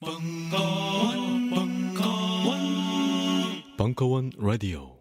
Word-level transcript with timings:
벙커원, 0.00 1.50
벙커원, 1.50 2.58
벙커원 3.76 4.30
라디오. 4.38 4.96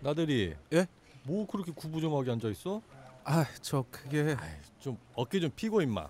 나들이 0.00 0.56
예? 0.72 0.86
뭐 1.22 1.46
그렇게 1.46 1.70
구부정하게 1.70 2.32
앉아 2.32 2.48
있어? 2.48 2.82
아, 3.24 3.46
저 3.60 3.84
그게 3.88 4.36
좀 4.80 4.98
어깨 5.14 5.38
좀 5.38 5.50
피고 5.54 5.80
임마. 5.80 6.08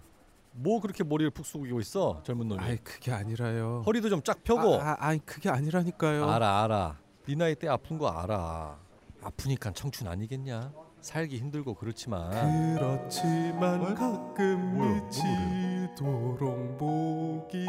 뭐 0.52 0.80
그렇게 0.80 1.04
머리를 1.04 1.30
푹 1.32 1.44
숙이고 1.44 1.78
있어 1.80 2.22
젊은 2.24 2.48
놈이. 2.48 2.58
아이 2.62 2.78
그게 2.78 3.12
아니라요. 3.12 3.82
허리도 3.84 4.08
좀 4.08 4.22
쫙 4.22 4.42
펴고. 4.42 4.76
아, 4.80 4.92
아, 4.92 4.96
아 5.08 5.12
니 5.12 5.24
그게 5.26 5.50
아니라니까요. 5.50 6.30
알아 6.30 6.64
알아. 6.64 6.98
네 7.26 7.34
나이 7.34 7.54
때 7.54 7.68
아픈 7.68 7.98
거 7.98 8.08
알아. 8.08 8.78
아프니까 9.22 9.72
청춘 9.72 10.08
아니겠냐? 10.08 10.72
살기 11.02 11.36
힘들고 11.38 11.74
그렇지만. 11.74 12.30
그렇지만 12.76 13.82
어? 13.82 13.94
가끔 13.94 14.76
뭐야? 14.76 14.88
뭔 14.88 15.04
미치도록 15.04 16.76
목이 16.78 17.66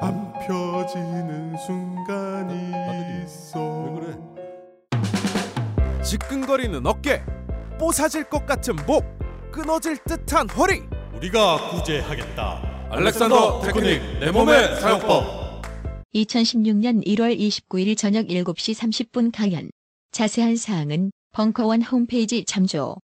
안 0.00 0.32
펴지는 0.46 1.56
순간이 1.58 2.70
나들이 2.70 3.24
있어. 3.24 3.60
왜 3.60 4.00
그래? 4.00 4.18
지끈거리는 6.02 6.86
어깨, 6.86 7.22
뽀사질 7.78 8.24
것 8.24 8.46
같은 8.46 8.74
목, 8.86 9.04
끊어질 9.52 9.98
듯한 9.98 10.48
허리. 10.50 10.82
우리가 11.14 11.70
구제하겠다. 11.70 12.88
알렉산더 12.90 13.62
테크닉 13.62 14.20
내 14.20 14.30
몸의 14.30 14.80
사용법. 14.80 15.62
2016년 16.14 17.04
1월 17.06 17.38
29일 17.38 17.98
저녁 17.98 18.28
7시 18.28 18.74
30분 18.74 19.30
강연. 19.30 19.68
자세한 20.12 20.56
사항은 20.56 21.10
벙커원 21.38 21.82
홈페이지 21.82 22.44
참조. 22.44 22.96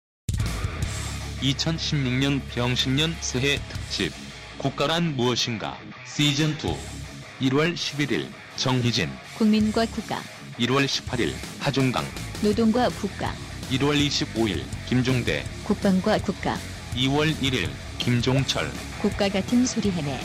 2016년 1.42 2.40
병신년 2.48 3.14
새해 3.20 3.58
특집. 3.68 4.10
국가란 4.56 5.16
무엇인가? 5.16 5.76
시즌 6.06 6.52
2 6.52 7.50
1월 7.50 7.74
11일 7.74 8.28
정희진. 8.56 9.10
국민과 9.36 9.84
국가, 9.84 10.18
1월 10.58 10.86
18일 10.86 11.34
하중강. 11.60 12.06
노동과 12.42 12.88
국가, 12.88 13.34
1월 13.70 13.98
25일 14.00 14.62
김종대. 14.88 15.44
국방과 15.64 16.16
국가, 16.16 16.56
2월 16.94 17.36
1일 17.36 17.68
김종철. 17.98 18.70
국가 19.02 19.28
같은 19.28 19.66
소리 19.66 19.90
하네. 19.90 20.18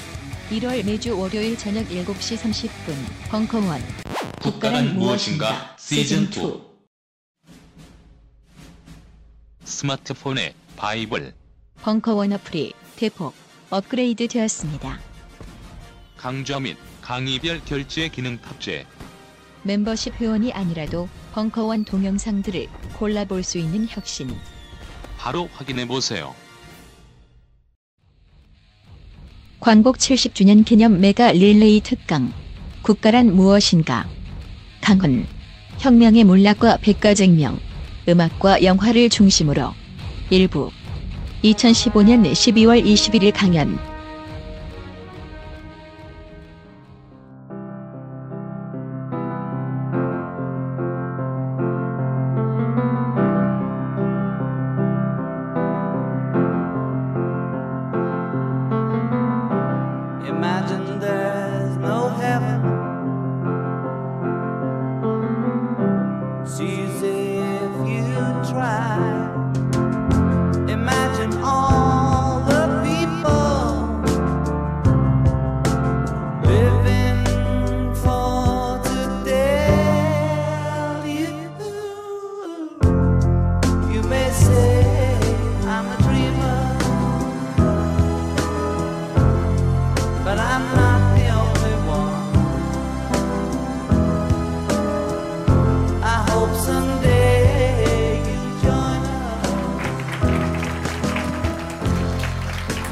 1월 0.51 0.85
매주 0.85 1.19
월요일 1.19 1.57
저녁 1.57 1.85
7시 1.89 2.37
30분 2.37 2.95
벙커원. 3.29 3.81
국가란 4.41 4.95
무엇인가? 4.95 5.75
시즌 5.77 6.31
2 6.31 6.66
스마트폰의 9.67 10.53
바이블 10.77 11.33
벙커원 11.81 12.31
어플이 12.33 12.71
대폭 12.95 13.33
업그레이드 13.69 14.27
되었습니다. 14.27 14.97
강좌 16.15 16.59
및 16.59 16.77
강의별 17.01 17.61
결제 17.65 18.07
기능 18.07 18.37
탑재 18.41 18.85
멤버십 19.63 20.13
회원이 20.15 20.53
아니라도 20.53 21.09
벙커원 21.33 21.83
동영상들을 21.83 22.67
골라볼 22.97 23.43
수 23.43 23.57
있는 23.57 23.85
혁신. 23.89 24.33
바로 25.17 25.49
확인해 25.53 25.85
보세요. 25.85 26.33
광복 29.59 29.97
70주년 29.97 30.63
기념 30.63 31.01
메가 31.01 31.33
릴레이 31.33 31.81
특강. 31.81 32.31
국가란 32.83 33.35
무엇인가? 33.35 34.07
강헌. 34.81 35.27
혁명의 35.79 36.23
문학과 36.23 36.77
백가쟁명. 36.77 37.66
음악과 38.07 38.63
영화를 38.63 39.09
중심으로. 39.09 39.73
일부. 40.29 40.71
2015년 41.43 42.31
12월 42.31 42.83
21일 42.83 43.33
강연. 43.33 43.77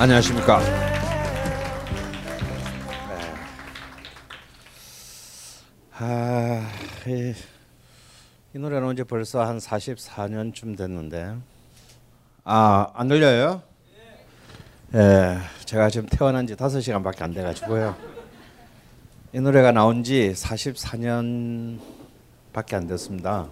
안녕하십니까. 0.05 0.61
아, 5.97 6.69
이, 7.07 7.33
이 8.53 8.59
노래는 8.59 8.93
이제 8.93 9.03
벌써 9.03 9.43
한 9.43 9.57
44년쯤 9.57 10.77
됐는데, 10.77 11.37
아, 12.43 12.87
안 12.93 13.07
들려요? 13.07 13.63
예, 14.93 15.39
제가 15.65 15.89
지금 15.89 16.07
태어난 16.07 16.45
지 16.45 16.53
5시간밖에 16.55 17.23
안 17.23 17.33
돼 17.33 17.41
가지고요. 17.41 17.95
이 19.33 19.39
노래가 19.39 19.71
나온 19.71 20.03
지 20.03 20.33
44년밖에 20.35 21.79
안 22.75 22.85
됐습니다. 22.85 23.47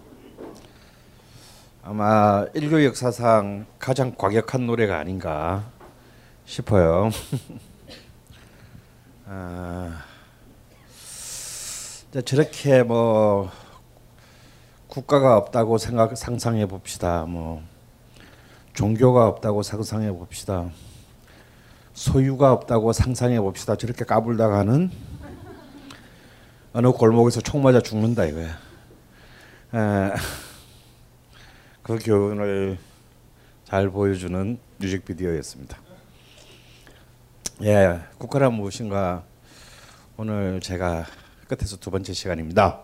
아마 1.81 2.45
인류 2.53 2.85
역사상 2.85 3.65
가장 3.79 4.13
과격한 4.15 4.67
노래가 4.67 4.99
아닌가 4.99 5.72
싶어요. 6.45 7.09
아, 9.25 10.03
저렇게 12.25 12.83
뭐 12.83 13.49
국가가 14.87 15.37
없다고 15.37 15.77
생각 15.77 16.15
상상해 16.15 16.65
봅시다. 16.67 17.25
뭐 17.25 17.63
종교가 18.73 19.27
없다고 19.27 19.63
상상해 19.63 20.11
봅시다. 20.11 20.69
소유가 21.93 22.51
없다고 22.51 22.93
상상해 22.93 23.39
봅시다. 23.39 23.75
저렇게 23.75 24.03
까불다가는 24.05 24.91
어느 26.73 26.91
골목에서 26.91 27.41
총 27.41 27.61
맞아 27.61 27.79
죽는다 27.79 28.25
이거야. 28.25 28.57
에, 29.75 30.13
그 31.83 31.99
교훈을 31.99 32.77
잘 33.65 33.89
보여주는 33.89 34.57
뮤직비디오였습니다. 34.77 35.82
예, 37.61 37.99
국가란 38.17 38.55
무엇인가 38.55 39.23
오늘 40.17 40.59
제가 40.59 41.05
끝에서 41.47 41.77
두 41.77 41.91
번째 41.91 42.11
시간입니다. 42.11 42.81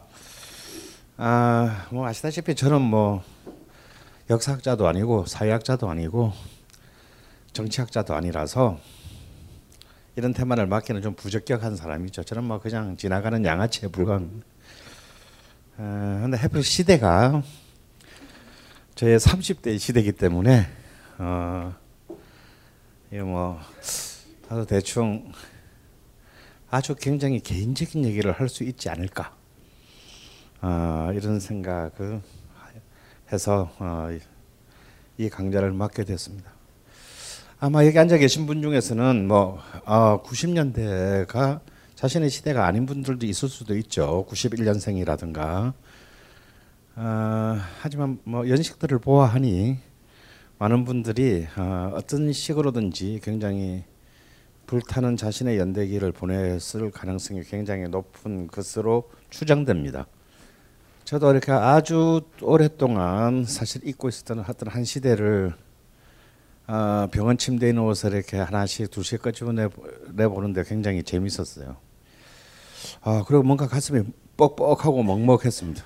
아, 1.18 1.88
뭐 1.90 2.06
아시다시피 2.06 2.54
저는 2.54 2.80
뭐 2.80 3.24
역사학자도 4.30 4.88
아니고 4.88 5.26
사회학자도 5.26 5.90
아니고 5.90 6.34
정치학자도 7.52 8.14
아니라서 8.14 8.80
이런 10.16 10.34
테마를 10.34 10.68
맡기는 10.68 11.02
좀 11.02 11.16
부적격한 11.16 11.76
사람이죠. 11.76 12.24
저는 12.24 12.44
뭐 12.44 12.60
그냥 12.60 12.96
지나가는 12.96 13.44
양아치에. 13.44 13.90
어, 13.92 14.20
근데 15.78 16.38
해필 16.38 16.64
시대가 16.64 17.42
저의 18.94 19.18
30대 19.18 19.80
시대이기 19.80 20.12
때문에 20.12 20.68
어, 21.18 21.74
이거 23.12 23.26
뭐 23.26 23.60
나도 24.50 24.66
대충 24.66 25.32
아주 26.72 26.96
굉장히 26.96 27.40
개인적인 27.40 28.04
얘기를 28.04 28.32
할 28.32 28.50
수 28.50 28.64
있지 28.64 28.90
않을까 28.90 29.36
어, 30.62 31.12
이런 31.14 31.40
생각을 31.40 32.20
해서 33.32 33.72
어, 33.78 34.10
이 35.20 35.30
강좌를 35.30 35.72
맡게 35.72 36.04
됐습니다. 36.04 36.52
아마 37.60 37.86
여기 37.86 38.00
앉아 38.00 38.18
계신 38.18 38.48
분 38.48 38.64
중에서는 38.64 39.28
뭐 39.28 39.62
어, 39.86 40.24
90년대가 40.24 41.60
자신의 41.94 42.32
시대가 42.32 42.66
아닌 42.66 42.88
분들도 42.88 43.28
있을 43.28 43.50
수도 43.50 43.78
있죠. 43.78 44.26
91년생이라든가. 44.30 45.74
어, 46.96 47.58
하지만 47.82 48.20
뭐 48.24 48.50
연식들을 48.50 48.98
보아하니 48.98 49.78
많은 50.58 50.86
분들이 50.86 51.46
어, 51.56 51.92
어떤 51.94 52.34
식으로든지 52.34 53.20
굉장히 53.22 53.84
불타는 54.70 55.18
자신의 55.18 55.58
연대기를 55.58 56.12
보냈을 56.12 56.92
가능성이 56.92 57.42
굉장히 57.42 57.88
높은 57.88 58.46
것으로 58.46 59.10
추정됩니다. 59.32 60.06
저도 61.06 61.32
이렇게 61.32 61.52
아주 61.52 62.22
오랫동안 62.40 63.46
사실 63.46 63.82
잊고 63.88 64.10
있었던 64.10 64.46
어떤 64.48 64.70
한 64.70 64.84
시대를 64.84 65.56
어, 66.68 67.08
병원 67.12 67.40
침대에 67.40 67.72
누워서 67.72 68.10
이렇게 68.10 68.38
하나씩 68.38 68.92
두씩 68.92 69.24
끄집어 69.24 69.54
내 69.54 70.28
보는데 70.28 70.64
굉장히 70.64 71.02
재밌었어요. 71.02 71.76
아 73.02 73.24
그리고 73.26 73.42
뭔가 73.42 73.68
가슴이 73.68 74.04
뻑뻑하고 74.38 75.02
먹먹했습니다. 75.02 75.84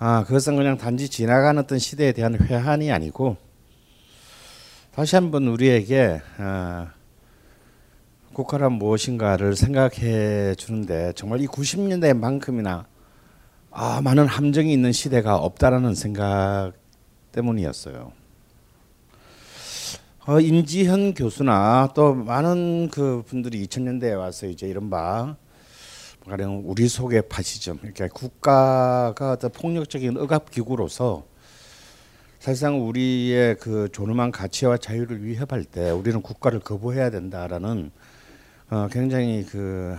아 0.00 0.24
그것은 0.24 0.56
그냥 0.56 0.76
단지 0.76 1.08
지나가는 1.08 1.62
어떤 1.62 1.78
시대에 1.78 2.10
대한 2.10 2.34
회한이 2.34 2.90
아니고 2.90 3.36
다시 4.92 5.14
한번 5.14 5.46
우리에게 5.46 6.20
아, 6.38 6.90
국가란 8.32 8.72
무엇인가를 8.72 9.56
생각해 9.56 10.54
주는데 10.56 11.12
정말 11.14 11.40
이 11.40 11.46
90년대만큼이나 11.46 12.86
아, 13.70 14.00
많은 14.02 14.26
함정이 14.26 14.72
있는 14.72 14.92
시대가 14.92 15.36
없다라는 15.36 15.94
생각 15.94 16.72
때문이었어요. 17.32 18.12
어, 20.26 20.40
임지현 20.40 21.14
교수나 21.14 21.90
또 21.94 22.14
많은 22.14 22.90
그 22.90 23.22
분들이 23.26 23.66
2000년대에 23.66 24.16
와서 24.16 24.46
이제 24.46 24.68
이른바 24.68 25.36
가령 26.28 26.62
우리 26.64 26.86
속의 26.86 27.28
파시즘 27.28 27.80
이렇게 27.82 28.08
국가가 28.08 29.32
어떤 29.32 29.50
폭력적인 29.50 30.16
억압 30.18 30.50
기구로서 30.50 31.24
사실상 32.38 32.86
우리의 32.86 33.56
그 33.56 33.88
존엄한 33.92 34.30
가치와 34.30 34.76
자유를 34.76 35.24
위협할 35.24 35.64
때 35.64 35.90
우리는 35.90 36.22
국가를 36.22 36.60
거부해야 36.60 37.10
된다라는 37.10 37.90
어, 38.72 38.88
굉장히 38.90 39.44
그 39.44 39.94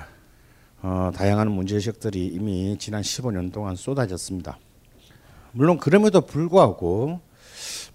어, 0.81 1.11
다양한 1.13 1.51
문제의식들이 1.51 2.25
이미 2.25 2.75
지난 2.79 3.03
15년 3.03 3.53
동안 3.53 3.75
쏟아졌습니다. 3.75 4.57
물론 5.51 5.77
그럼에도 5.77 6.21
불구하고 6.21 7.21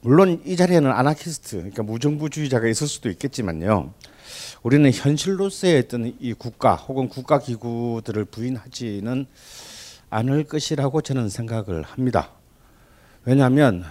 물론 0.03 0.41
이 0.47 0.55
자리에는 0.55 0.89
아나키스트, 0.89 1.57
그러니까 1.57 1.83
무정부주의자가 1.83 2.69
있을 2.69 2.87
수도 2.87 3.11
있겠지만요. 3.11 3.93
우리는 4.63 4.89
현실로서의 4.89 5.81
어떤 5.81 6.15
이 6.21 6.33
국가 6.33 6.77
혹은 6.77 7.09
국가 7.09 7.41
기구들을 7.41 8.27
부인하지는 8.27 9.27
않을 10.11 10.45
것이라고 10.45 11.01
저는 11.01 11.29
생각을 11.29 11.83
합니다. 11.83 12.31
왜냐하면 13.25 13.85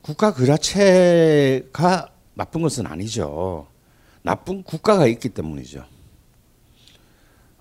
국가 0.00 0.32
그 0.32 0.46
자체가 0.46 2.08
나쁜 2.32 2.62
것은 2.62 2.86
아니죠. 2.86 3.66
나쁜 4.28 4.62
국가가 4.62 5.06
있기 5.06 5.30
때문이죠. 5.30 5.86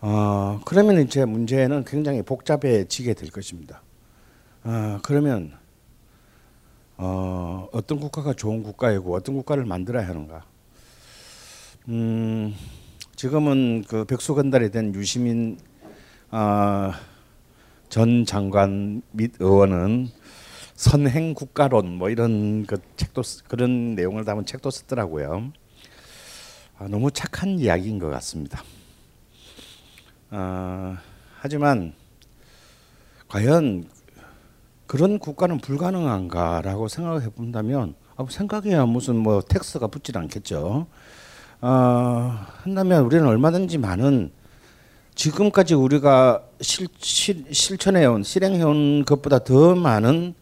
어, 0.01 0.59
그러면 0.65 0.99
이제 0.99 1.23
문제는 1.23 1.85
굉장히 1.85 2.21
복잡해지게 2.21 3.13
될 3.13 3.31
것입니다. 3.31 3.81
어, 4.65 4.99
그러면 5.01 5.53
어, 6.97 7.69
어떤 7.71 8.01
국가가 8.01 8.33
좋은 8.33 8.63
국가이고 8.63 9.15
어떤 9.15 9.35
국가를 9.35 9.63
만들어야 9.63 10.05
하는가? 10.09 10.43
음, 11.87 12.53
지금은 13.15 13.85
그 13.87 14.03
백수건달이 14.03 14.69
된 14.71 14.93
유시민 14.93 15.57
어, 16.31 16.91
전 17.87 18.25
장관 18.25 19.01
및 19.13 19.31
의원은 19.39 20.09
선행 20.75 21.33
국가론 21.33 21.93
뭐 21.93 22.09
이런 22.09 22.65
그 22.65 22.77
책도 22.97 23.21
그런 23.47 23.95
내용을 23.95 24.25
담은 24.25 24.45
책도 24.45 24.69
썼더라고요. 24.69 25.53
아, 26.79 26.87
너무 26.87 27.09
착한 27.09 27.57
이야기인 27.57 27.97
것 27.97 28.07
같습니다. 28.09 28.61
어, 30.29 30.95
하지만 31.39 31.93
과연 33.27 33.85
그런 34.85 35.17
국가는 35.17 35.57
불가능한가라고 35.57 36.87
생각해 36.87 37.29
본다면 37.29 37.95
아, 38.15 38.25
생각해야 38.29 38.85
무슨 38.85 39.15
뭐 39.15 39.41
텍스가 39.41 39.87
붙질 39.87 40.19
않겠죠. 40.19 40.85
어, 41.61 42.45
한다면 42.61 43.03
우리는 43.05 43.25
얼마든지 43.25 43.79
많은 43.79 44.31
지금까지 45.15 45.73
우리가 45.73 46.43
실, 46.61 46.87
실, 46.99 47.45
실 47.51 47.79
천해온 47.79 48.21
실행해온 48.21 49.03
것보다 49.03 49.39
더 49.39 49.73
많은 49.73 50.35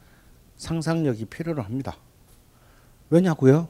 상상력이 0.57 1.25
필요로 1.25 1.63
합니다. 1.63 1.95
왜냐고요? 3.09 3.69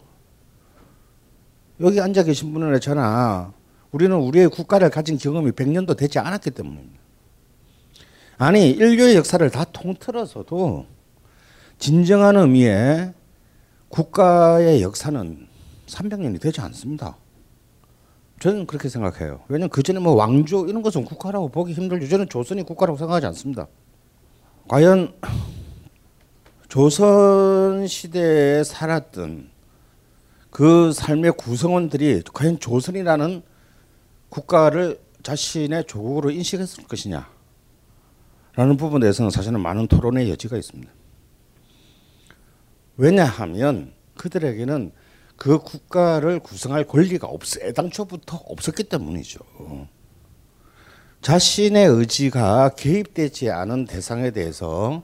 여기 1.81 1.99
앉아 1.99 2.23
계신 2.23 2.53
분은 2.53 2.79
저나 2.79 3.53
우리는 3.91 4.15
우리의 4.15 4.49
국가를 4.49 4.89
가진 4.89 5.17
경험이 5.17 5.51
100년도 5.51 5.97
되지 5.97 6.19
않았기 6.19 6.51
때문입니다. 6.51 6.99
아니 8.37 8.69
인류의 8.69 9.15
역사를 9.15 9.49
다 9.49 9.63
통틀어서도 9.65 10.85
진정한 11.77 12.35
의미의 12.35 13.13
국가의 13.89 14.81
역사는 14.81 15.47
300년이 15.87 16.41
되지 16.41 16.61
않습니다. 16.61 17.17
저는 18.39 18.65
그렇게 18.67 18.89
생각해요. 18.89 19.41
왜냐면 19.47 19.69
그 19.69 19.81
전에 19.81 19.99
뭐 19.99 20.13
왕조 20.13 20.67
이런 20.67 20.81
것은 20.81 21.05
국가라고 21.05 21.49
보기 21.49 21.73
힘들죠. 21.73 22.07
저는 22.07 22.27
조선이 22.27 22.63
국가라고 22.63 22.97
생각하지 22.97 23.25
않습니다. 23.27 23.67
과연 24.67 25.13
조선 26.67 27.87
시대에 27.87 28.63
살았던 28.63 29.54
그 30.55 30.93
삶의 30.93 31.33
구성원들이 31.33 32.23
과연 32.33 32.61
조선이라는 32.61 33.43
국가를 34.29 35.01
자신의 35.21 35.83
조국으로 35.85 36.31
인식했을 36.31 36.85
것이냐 36.85 37.29
라는 38.55 38.77
부분에 38.77 39.01
대해서는 39.01 39.31
사실은 39.31 39.59
많은 39.59 39.87
토론의 39.87 40.29
여지가 40.29 40.55
있습니다. 40.55 40.89
왜냐하면 42.95 43.91
그들에게는 44.15 44.93
그 45.35 45.57
국가를 45.57 46.39
구성할 46.39 46.85
권리가 46.85 47.27
없, 47.27 47.41
애당초부터 47.61 48.37
없었기 48.37 48.85
때문이죠. 48.85 49.39
자신의 51.21 51.85
의지가 51.85 52.75
개입되지 52.77 53.51
않은 53.51 53.87
대상에 53.87 54.31
대해서 54.31 55.03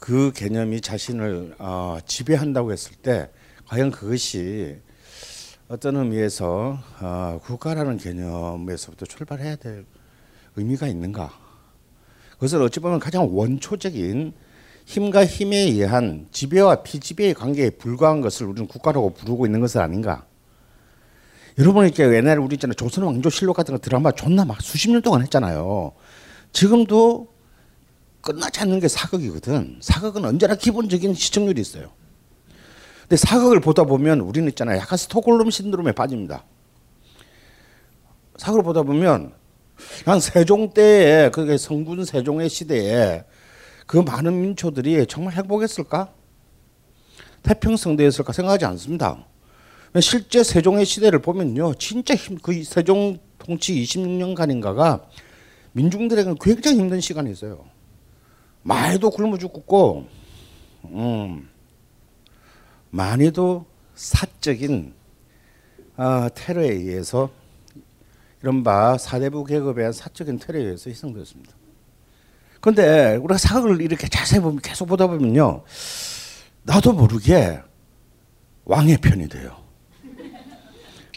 그 0.00 0.32
개념이 0.34 0.82
자신을 0.82 1.54
어, 1.58 1.96
지배한다고 2.04 2.72
했을 2.72 2.94
때 2.96 3.30
과연 3.70 3.92
그것이 3.92 4.78
어떤 5.68 5.94
의미에서 5.94 6.76
어, 7.00 7.40
국가라는 7.44 7.98
개념에서부터 7.98 9.06
출발해야 9.06 9.54
될 9.54 9.86
의미가 10.56 10.88
있는가? 10.88 11.30
그것을 12.32 12.60
어찌 12.62 12.80
보면 12.80 12.98
가장 12.98 13.28
원초적인 13.30 14.32
힘과 14.86 15.24
힘에 15.24 15.56
의한 15.56 16.26
지배와 16.32 16.82
피지배의 16.82 17.34
관계에 17.34 17.70
불과한 17.70 18.22
것을 18.22 18.46
우리는 18.46 18.66
국가라고 18.66 19.14
부르고 19.14 19.46
있는 19.46 19.60
것은 19.60 19.80
아닌가? 19.80 20.26
여러분 21.56 21.86
이렇게 21.86 22.02
옛날에 22.02 22.40
우리 22.40 22.54
있잖아요 22.54 22.74
조선 22.74 23.04
왕조실록 23.04 23.54
같은 23.54 23.72
거 23.72 23.78
드라마 23.78 24.10
존나 24.10 24.44
막 24.44 24.60
수십 24.60 24.90
년 24.90 25.00
동안 25.00 25.22
했잖아요. 25.22 25.92
지금도 26.52 27.28
끝나지 28.20 28.62
않는 28.62 28.80
게 28.80 28.88
사극이거든. 28.88 29.78
사극은 29.80 30.24
언제나 30.24 30.56
기본적인 30.56 31.14
시청률이 31.14 31.60
있어요. 31.60 31.92
근데 33.10 33.26
사극을 33.26 33.58
보다 33.58 33.82
보면 33.82 34.20
우리는 34.20 34.48
있잖아요. 34.50 34.78
약간 34.78 34.96
스톡홀름 34.96 35.50
신드롬에 35.50 35.90
빠집니다. 35.90 36.44
사극을 38.36 38.62
보다 38.62 38.84
보면 38.84 39.32
한 40.06 40.20
세종 40.20 40.72
때에 40.72 41.30
그게 41.30 41.56
성군 41.56 42.04
세종의 42.04 42.48
시대에 42.48 43.24
그 43.88 43.96
많은 43.96 44.40
민초들이 44.40 45.04
정말 45.08 45.34
행복했을까? 45.34 46.12
태평성대였을까 47.42 48.32
생각하지 48.32 48.66
않습니다. 48.66 49.26
실제 50.00 50.44
세종의 50.44 50.84
시대를 50.84 51.18
보면요, 51.20 51.74
진짜 51.74 52.14
힘, 52.14 52.38
그 52.38 52.62
세종 52.62 53.18
통치 53.38 53.74
26년간인가가 53.82 55.02
민중들에게는 55.72 56.38
굉장히 56.40 56.78
힘든 56.78 57.00
시간이었어요. 57.00 57.64
말도 58.62 59.10
굶어 59.10 59.36
죽고, 59.36 60.06
음, 60.84 61.50
많이도 62.90 63.66
사적인 63.94 64.94
어, 65.96 66.28
테러에 66.34 66.70
의해서 66.70 67.30
이른바 68.42 68.96
사대부 68.96 69.44
계급에 69.44 69.82
의한 69.82 69.92
사적인 69.92 70.38
테러에 70.38 70.62
의해서 70.62 70.88
희생되었습니다. 70.90 71.52
그런데 72.60 73.16
우리가 73.16 73.38
사극을 73.38 73.80
이렇게 73.80 74.08
자세히 74.08 74.40
보면 74.40 74.60
계속 74.60 74.86
보다 74.86 75.06
보면요. 75.06 75.62
나도 76.62 76.92
모르게 76.92 77.60
왕의 78.64 78.98
편이 78.98 79.28
돼요. 79.28 79.56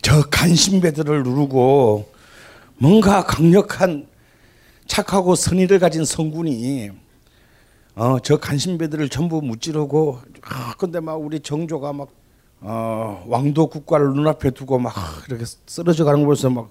저 0.02 0.22
간신배들을 0.24 1.24
누르고 1.24 2.12
뭔가 2.78 3.26
강력한 3.26 4.08
착하고 4.86 5.36
선의를 5.36 5.80
가진 5.80 6.04
성군이 6.04 6.92
어, 7.96 8.20
저 8.20 8.38
간신배들을 8.38 9.08
전부 9.10 9.42
무찌르고 9.42 10.22
아, 10.46 10.74
근데 10.78 11.00
막 11.00 11.16
우리 11.16 11.40
정조가 11.40 11.94
막 11.94 12.10
어, 12.62 13.24
왕도 13.28 13.68
국가를 13.68 14.14
눈앞에 14.14 14.52
두고 14.52 14.80
막 14.80 14.94
이렇게 15.28 15.44
쓰러져 15.46 16.06
가는 16.06 16.20
걸 16.20 16.26
보면서 16.26 16.50
막 16.50 16.70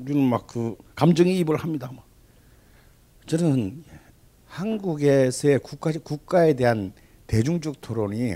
우리는 0.00 0.22
막 0.28 0.46
그 0.46 0.76
감정이 0.94 1.38
입을 1.38 1.56
합니다. 1.56 1.90
막. 1.94 2.04
저는 3.26 3.84
한국에서의 4.46 5.58
국가 5.60 5.92
국가에 6.02 6.54
대한 6.54 6.92
대중적 7.26 7.80
토론이 7.80 8.34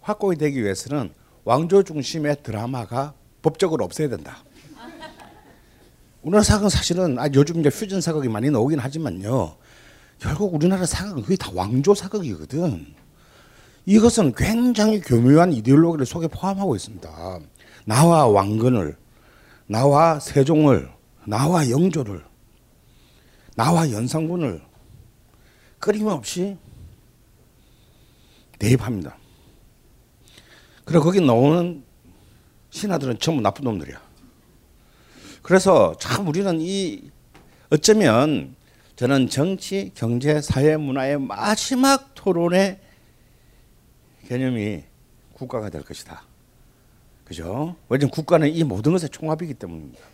확고히 0.00 0.36
되기 0.36 0.62
위해서는 0.62 1.12
왕조 1.44 1.82
중심의 1.82 2.42
드라마가 2.42 3.14
법적으로 3.42 3.84
없어야 3.84 4.08
된다. 4.08 4.38
우리나라 6.22 6.42
사극은 6.42 6.68
사실은 6.70 7.18
아, 7.18 7.28
요즘 7.34 7.60
이제 7.60 7.70
퓨전 7.70 8.00
사극이 8.00 8.28
많이 8.28 8.50
나오긴 8.50 8.78
하지만요. 8.78 9.56
결국 10.18 10.54
우리나라 10.54 10.84
사극은 10.84 11.22
거의 11.22 11.36
다 11.36 11.50
왕조 11.54 11.94
사극이거든. 11.94 12.94
이것은 13.86 14.34
굉장히 14.34 15.00
교묘한 15.00 15.52
이데올로기를 15.52 16.06
속에 16.06 16.26
포함하고 16.26 16.74
있습니다. 16.74 17.40
나와 17.84 18.26
왕건을, 18.26 18.96
나와 19.68 20.18
세종을, 20.18 20.90
나와 21.24 21.70
영조를, 21.70 22.24
나와 23.54 23.90
연산군을 23.90 24.60
끊임없이 25.78 26.56
대입합니다. 28.58 29.16
그리고 30.84 31.04
거기 31.04 31.20
나오는 31.20 31.84
신하들은 32.70 33.20
전부 33.20 33.40
나쁜 33.40 33.64
놈들이야. 33.64 34.00
그래서 35.42 35.96
참 36.00 36.26
우리는 36.26 36.60
이 36.60 37.10
어쩌면 37.70 38.56
저는 38.96 39.28
정치, 39.28 39.92
경제, 39.94 40.40
사회, 40.40 40.76
문화의 40.76 41.20
마지막 41.20 42.14
토론의 42.14 42.80
개념이 44.26 44.84
국가가 45.34 45.70
될 45.70 45.82
것이다. 45.82 46.22
그죠? 47.24 47.76
왜냐면 47.88 48.10
국가는 48.10 48.48
이 48.48 48.64
모든 48.64 48.92
것의 48.92 49.10
총합이기 49.10 49.54
때문입니다. 49.54 50.04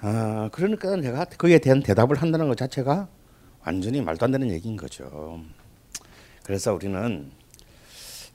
아, 0.00 0.48
그러니까 0.52 0.96
내가 0.96 1.24
거기에 1.24 1.58
대한 1.58 1.82
대답을 1.82 2.20
한다는 2.20 2.48
것 2.48 2.56
자체가 2.56 3.08
완전히 3.64 4.00
말도 4.00 4.24
안 4.24 4.32
되는 4.32 4.50
얘기인 4.50 4.76
거죠. 4.76 5.40
그래서 6.42 6.74
우리는 6.74 7.30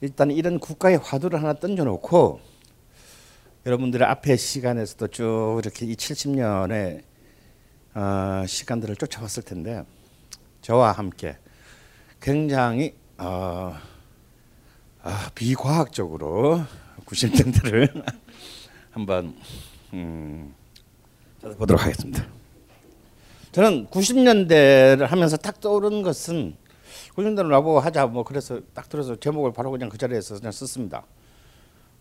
일단 0.00 0.30
이런 0.30 0.58
국가의 0.58 0.98
화두를 0.98 1.42
하나 1.42 1.52
던져놓고 1.54 2.40
여러분들의 3.66 4.06
앞에 4.08 4.36
시간에서도 4.36 5.08
쭉 5.08 5.60
이렇게 5.62 5.84
이 5.86 5.94
70년의 5.94 7.02
어, 7.94 8.46
시간들을 8.46 8.96
쫓아왔을 8.96 9.42
텐데 9.42 9.84
저와 10.62 10.92
함께 10.92 11.36
굉장히 12.20 12.94
어, 13.18 13.76
아, 15.02 15.30
비과학적으로 15.34 16.60
90년대를 17.06 18.04
한번 18.90 19.36
음, 19.92 20.52
보도록 21.56 21.82
하겠습니다. 21.84 22.26
저는 23.52 23.86
90년대를 23.86 25.06
하면서 25.06 25.36
딱 25.36 25.60
떠오르는 25.60 26.02
것은 26.02 26.56
90년대를 27.14 27.48
나보고 27.48 27.78
하자 27.78 28.06
뭐 28.06 28.24
그래서 28.24 28.60
딱 28.74 28.88
들어서 28.88 29.14
제목을 29.14 29.52
바로 29.52 29.70
그냥 29.70 29.88
그 29.88 29.96
자리에서 29.96 30.36
그냥 30.36 30.50
썼습니다. 30.50 31.06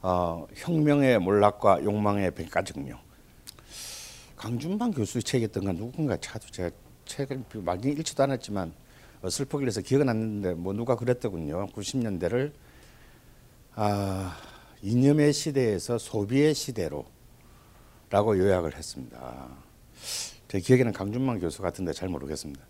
어, 0.01 0.47
혁명의 0.55 1.19
몰락과 1.19 1.83
욕망의 1.83 2.33
백가증명. 2.33 2.99
강준만 4.35 4.91
교수의 4.91 5.23
책이었던 5.23 5.65
건 5.65 5.77
누군가 5.77 6.17
찾도 6.17 6.47
제가 6.49 6.71
책을 7.05 7.43
많이 7.63 7.89
읽지도 7.91 8.23
않았지만 8.23 8.73
어, 9.21 9.29
슬프게 9.29 9.67
해서 9.67 9.81
기억은 9.81 10.09
안 10.09 10.19
나는데 10.19 10.53
뭐 10.55 10.73
누가 10.73 10.95
그랬더군요. 10.95 11.67
90년대를 11.67 12.53
아, 13.79 14.35
이념의 14.81 15.33
시대에서 15.33 15.99
소비의 15.99 16.55
시대로 16.55 17.05
라고 18.09 18.35
요약을 18.35 18.75
했습니다. 18.75 19.49
제 20.47 20.59
기억에는 20.59 20.91
강준만 20.91 21.39
교수 21.39 21.61
같은데 21.61 21.93
잘 21.93 22.09
모르겠습니다. 22.09 22.65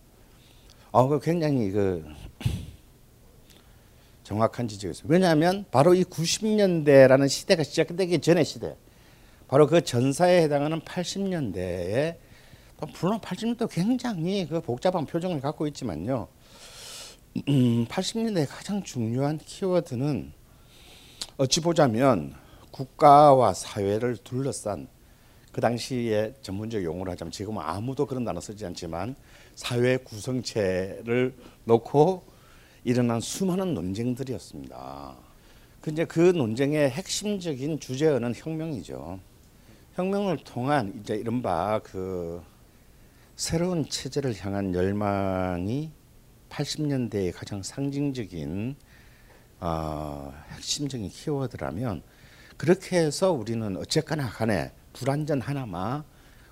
아, 0.92 1.08
그 1.08 1.22
굉장히 1.22 1.72
그 1.72 2.06
정확한 4.26 4.68
지적이었어요. 4.68 5.08
왜냐하면 5.08 5.64
바로 5.72 5.94
이 5.94 6.04
90년대라는 6.04 7.30
시대가 7.30 7.64
시작되기 7.64 8.20
전의 8.20 8.44
시대, 8.44 8.76
바로 9.48 9.66
그 9.66 9.82
전사에 9.82 10.42
해당하는 10.42 10.82
80년대에 10.82 12.18
물론 13.00 13.22
80년대 13.22 13.70
굉장히 13.72 14.46
그 14.46 14.60
복잡한 14.60 15.06
표정을 15.06 15.40
갖고 15.40 15.68
있지만요. 15.68 16.28
음, 17.48 17.86
80년대 17.86 18.46
가장 18.50 18.84
중요한 18.84 19.38
키워드는 19.38 20.36
어찌 21.38 21.62
보자면 21.62 22.34
국가와 22.72 23.54
사회를 23.54 24.18
둘러싼 24.18 24.88
그 25.52 25.62
당시에 25.62 26.36
전문적 26.42 26.84
용어로 26.84 27.12
하자면 27.12 27.32
지금은 27.32 27.64
아무도 27.64 28.06
그런 28.06 28.24
단어 28.24 28.40
쓰지 28.40 28.66
않지만 28.66 29.16
사회 29.56 29.98
구성체를 29.98 31.34
놓고 31.64 32.24
일어난 32.84 33.20
수많은 33.20 33.74
논쟁들이었습니다. 33.74 35.16
근데 35.82 36.06
그 36.06 36.20
논쟁의 36.20 36.90
핵심적인 36.92 37.80
주제어는 37.80 38.34
혁명이죠. 38.36 39.20
혁명을 39.96 40.38
통한 40.44 41.00
이제 41.02 41.16
이른바 41.16 41.80
그 41.84 42.42
새로운 43.36 43.88
체제를 43.90 44.36
향한 44.40 44.76
열망이 44.76 45.92
80년대의 46.50 47.34
가장 47.36 47.64
상징적인 47.64 48.76
어, 49.60 50.34
핵심적인 50.52 51.10
키워드라면 51.10 52.04
그렇게 52.58 52.98
해서 52.98 53.32
우리는 53.32 53.78
어쨌거나 53.78 54.30
간에 54.30 54.72
불완전 54.94 55.42
하나마 55.42 56.04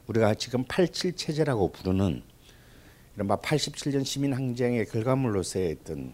우리가 0.07 0.35
지금 0.35 0.63
87 0.67 1.15
체제라고 1.15 1.71
부르는 1.71 2.21
이른바 3.15 3.38
87년 3.38 4.05
시민항쟁의 4.05 4.85
결과물로서의 4.88 5.77
어떤 5.81 6.13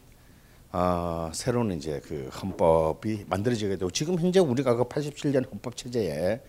어, 0.72 1.30
새로운 1.34 1.74
이제 1.74 2.00
그 2.06 2.30
헌법이 2.30 3.26
만들어지게 3.28 3.78
되고 3.78 3.92
지금 3.92 4.18
현재 4.18 4.40
우리가 4.40 4.76
그 4.76 4.86
87년 4.86 5.50
헌법 5.52 5.76
체제에 5.76 6.42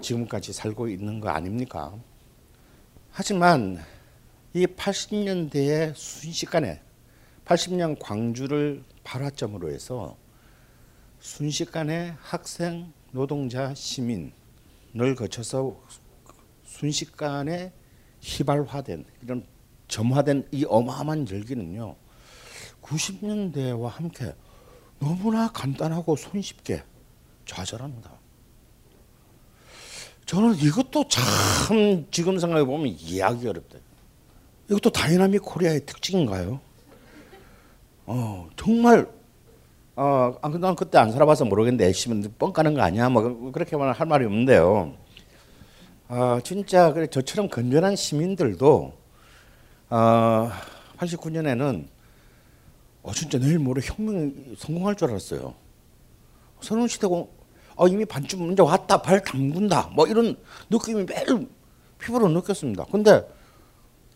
지금까지 0.00 0.52
살고 0.52 0.88
있는 0.88 1.20
거 1.20 1.28
아닙니까? 1.28 1.94
하지만 3.12 3.78
이 4.52 4.66
80년대의 4.66 5.94
순식간에 5.94 6.80
80년 7.50 7.96
광주를 7.98 8.84
발화점으로 9.02 9.72
해서 9.72 10.16
순식간에 11.18 12.14
학생, 12.20 12.92
노동자, 13.10 13.74
시민을 13.74 14.32
거쳐서 15.16 15.76
순식간에 16.64 17.72
휘발화된 18.20 19.04
이런 19.22 19.44
점화된 19.88 20.46
이 20.52 20.64
어마어마한 20.64 21.28
열기는요. 21.28 21.96
90년대와 22.82 23.88
함께 23.88 24.32
너무나 25.00 25.50
간단하고 25.50 26.14
손쉽게 26.14 26.84
좌절합니다. 27.46 28.12
저는 30.24 30.54
이것도 30.54 31.08
참 31.08 32.06
지금 32.12 32.38
생각해 32.38 32.64
보면 32.64 32.86
이해하기 32.86 33.48
어렵다. 33.48 33.78
이것도 34.68 34.90
dynamic 34.90 35.42
Korea의 35.42 35.84
특징인가요? 35.84 36.69
어 38.12 38.48
정말 38.56 39.08
어, 39.94 40.36
아, 40.42 40.48
난 40.48 40.74
그때 40.74 40.98
안 40.98 41.12
살아봐서 41.12 41.44
모르겠는데 41.44 41.86
애시면 41.86 42.34
뻥 42.40 42.52
까는 42.52 42.74
거 42.74 42.82
아니야? 42.82 43.08
뭐 43.08 43.52
그렇게만 43.52 43.94
할 43.94 44.06
말이 44.08 44.24
없는데요. 44.24 44.94
아 46.08 46.40
진짜 46.42 46.92
그래 46.92 47.06
저처럼 47.06 47.48
건전한 47.48 47.94
시민들도 47.94 48.92
어, 49.90 50.50
89년에는 50.98 51.86
어, 53.04 53.12
진짜 53.12 53.38
내일 53.38 53.60
모레 53.60 53.80
혁명이 53.84 54.56
성공할 54.58 54.96
줄 54.96 55.10
알았어요. 55.10 55.54
선언 56.60 56.88
시대고 56.88 57.32
어, 57.76 57.86
이미 57.86 58.04
반쯤 58.04 58.50
이제 58.50 58.60
왔다 58.60 59.00
발 59.02 59.22
담근다 59.22 59.92
뭐 59.94 60.08
이런 60.08 60.36
느낌이 60.68 61.04
매일 61.04 61.46
피부로 62.00 62.26
느꼈습니다. 62.26 62.86
근데 62.90 63.22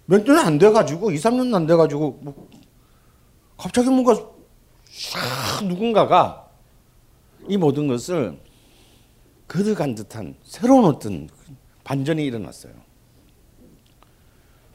몇 0.06 0.24
년이 0.24 0.40
안 0.40 0.58
돼가지고 0.58 1.12
2, 1.12 1.14
3년 1.14 1.54
안 1.54 1.66
돼가지고 1.68 2.18
뭐 2.22 2.48
갑자기 3.56 3.88
뭔가 3.88 4.14
샥 4.86 5.66
누군가가 5.66 6.48
이 7.48 7.56
모든 7.56 7.88
것을 7.88 8.38
거듭한 9.48 9.94
듯한 9.94 10.34
새로운 10.42 10.84
어떤 10.86 11.28
반전이 11.84 12.24
일어났어요. 12.24 12.72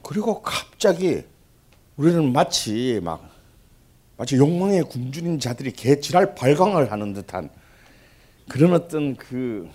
그리고 0.02 0.40
갑자기 0.42 1.22
우리는 1.96 2.32
마치 2.32 3.00
막 3.02 3.28
마치 4.16 4.36
욕망의 4.36 4.84
굶주린 4.84 5.40
자들이 5.40 5.72
개지랄 5.72 6.34
발광을 6.34 6.92
하는 6.92 7.12
듯한 7.12 7.50
그런 8.48 8.72
어떤 8.72 9.16
그 9.16 9.68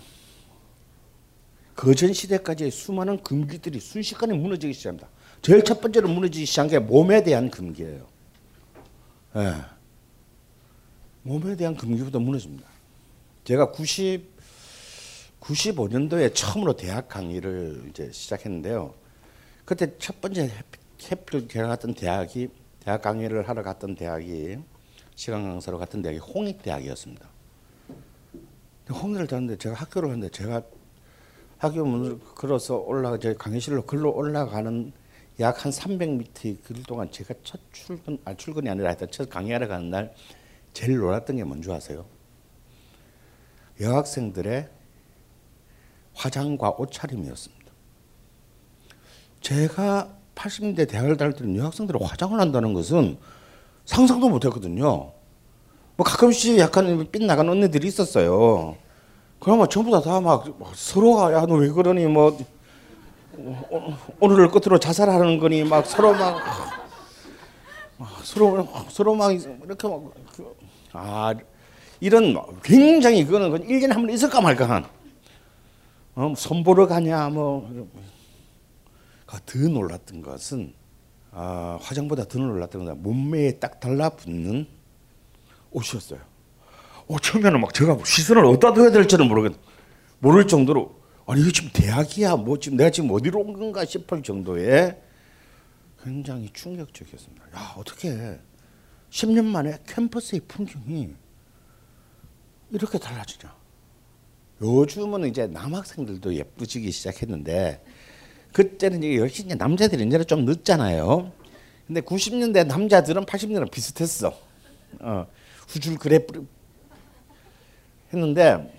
거전 1.74 2.12
시대까지의 2.12 2.70
수많은 2.70 3.22
금기들이 3.22 3.80
순식간에 3.80 4.34
무너지기 4.34 4.72
시작합니다. 4.72 5.08
제일 5.42 5.62
첫 5.62 5.80
번째로 5.80 6.08
무너지기 6.08 6.46
시작한 6.46 6.70
게 6.70 6.78
몸에 6.78 7.22
대한 7.22 7.50
금기예요. 7.50 8.15
예. 9.36 9.54
몸에 11.22 11.56
대한 11.56 11.76
금기부터 11.76 12.18
무너집니다. 12.18 12.66
제가 13.44 13.70
90 13.72 14.36
95년도에 15.40 16.34
처음으로 16.34 16.74
대학 16.74 17.08
강의를 17.08 17.84
이제 17.90 18.10
시작했는데요. 18.10 18.94
그때 19.64 19.96
첫 19.98 20.20
번째 20.20 20.50
해필 21.10 21.48
제가 21.48 21.68
갔던 21.68 21.94
대학이 21.94 22.48
대학 22.80 23.02
강의를 23.02 23.48
하러 23.48 23.62
갔던 23.62 23.94
대학이 23.94 24.58
시간 25.14 25.42
강사로 25.44 25.78
갔던 25.78 26.02
대학이 26.02 26.18
홍익 26.18 26.62
대학이었습니다. 26.62 27.28
홍익을 28.90 29.26
갔는데 29.26 29.56
제가 29.58 29.74
학교를 29.74 30.08
갔는데 30.08 30.30
제가 30.30 30.62
학교 31.58 31.84
문을 31.84 32.20
걸어서 32.20 32.76
올라가 32.76 33.18
제 33.18 33.34
강의실로 33.34 33.84
글로 33.86 34.12
올라가는 34.14 34.92
약 35.40 35.64
한 35.64 35.70
300m 35.72 36.64
길 36.66 36.82
동안 36.84 37.10
제가 37.10 37.34
첫 37.44 37.60
출근 37.72 38.18
아 38.24 38.34
출근이 38.34 38.68
아니라 38.70 38.88
하여튼 38.88 39.08
첫 39.10 39.28
강의하러 39.28 39.68
가는 39.68 39.90
날 39.90 40.14
제일 40.72 40.96
놀랐던 40.96 41.36
게 41.36 41.44
뭔지 41.44 41.70
아세요? 41.70 42.06
여학생들의 43.80 44.68
화장과 46.14 46.70
옷차림이었습니다. 46.78 47.66
제가 49.42 50.16
80년대 50.34 50.88
대학을 50.88 51.16
다닐 51.18 51.34
때는 51.34 51.56
여학생들이 51.56 51.98
화장을 52.02 52.38
한다는 52.40 52.72
것은 52.72 53.18
상상도 53.84 54.28
못했거든요. 54.30 55.12
뭐 55.96 56.04
가끔씩 56.04 56.58
약간 56.58 57.06
삔 57.12 57.26
나간 57.26 57.48
언니들이 57.48 57.86
있었어요. 57.88 58.76
그러면 59.40 59.68
전부 59.68 59.90
다 59.90 60.00
다 60.00 60.20
막 60.20 60.44
서로가 60.74 61.32
야 61.34 61.44
너 61.46 61.56
왜 61.56 61.68
그러니 61.70 62.06
뭐 62.06 62.28
어, 62.32 62.38
오늘을 64.20 64.48
끝으로 64.50 64.78
자살하는 64.78 65.38
거니 65.38 65.64
막 65.64 65.86
서로 65.86 66.12
막 66.14 66.40
서로 68.22 68.68
서로 68.90 69.14
막 69.14 69.32
이렇게 69.32 69.88
막 69.88 70.02
아 70.92 71.34
이런 72.00 72.34
굉장히 72.62 73.24
그거는 73.24 73.50
1년에 73.66 73.92
한 73.92 74.02
번 74.06 74.10
있을까 74.10 74.40
말까 74.40 74.68
한 74.68 74.86
어, 76.14 76.32
손보러 76.36 76.86
가냐 76.86 77.28
뭐. 77.28 77.68
더 79.26 79.68
놀랐던 79.68 80.22
것은 80.22 80.72
아, 81.32 81.78
화장보다 81.82 82.24
더 82.24 82.38
놀랐던 82.38 82.84
것은 82.86 83.02
몸매에 83.02 83.58
딱 83.58 83.80
달라붙는 83.80 84.66
옷이었어요. 85.72 86.20
어, 87.08 87.18
처음에는 87.18 87.60
막 87.60 87.74
제가 87.74 87.98
시선을 88.04 88.44
어디다 88.46 88.72
둬야 88.72 88.90
될지는 88.90 89.28
모르겠 89.28 89.52
모를 90.20 90.46
정도로 90.46 90.94
아니 91.26 91.40
이거 91.40 91.50
지금 91.50 91.70
대학이야 91.72 92.36
뭐 92.36 92.58
지금 92.58 92.78
내가 92.78 92.90
지금 92.90 93.10
어디로 93.10 93.40
온 93.40 93.52
건가 93.52 93.84
싶을 93.84 94.22
정도의 94.22 94.96
굉장히 96.02 96.48
충격적이었습니다. 96.52 97.44
야 97.54 97.74
어떻게 97.76 98.38
10년 99.10 99.44
만에 99.44 99.78
캠퍼스의 99.86 100.42
풍경이 100.46 101.10
이렇게 102.70 102.98
달라지냐? 102.98 103.54
요즘은 104.62 105.28
이제 105.28 105.46
남학생들도 105.48 106.34
예쁘지기 106.34 106.90
시작했는데 106.92 107.84
그때는 108.52 109.02
이제 109.02 109.16
역시 109.16 109.44
이제 109.44 109.54
남자들이 109.54 110.06
이제는 110.06 110.26
좀 110.26 110.44
늦잖아요. 110.44 111.32
근데 111.86 112.00
90년대 112.00 112.66
남자들은 112.66 113.26
80년대랑 113.26 113.70
비슷했어. 113.70 114.32
어, 115.00 115.26
후줄 115.68 115.98
그래 115.98 116.24
했는데 118.12 118.75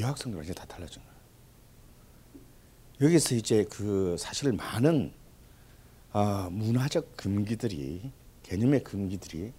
여학생들은 0.00 0.44
이제 0.44 0.54
다 0.54 0.64
달라진 0.66 1.02
거예요. 1.02 1.10
여기서 3.02 3.34
이제 3.34 3.64
그 3.70 4.16
사실 4.18 4.52
많은 4.52 5.12
어, 6.12 6.48
문화적 6.50 7.16
금기들이 7.16 8.10
개념의 8.42 8.82
금기들이 8.82 9.52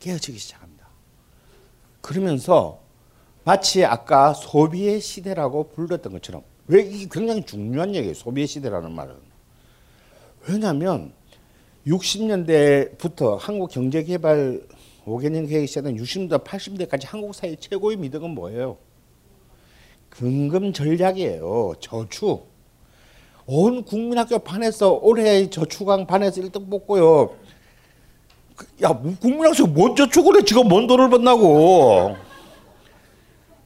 깨어지기 0.00 0.38
시작합니다. 0.38 0.88
그러면서 2.00 2.80
마치 3.44 3.84
아까 3.84 4.32
소비의 4.32 5.00
시대라고 5.00 5.70
불렀던 5.70 6.12
것처럼 6.12 6.42
왜 6.66 6.82
이게 6.82 7.08
굉장히 7.10 7.44
중요한 7.44 7.94
얘기예요. 7.94 8.14
소비의 8.14 8.46
시대라는 8.46 8.92
말은. 8.92 9.16
왜냐하면 10.48 11.12
60년대부터 11.86 13.38
한국 13.38 13.70
경제개발 13.70 14.66
5개년 15.04 15.48
계획이 15.48 15.66
시작된 15.66 15.96
60년대 15.96 16.44
80년대까지 16.44 17.06
한국 17.06 17.34
사회 17.34 17.56
최고의 17.56 17.96
미덕은 17.96 18.30
뭐예요? 18.30 18.76
금금 20.10 20.72
전략이에요. 20.72 21.74
저축. 21.80 22.48
온 23.46 23.84
국민학교 23.84 24.38
반에서 24.38 24.92
올해 24.92 25.48
저축왕 25.48 26.06
반에서 26.06 26.40
1등 26.42 26.68
뽑고요. 26.68 27.34
야, 28.82 28.88
국민학교 29.20 29.66
뭔 29.66 29.96
저축을 29.96 30.36
해? 30.38 30.44
지금 30.44 30.68
뭔 30.68 30.86
돈을 30.86 31.08
번다고. 31.08 32.16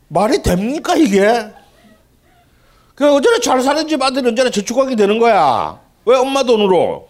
말이 0.09 0.42
됩니까, 0.42 0.94
이게? 0.94 1.50
그 2.94 3.12
어제는 3.14 3.40
잘 3.40 3.61
사는 3.62 3.88
집 3.88 4.00
아들이 4.02 4.28
언제나 4.28 4.50
저축하게 4.50 4.94
되는 4.94 5.18
거야. 5.18 5.81
왜 6.05 6.16
엄마 6.16 6.42
돈으로? 6.42 7.09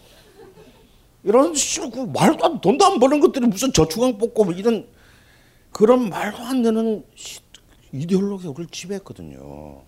이런 1.24 1.52
그 1.92 1.98
말도 2.14 2.44
안 2.44 2.60
돈도 2.60 2.84
안 2.84 2.98
버는 2.98 3.20
것들이 3.20 3.46
무슨 3.46 3.72
저축왕 3.72 4.18
뽑고 4.18 4.44
뭐 4.44 4.54
이런 4.54 4.86
그런 5.70 6.08
말도 6.08 6.38
안 6.38 6.62
되는 6.62 7.04
이데올로기가 7.92 8.50
우리를 8.50 8.66
지배했거든요. 8.70 9.82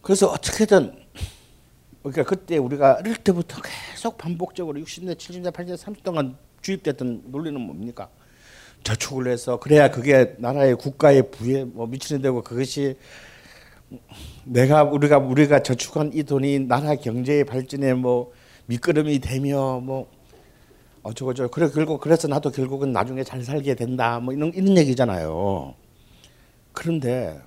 그래서 0.00 0.28
어떻게든 0.28 0.94
그러니까 2.02 2.24
그때 2.24 2.58
우리가 2.58 2.98
어릴 3.00 3.16
때부터 3.16 3.60
계속 3.62 4.18
반복적으로 4.18 4.78
60대, 4.80 5.16
70대, 5.16 5.50
80대, 5.50 5.76
30대 5.76 6.02
동안 6.02 6.36
주입됐던 6.60 7.24
논리는 7.26 7.58
뭡니까? 7.58 8.08
저축을 8.82 9.28
해서 9.28 9.58
그래야 9.58 9.90
그게 9.90 10.34
나라의 10.38 10.76
국가의 10.76 11.30
부에 11.30 11.64
뭐 11.64 11.86
미치는 11.86 12.20
되고 12.20 12.42
그것이 12.42 12.96
내가 14.44 14.82
우리가 14.82 15.18
우리가 15.18 15.62
저축한 15.62 16.10
이 16.12 16.22
돈이 16.22 16.60
나라 16.60 16.94
경제의 16.94 17.44
발전에 17.44 17.94
뭐 17.94 18.32
미끄럼이 18.66 19.20
되며 19.20 19.80
뭐 19.80 20.10
어쩌고 21.02 21.32
저쩌고 21.32 21.50
그래 21.50 21.70
결국 21.72 22.00
그래서 22.00 22.28
나도 22.28 22.50
결국은 22.50 22.92
나중에 22.92 23.24
잘 23.24 23.42
살게 23.42 23.74
된다 23.74 24.20
뭐 24.20 24.34
이런 24.34 24.52
이런 24.54 24.76
얘기잖아요. 24.76 25.74
그런데 26.74 27.40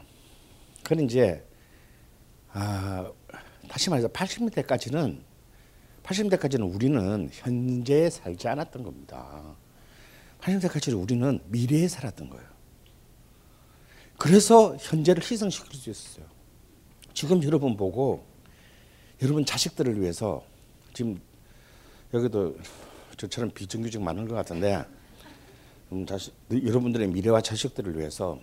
그건 0.82 1.06
이제 1.06 1.46
아 2.52 3.12
다시 3.70 3.92
말해서 3.92 4.08
80년대까지는 4.08 5.22
80년대까지는 6.02 6.74
우리는 6.74 7.30
현재에 7.32 8.10
살지 8.10 8.48
않았던 8.48 8.82
겁니다. 8.82 9.56
80년대까지는 10.42 11.00
우리는 11.00 11.40
미래에 11.48 11.88
살았던 11.88 12.30
거예요. 12.30 12.48
그래서 14.18 14.76
현재를 14.78 15.22
희생시킬 15.22 15.80
수 15.80 15.90
있었어요. 15.90 16.26
지금 17.14 17.44
여러분 17.44 17.76
보고 17.76 18.26
여러분 19.22 19.46
자식들을 19.46 20.00
위해서 20.00 20.44
지금 20.94 21.20
여기도 22.14 22.58
저처럼 23.18 23.52
비정규직 23.52 24.02
많은 24.02 24.28
것 24.28 24.36
같은데 24.36 24.86
음, 25.92 26.06
자식, 26.06 26.34
여러분들의 26.52 27.08
미래와 27.10 27.42
자식들을 27.42 27.98
위해서 27.98 28.40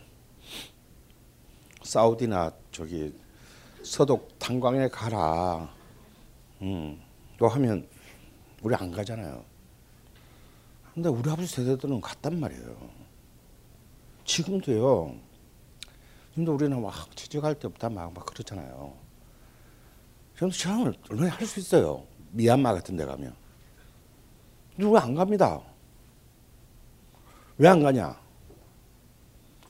사우디나 1.84 2.50
저기 2.72 3.14
서독 3.82 4.38
탄광에 4.38 4.88
가라. 4.88 5.72
음, 6.62 7.00
또 7.38 7.46
하면 7.48 7.86
우리 8.62 8.74
안 8.74 8.90
가잖아요. 8.90 9.44
근데 10.94 11.08
우리 11.08 11.28
아버지 11.30 11.46
세대들은 11.46 12.00
갔단 12.00 12.40
말이에요. 12.40 12.90
지금도요. 14.24 15.14
지금도 16.30 16.54
우리는 16.54 16.80
막 16.80 17.14
취직할 17.16 17.54
때부터 17.58 17.90
막, 17.90 18.12
막 18.12 18.24
그렇잖아요. 18.26 18.96
저는 20.38 20.52
체험을 20.52 20.94
얼마나 21.10 21.30
할 21.30 21.46
수 21.46 21.60
있어요. 21.60 22.04
미얀마 22.32 22.72
같은 22.72 22.96
데 22.96 23.04
가면. 23.04 23.34
근데 24.76 24.90
왜 24.90 24.98
안 24.98 25.14
갑니다. 25.14 25.60
왜 27.58 27.68
안 27.68 27.82
가냐? 27.82 28.18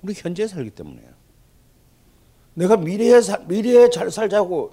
우리 0.02 0.14
현재에 0.14 0.46
살기 0.46 0.70
때문에요. 0.70 1.12
내가 2.54 2.76
미래에 2.76 3.20
사, 3.20 3.38
미래에 3.38 3.90
잘 3.90 4.10
살자고 4.10 4.72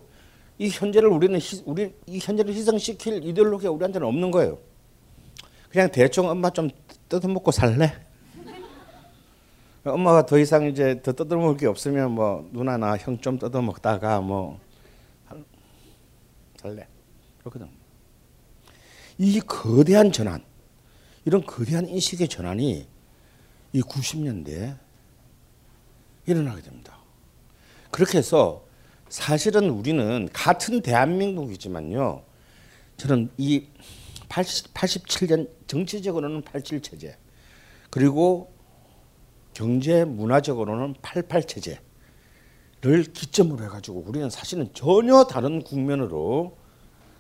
이 0.58 0.70
현재를 0.70 1.10
우리는 1.10 1.38
희, 1.39 1.62
우리 1.65 1.94
이 2.06 2.20
현재를 2.20 2.54
희생시킬 2.54 3.24
이데올로기가 3.24 3.72
우리한테는 3.72 4.08
없는 4.08 4.32
거예요. 4.32 4.58
그냥 5.70 5.89
대충 5.91 6.30
엄마 6.30 6.50
좀 6.50 6.70
뜯어먹고 7.10 7.52
살래? 7.52 7.94
엄마가 9.84 10.26
더 10.28 10.38
이상 10.38 10.65
이제 10.65 11.02
더 11.02 11.12
뜯어먹을 11.12 11.58
게 11.58 11.65
없으면 11.65 12.12
뭐 12.12 12.48
누나나 12.52 12.98
형 12.98 13.20
좀 13.20 13.39
뜯어먹다가 13.39 14.22
뭐 14.22 14.60
살래 16.58 16.88
그렇거든. 17.39 17.67
이 19.17 19.39
거대한 19.39 20.12
전환, 20.12 20.44
이런 21.26 21.44
거대한 21.44 21.88
인식의 21.88 22.28
전환이 22.28 22.88
이 23.74 23.82
90년대에 23.82 24.78
일어나게 26.28 26.62
됩니다. 26.62 26.81
그렇게 27.92 28.18
해서 28.18 28.66
사실은 29.10 29.70
우리는 29.70 30.30
같은 30.32 30.82
대한민국이지만요. 30.82 32.24
저는 32.98 33.30
이 33.38 33.68
80, 34.30 34.74
87년 34.74 35.50
정치적으로는 35.68 36.42
87 36.44 36.82
체제 36.82 37.18
그리고 37.90 38.54
경제 39.54 40.06
문화적으로는 40.06 40.96
88 41.02 41.44
체제를 41.44 43.04
기점으로 43.14 43.66
해가지고 43.66 44.06
우리는 44.08 44.30
사실은 44.30 44.70
전혀 44.74 45.26
다른 45.26 45.62
국면으로 45.62 46.58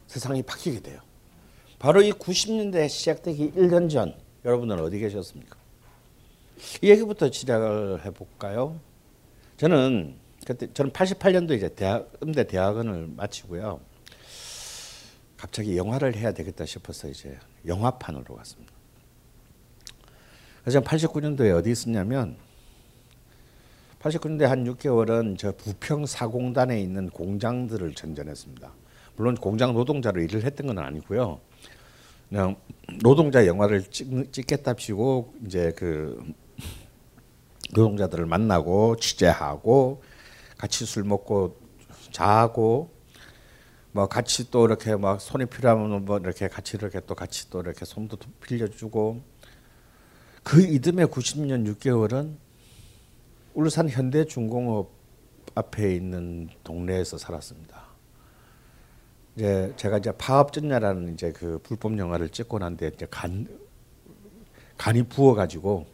세상이 0.07 0.43
바뀌게 0.43 0.79
돼요. 0.79 1.01
바로 1.77 2.01
이 2.01 2.11
90년대 2.11 2.87
시작되기 2.87 3.51
1년 3.51 3.89
전 3.89 4.15
여러분들은 4.45 4.81
어디 4.83 4.99
계셨습니까? 4.99 5.57
이 6.81 6.89
얘기부터 6.89 7.29
시작을 7.29 8.05
해볼까요? 8.05 8.79
저는 9.57 10.20
그때 10.51 10.67
저는 10.73 10.91
88년도 10.91 11.55
이제 11.55 11.69
대학 11.69 12.11
음대 12.21 12.45
대학원을 12.45 13.07
마치고요. 13.15 13.79
갑자기 15.37 15.77
영화를 15.77 16.15
해야 16.15 16.33
되겠다 16.33 16.65
싶어서 16.65 17.07
이제 17.07 17.37
영화판으로 17.65 18.35
갔습니다. 18.35 18.73
그래서 20.61 20.81
89년도에 20.81 21.57
어디 21.57 21.71
있었냐면 21.71 22.35
89년대 24.01 24.41
한 24.41 24.65
6개월은 24.65 25.37
저 25.37 25.51
부평 25.53 26.05
사공단에 26.05 26.79
있는 26.79 27.09
공장들을 27.09 27.93
전전했습니다. 27.95 28.71
물론 29.15 29.35
공장 29.35 29.73
노동자로 29.73 30.21
일을 30.21 30.43
했던 30.43 30.67
건 30.67 30.79
아니고요. 30.79 31.39
그냥 32.29 32.57
노동자 33.01 33.47
영화를 33.47 33.83
찍, 33.83 34.31
찍겠답시고 34.31 35.33
이제 35.45 35.71
그 35.75 36.21
노동자들을 37.73 38.25
만나고 38.25 38.97
취재하고 38.97 40.01
같이 40.61 40.85
술 40.85 41.03
먹고 41.03 41.59
자고 42.11 42.91
뭐 43.93 44.07
같이 44.07 44.51
또 44.51 44.63
이렇게 44.65 44.95
막 44.95 45.19
손이 45.19 45.47
필요하면 45.47 46.05
뭐 46.05 46.19
이렇게 46.19 46.47
같이 46.47 46.77
이렇게 46.77 47.01
또 47.07 47.15
같이 47.15 47.49
또 47.49 47.61
이렇게 47.61 47.83
손도 47.83 48.17
빌려주고 48.41 49.23
그 50.43 50.61
이듬해 50.61 51.05
90년 51.05 51.67
6개월은 51.75 52.35
울산 53.55 53.89
현대중공업 53.89 54.91
앞에 55.55 55.95
있는 55.95 56.47
동네에서 56.63 57.17
살았습니다. 57.17 57.81
이제 59.35 59.73
제가 59.77 59.97
이제 59.97 60.11
파업전야라는 60.11 61.15
이제 61.15 61.31
그 61.31 61.59
불법 61.63 61.97
영화를 61.97 62.29
찍고 62.29 62.59
난 62.59 62.77
뒤에 62.77 62.91
이제 62.93 63.07
간 63.09 63.47
간이 64.77 65.03
부어 65.03 65.33
가지고 65.33 65.87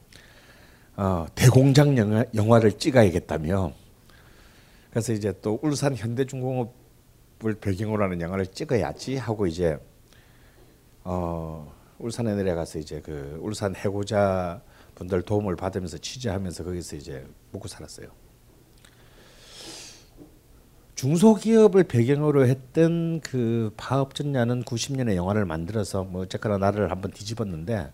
어, 0.98 1.26
대공장 1.36 1.98
영화, 1.98 2.26
영화를 2.36 2.78
찍어야겠다며 2.78 3.87
그래서 4.90 5.14
이제 5.14 5.34
또 5.42 5.60
울산 5.62 5.96
현대중공업을 5.96 7.56
배경으로 7.62 8.04
하는 8.04 8.22
영화를 8.22 8.48
찍어야지 8.48 9.18
하고 9.18 9.48
이제 9.48 9.78
어, 11.04 11.74
울산에 12.00 12.36
내려가서 12.36 12.80
이제 12.80 13.02
그 13.02 13.40
울산 13.42 13.76
해고자 13.76 14.62
분들 14.96 15.22
도움을 15.22 15.56
받으면서 15.56 15.98
취재하면서 15.98 16.64
거기서 16.64 16.96
이제 16.96 17.26
먹고 17.52 17.68
살았어요. 17.68 18.08
중소기업을 20.96 21.84
배경으로 21.84 22.48
했던 22.48 23.22
그 23.22 23.72
파업전야는 23.78 24.64
90년에 24.64 25.16
영화를 25.16 25.46
만들어서 25.46 26.04
뭐 26.04 26.24
어쨌거나 26.24 26.58
나를 26.58 26.90
한번 26.90 27.12
뒤집었는데 27.12 27.92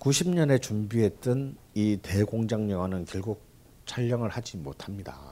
90년에 0.00 0.60
준비했던 0.60 1.56
이 1.74 1.98
대공장 2.02 2.68
영화는 2.70 3.04
결국 3.04 3.40
촬영을 3.86 4.30
하지 4.30 4.56
못합니다. 4.56 5.31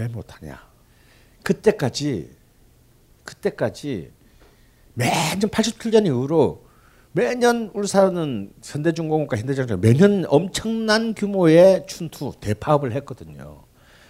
왜 0.00 0.08
못하냐? 0.08 0.58
그때까지 1.42 2.30
그때까지 3.24 4.10
매년 4.94 5.38
87년 5.40 6.06
이후로 6.06 6.64
매년 7.12 7.70
울산은 7.74 8.52
현대중공업과 8.64 9.36
현대자동차 9.36 9.76
매년 9.76 10.24
엄청난 10.28 11.12
규모의 11.14 11.84
춘투 11.86 12.32
대파업을 12.40 12.92
했거든요. 12.92 13.64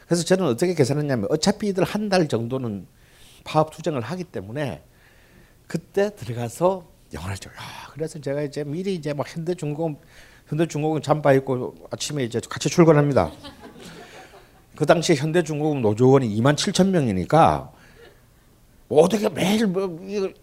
그래서 0.07 0.23
저는 0.25 0.47
어떻게 0.47 0.75
계산했냐면 0.75 1.27
어차피 1.31 1.69
이들 1.69 1.83
한 1.85 2.09
달 2.09 2.29
정도는 2.29 2.87
파업 3.45 3.71
투쟁을 3.73 4.01
하기 4.03 4.25
때문에 4.25 4.83
그때 5.67 6.15
들어가서 6.15 6.87
찍어요. 7.11 7.27
야, 7.33 7.37
그래서 7.93 8.21
제가 8.21 8.43
이제 8.43 8.63
미리 8.65 8.95
이제 8.95 9.13
막 9.13 9.27
현대중공업 9.29 10.01
현대중공업 10.49 11.03
잠바 11.03 11.33
입고 11.35 11.75
아침에 11.91 12.25
이제 12.25 12.41
같이 12.49 12.69
출근합니다. 12.69 13.33
그 14.81 14.87
당시에 14.87 15.15
현대중공업 15.15 15.81
노조원이 15.83 16.27
2만 16.41 16.57
7천 16.57 16.89
명이니까 16.89 17.71
어떻게 18.89 19.29
매일 19.29 19.67
뭐 19.67 19.99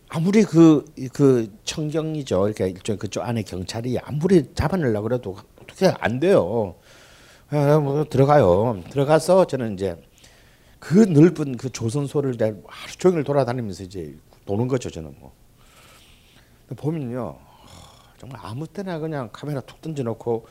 아무리 0.10 0.44
그 0.44 0.86
그 1.12 1.52
청경이죠. 1.64 2.46
이렇게 2.46 2.68
일종 2.70 2.98
그쪽 2.98 3.22
안에 3.24 3.42
경찰이 3.42 3.98
아무리 3.98 4.54
잡아내려 4.54 5.02
그래도 5.02 5.38
어떻게 5.60 5.88
안 6.00 6.20
돼요. 6.20 6.76
아, 7.50 7.80
뭐 7.80 8.06
들어가요. 8.06 8.84
들어가서 8.92 9.48
저는 9.48 9.74
이제 9.74 10.00
그 10.78 11.00
넓은 11.00 11.58
그 11.58 11.72
조선소를 11.72 12.38
하루 12.68 12.94
종일 13.00 13.24
돌아다니면서 13.24 13.86
이제 13.86 14.16
도는 14.46 14.68
거죠. 14.68 14.92
저는 14.92 15.16
뭐 15.20 15.34
보면요 16.76 17.40
정말 18.20 18.40
아무 18.44 18.68
때나 18.68 19.00
그냥 19.00 19.32
카메라 19.34 19.62
툭 19.62 19.82
던져놓고 19.82 20.46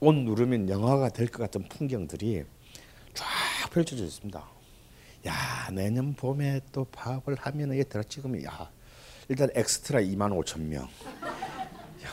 온 0.00 0.24
누르면 0.24 0.70
영화가 0.70 1.10
될 1.10 1.28
것 1.28 1.42
같은 1.42 1.68
풍경들이 1.68 2.44
쫙 3.14 3.26
펼쳐져 3.70 4.04
있습니다. 4.04 4.42
야 5.26 5.68
내년 5.72 6.14
봄에 6.14 6.60
또 6.72 6.84
파업을 6.84 7.36
하면 7.38 7.72
이게 7.72 7.84
들어 7.84 8.02
찍으면 8.02 8.44
야 8.44 8.70
일단 9.28 9.48
엑스트라 9.54 10.00
2만 10.00 10.32
5천 10.44 10.60
명. 10.62 10.82
야, 10.82 12.08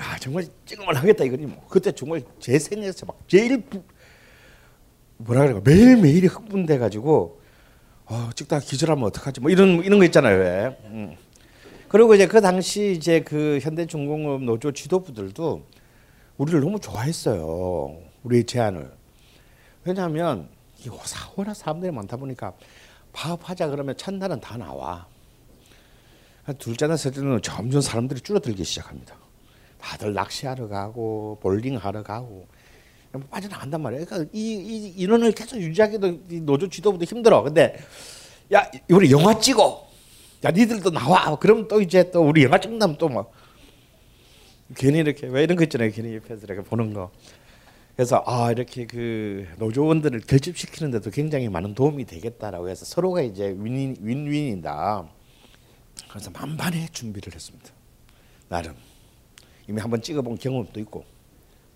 야 0.00 0.16
정말 0.18 0.46
찍으면 0.66 0.96
하겠다 0.96 1.24
이거니 1.24 1.46
뭐 1.46 1.64
그때 1.68 1.92
정말 1.92 2.22
제 2.40 2.58
생에서 2.58 3.06
막 3.06 3.18
제일 3.28 3.62
부, 3.62 3.82
뭐라 5.18 5.42
그래요 5.42 5.60
매일 5.64 5.96
매일이 5.96 6.26
흥분돼 6.26 6.78
가지고 6.78 7.40
어, 8.06 8.30
찍다가 8.34 8.64
기절하면 8.64 9.04
어떡하지 9.04 9.40
뭐 9.40 9.50
이런 9.50 9.84
이런 9.84 9.98
거 9.98 10.04
있잖아요 10.06 10.38
왜. 10.38 10.78
음. 10.86 11.16
그리고 11.88 12.14
이제 12.14 12.26
그 12.26 12.40
당시 12.40 12.92
이제 12.92 13.20
그 13.20 13.58
현대중공업 13.62 14.42
노조 14.42 14.72
지도부들도 14.72 15.64
우리를 16.38 16.60
너무 16.60 16.80
좋아했어요 16.80 17.96
우리 18.22 18.44
제안을 18.44 18.90
왜냐하면 19.84 20.48
이 20.84 20.88
워낙 21.36 21.54
사람들이 21.54 21.90
많다 21.92 22.16
보니까 22.16 22.52
파업하자 23.12 23.68
그러면 23.68 23.96
첫날은 23.96 24.40
다 24.40 24.56
나와. 24.56 25.06
둘째 26.58 26.86
날, 26.86 26.98
셋째 26.98 27.20
날은 27.20 27.42
점점 27.42 27.80
사람들이 27.80 28.20
줄어들기 28.20 28.64
시작합니다. 28.64 29.16
다들 29.80 30.12
낚시하러 30.12 30.68
가고 30.68 31.38
볼링하러 31.40 32.02
가고 32.02 32.46
빠져나간단 33.30 33.80
말이에요. 33.80 34.04
그러니까 34.04 34.30
이, 34.32 34.52
이 34.52 34.94
인원을 35.02 35.32
계속 35.32 35.56
유지하기도 35.56 36.42
노조 36.42 36.68
지도부도 36.68 37.04
힘들어. 37.04 37.42
근데 37.42 37.78
야 38.52 38.70
우리 38.90 39.10
영화 39.10 39.38
찍어. 39.38 39.88
야 40.44 40.50
니들도 40.50 40.90
나와. 40.90 41.36
그럼 41.36 41.66
또 41.68 41.80
이제 41.80 42.10
또 42.10 42.22
우리 42.22 42.44
영화 42.44 42.58
찍는다면 42.58 42.98
또막 42.98 43.32
괜히 44.76 44.98
이렇게 44.98 45.26
왜 45.26 45.42
이런 45.42 45.56
거 45.56 45.64
있잖아요. 45.64 45.90
괜히 45.90 46.14
옆에서 46.16 46.44
이렇게 46.44 46.62
보는 46.62 46.94
거. 46.94 47.10
그래서 48.00 48.22
아 48.24 48.50
이렇게 48.50 48.86
그 48.86 49.46
노조원들을 49.58 50.20
결집시키는 50.20 50.90
데도 50.90 51.10
굉장히 51.10 51.50
많은 51.50 51.74
도움이 51.74 52.06
되겠다라고 52.06 52.70
해서 52.70 52.86
서로가 52.86 53.20
이제 53.20 53.48
윈윈 53.48 53.96
윈윈이다. 54.00 55.06
그래서 56.08 56.30
만반의 56.30 56.88
준비를 56.92 57.34
했습니다. 57.34 57.68
나름 58.48 58.74
이미 59.68 59.82
한번 59.82 60.00
찍어본 60.00 60.38
경험도 60.38 60.80
있고 60.80 61.04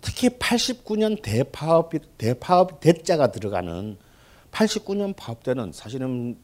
특히 0.00 0.30
89년 0.30 1.20
대파업 1.20 1.90
대파업 2.16 2.80
대자가 2.80 3.30
들어가는 3.30 3.98
89년 4.50 5.14
파업 5.14 5.42
때는 5.42 5.72
사실은 5.72 6.38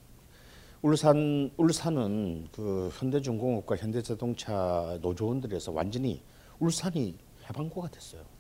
울산 0.83 1.51
울산은 1.57 2.49
그 2.53 2.91
현대중공업과 2.99 3.77
현대자동차 3.77 4.99
노조원들에서 5.01 5.73
완전히 5.73 6.21
울산이 6.59 7.17
해방고가 7.49 7.89
됐어요. 7.89 8.40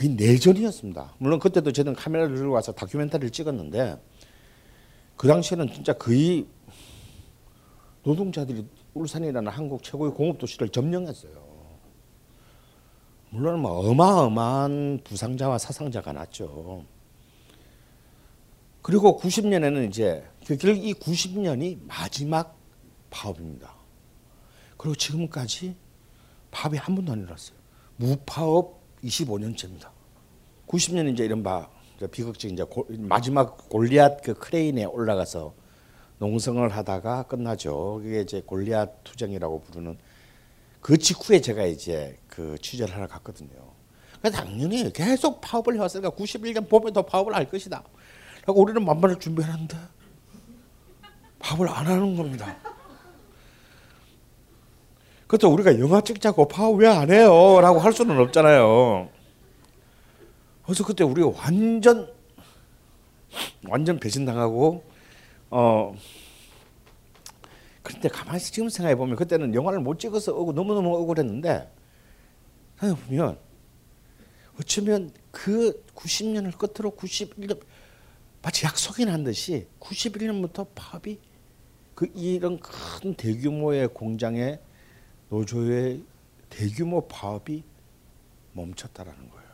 그게 0.00 0.14
내전이었습니다. 0.14 1.16
물론 1.18 1.38
그때도 1.38 1.72
저는 1.72 1.94
카메라를 1.94 2.34
들고 2.34 2.54
와서 2.54 2.72
다큐멘터리를 2.72 3.30
찍었는데 3.32 4.00
그 5.14 5.28
당시에는 5.28 5.70
진짜 5.74 5.92
거의 5.92 6.46
노동자들이 8.02 8.64
울산이라는 8.94 9.52
한국 9.52 9.82
최고의 9.82 10.14
공업 10.14 10.38
도시를 10.38 10.70
점령했어요. 10.70 11.32
물론 13.28 13.60
뭐 13.60 13.90
어마어마한 13.90 15.00
부상자와 15.04 15.58
사상자가 15.58 16.14
났죠. 16.14 16.86
그리고 18.80 19.20
90년에는 19.20 19.86
이제 19.86 20.26
결국 20.46 20.82
이 20.82 20.94
90년이 20.94 21.78
마지막 21.86 22.56
파업입니다. 23.10 23.74
그리고 24.78 24.94
지금까지 24.94 25.76
파업이 26.50 26.78
한 26.78 26.94
번도 26.94 27.12
안 27.12 27.18
일어났어요. 27.18 27.58
무파업 27.96 28.79
25년째입니다. 29.04 29.88
90년 30.66 31.12
이제 31.12 31.24
이른바 31.24 31.68
비극적 32.10 32.50
이제 32.50 32.62
고, 32.62 32.86
마지막 32.88 33.68
골리앗 33.68 34.22
그 34.22 34.34
크레인에 34.34 34.84
올라가서 34.84 35.54
농성을 36.18 36.68
하다가 36.68 37.24
끝나죠. 37.24 38.00
그게 38.02 38.20
이제 38.20 38.42
골리앗 38.42 39.04
투쟁이라고 39.04 39.60
부르는 39.62 39.98
그 40.80 40.96
직후에 40.96 41.40
제가 41.40 41.64
이제 41.64 42.18
그 42.28 42.56
취재를 42.60 42.94
하러 42.94 43.06
갔거든요. 43.06 43.50
그래서 44.20 44.36
당연히 44.36 44.92
계속 44.92 45.40
파업을 45.40 45.74
해왔으니까 45.76 46.10
91년 46.10 46.68
봄에 46.68 46.92
더 46.92 47.02
파업을 47.02 47.34
할 47.34 47.48
것이다. 47.48 47.82
그리고 48.44 48.62
우리는 48.62 48.84
만반을 48.84 49.18
준비하는데 49.18 49.76
파업을 51.38 51.68
안 51.68 51.86
하는 51.86 52.16
겁니다. 52.16 52.56
그렇다 55.30 55.46
우리가 55.46 55.78
영화 55.78 56.00
찍자고 56.00 56.48
파업 56.48 56.80
왜 56.80 56.88
안 56.88 57.08
해요? 57.08 57.60
라고 57.60 57.78
할 57.78 57.92
수는 57.92 58.18
없잖아요. 58.18 59.08
그래서 60.64 60.84
그때 60.84 61.04
우리가 61.04 61.28
완전 61.28 62.12
완전 63.68 64.00
배신당하고 64.00 64.82
어 65.50 65.94
그런데 67.84 68.08
가만히 68.08 68.40
지금 68.40 68.68
생각해 68.68 68.96
보면 68.96 69.14
그때는 69.14 69.54
영화를 69.54 69.78
못 69.78 70.00
찍어서 70.00 70.34
억울, 70.34 70.52
너무 70.56 70.74
너무 70.74 70.96
억울했는데 70.96 71.72
생각해 72.80 73.00
보면 73.06 73.38
어쩌면 74.58 75.12
그 75.30 75.84
90년을 75.94 76.58
끝으로 76.58 76.90
91년 76.90 77.60
마치 78.42 78.66
약속이 78.66 79.04
난 79.04 79.22
듯이 79.22 79.68
91년부터 79.78 80.66
파업이 80.74 81.20
그 81.94 82.10
이런 82.16 82.58
큰 82.58 83.14
대규모의 83.14 83.88
공장의 83.94 84.58
노조의 85.30 86.02
대규모 86.48 87.06
파업이 87.06 87.62
멈췄다라는 88.52 89.30
거예요. 89.30 89.50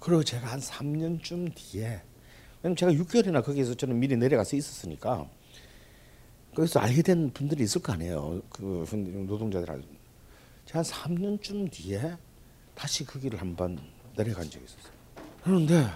그리고 0.00 0.22
제가 0.22 0.46
한 0.48 0.60
3년쯤 0.60 1.54
뒤에 1.54 2.02
왜냐면 2.62 2.76
제가 2.76 2.92
6개월이나 2.92 3.44
거기서 3.44 3.74
저는 3.74 3.98
미리 3.98 4.16
내려가서 4.16 4.56
있었으니까 4.56 5.28
거기서 6.54 6.80
알게 6.80 7.02
된 7.02 7.30
분들이 7.32 7.62
있을 7.64 7.80
거 7.80 7.92
아니에요. 7.92 8.42
그 8.50 8.84
노동자들 9.28 9.82
제가 10.66 10.80
한 10.80 10.84
3년쯤 10.84 11.70
뒤에 11.70 12.16
다시 12.74 13.04
그 13.04 13.18
길을 13.20 13.40
한번 13.40 13.78
내려간 14.16 14.50
적이 14.50 14.64
있었어요. 14.64 14.92
그런데 15.42 15.86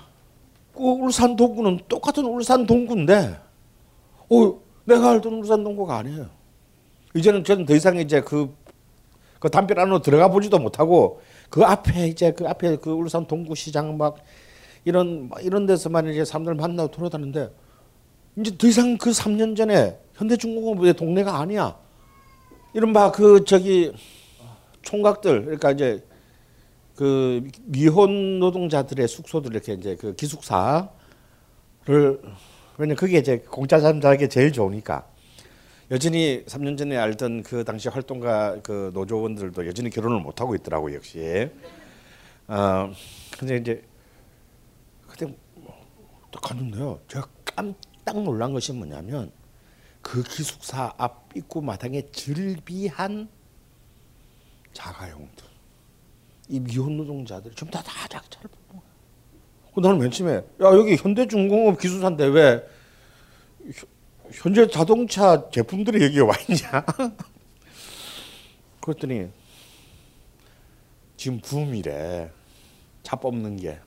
그 0.72 0.80
울산 0.80 1.36
동구는 1.36 1.80
똑같은 1.88 2.24
울산 2.24 2.66
동구인데, 2.66 3.38
어, 4.30 4.62
내가 4.84 5.10
알던 5.10 5.34
울산 5.34 5.62
동구가 5.62 5.98
아니에요. 5.98 6.30
이제는 7.14 7.44
저는 7.44 7.66
더 7.66 7.74
이상 7.74 7.96
이제 7.98 8.20
그, 8.20 8.54
그 9.38 9.50
담벼 9.50 9.80
안으로 9.80 10.00
들어가 10.00 10.28
보지도 10.28 10.58
못하고 10.58 11.20
그 11.50 11.62
앞에 11.62 12.08
이제 12.08 12.32
그 12.32 12.48
앞에 12.48 12.76
그 12.76 12.90
울산 12.90 13.26
동구 13.26 13.54
시장 13.54 13.96
막 13.98 14.16
이런 14.84 15.30
이런 15.42 15.66
데서만 15.66 16.08
이제 16.08 16.24
사람들 16.24 16.54
만나고 16.54 16.90
돌아다니는데 16.90 17.50
이제 18.38 18.56
더 18.56 18.66
이상 18.66 18.96
그 18.96 19.10
3년 19.10 19.56
전에 19.56 19.98
현대중공업의 20.14 20.94
동네가 20.94 21.38
아니야. 21.38 21.76
이른바 22.74 23.12
그 23.12 23.44
저기 23.44 23.92
총각들 24.80 25.42
그러니까 25.44 25.72
이제 25.72 26.02
그 26.96 27.46
미혼 27.64 28.38
노동자들의 28.38 29.06
숙소들 29.06 29.52
이렇게 29.52 29.74
이제 29.74 29.96
그 29.96 30.14
기숙사를 30.14 30.88
왜냐 32.78 32.94
그게 32.94 33.18
이제 33.18 33.38
공짜 33.38 33.78
잠자기 33.78 34.28
제일 34.28 34.52
좋으니까 34.52 35.06
여전히 35.92 36.42
3년 36.46 36.78
전에 36.78 36.96
알던 36.96 37.42
그 37.42 37.64
당시 37.64 37.90
활동가 37.90 38.58
그 38.62 38.90
노조원들도 38.94 39.66
여전히 39.66 39.90
결혼을 39.90 40.20
못 40.20 40.40
하고 40.40 40.54
있더라고 40.54 40.94
역시. 40.94 41.50
어 42.48 42.90
근데 43.38 43.58
이제 43.58 43.84
그때 45.06 45.26
딱 46.30 46.40
갔는데요. 46.40 46.98
제가 47.08 47.28
깜짝 47.44 48.22
놀란 48.22 48.54
것이 48.54 48.72
뭐냐면 48.72 49.30
그 50.00 50.22
기숙사 50.22 50.94
앞 50.96 51.28
입구 51.36 51.60
마당에 51.60 52.00
즐비한 52.10 53.28
자가용들. 54.72 55.44
이 56.48 56.58
미혼 56.58 56.96
노동자들이 56.96 57.54
전부 57.54 57.70
다, 57.70 57.82
다 57.82 58.08
작자를 58.08 58.48
뽑는 58.48 58.82
거야. 58.82 58.92
그 59.74 59.80
나는 59.80 59.98
맨 59.98 60.10
처음에 60.10 60.36
야 60.36 60.42
여기 60.58 60.96
현대중공업 60.96 61.78
기숙사인데 61.78 62.24
왜 62.28 62.66
현재 64.30 64.66
자동차 64.66 65.48
제품들이 65.50 66.04
여기에 66.04 66.20
와 66.20 66.34
있냐? 66.48 66.84
그랬더니 68.80 69.28
지금 71.16 71.40
붐이래. 71.40 72.30
차 73.02 73.16
뽑는 73.16 73.56
게. 73.56 73.78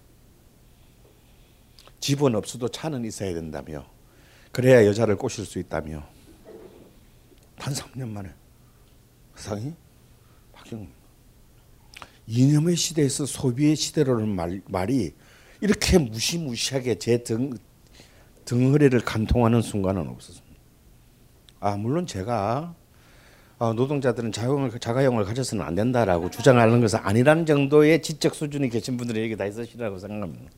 집은 2.00 2.36
없어도 2.36 2.67
차는 2.67 3.06
있어야 3.06 3.34
된다며. 3.34 3.86
그래야 4.52 4.86
여자를 4.86 5.17
꼬실 5.17 5.45
수 5.45 5.60
있다며. 5.60 6.08
단 7.58 7.74
3년 7.74 8.10
만에 8.10 8.30
세상이 9.36 9.74
바뀐 10.54 10.80
겁니다. 10.80 10.95
이념의 12.28 12.76
시대에서 12.76 13.26
소비의 13.26 13.76
시대로는 13.76 14.30
말, 14.30 14.62
말이 14.65 15.13
이렇게 15.62 15.98
무시무시하게 15.98 17.00
제 17.00 17.24
등, 17.24 17.58
등허리를 18.45 18.99
간통하는 19.01 19.62
순간은 19.62 20.08
없었습니다. 20.08 20.55
아 21.60 21.77
물론 21.77 22.05
제가 22.05 22.75
아, 23.58 23.71
노동자들은 23.71 24.34
자가용을, 24.34 24.79
자가용을 24.79 25.23
가져서는 25.23 25.63
안 25.63 25.75
된다라고 25.75 26.29
주장하는 26.29 26.81
것은 26.81 26.99
아니라는 27.01 27.45
정도의 27.45 28.01
지적 28.01 28.36
수준이 28.36 28.69
계신 28.69 28.97
분들이 28.97 29.23
여기 29.23 29.38
다 29.38 29.45
있으시라고 29.45 29.97
생각합니다. 29.97 30.51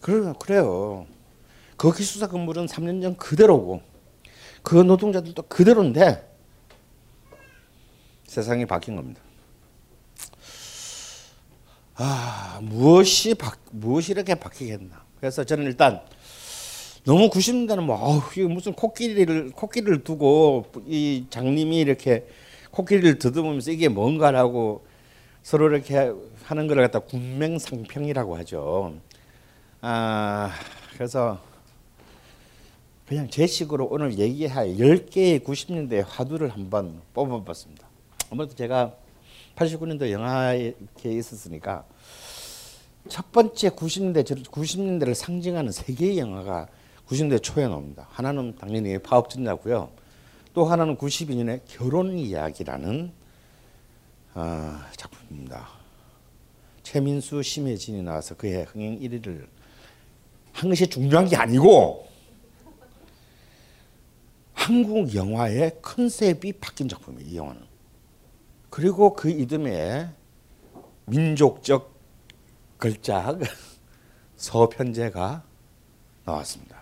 그래, 0.00 0.32
그래요. 0.38 1.06
그 1.76 1.92
기숙사 1.92 2.28
건물은 2.28 2.66
3년 2.66 3.02
전 3.02 3.16
그대로고 3.16 3.82
그 4.62 4.76
노동자들도 4.76 5.42
그대로인데 5.42 6.30
세상이 8.26 8.64
바뀐 8.64 8.96
겁니다. 8.96 9.20
아 11.96 12.60
무엇이 12.62 13.34
바, 13.34 13.52
무엇이 13.70 14.12
이렇게 14.12 14.34
바뀌겠나. 14.34 15.03
그래서 15.24 15.42
저는 15.42 15.64
일단 15.64 16.02
너무 17.04 17.30
90년대는 17.30 17.80
뭐 17.80 17.96
어우 17.96 18.46
무슨 18.50 18.74
코끼리를 18.74 19.52
코끼리를 19.52 20.04
두고 20.04 20.66
이 20.86 21.24
장님이 21.30 21.78
이렇게 21.78 22.26
코끼리를 22.70 23.18
더듬으면서 23.18 23.70
이게 23.70 23.88
뭔가라고 23.88 24.84
서로 25.42 25.70
이렇게 25.70 26.12
하는 26.42 26.66
걸 26.66 26.76
갖다 26.76 26.98
군맹상평이라고 26.98 28.36
하죠. 28.36 28.96
아 29.80 30.52
그래서 30.92 31.40
그냥 33.06 33.30
제 33.30 33.46
식으로 33.46 33.86
오늘 33.86 34.18
얘기할 34.18 34.76
10개의 34.76 35.42
90년대 35.42 36.04
화두를 36.06 36.50
한번 36.50 37.00
뽑아봤습니다. 37.14 37.88
아무래도 38.30 38.54
제가 38.54 38.94
89년도 39.56 40.10
영화에 40.10 40.74
있었으니까 41.02 41.86
첫 43.08 43.32
번째 43.32 43.70
90년대 43.70 44.46
90년대를 44.46 45.14
상징하는 45.14 45.72
세 45.72 45.92
개의 45.92 46.18
영화가 46.18 46.68
90년대 47.06 47.42
초에 47.42 47.66
나옵니다. 47.66 48.08
하나는 48.10 48.56
당연히 48.56 48.98
파업전자고요. 48.98 49.90
또 50.54 50.64
하나는 50.64 50.96
92년에 50.96 51.60
결혼 51.66 52.16
이야기라는 52.16 53.12
어, 54.34 54.78
작품입니다. 54.96 55.68
최민수, 56.82 57.42
심혜진이 57.42 58.02
나와서 58.02 58.34
그의 58.36 58.64
흥행 58.64 58.98
1위를 58.98 59.46
한 60.52 60.70
것이 60.70 60.86
중요한 60.86 61.28
게 61.28 61.36
아니고 61.36 62.06
한국 64.54 65.14
영화의 65.14 65.78
컨셉이 65.82 66.54
바뀐 66.54 66.88
작품이에요. 66.88 67.30
이 67.30 67.36
영화는. 67.36 67.60
그리고 68.70 69.14
그 69.14 69.28
이듬해 69.28 70.08
민족적 71.04 71.93
걸작 72.84 73.38
서편제가 74.36 75.42
나왔습니다. 76.26 76.76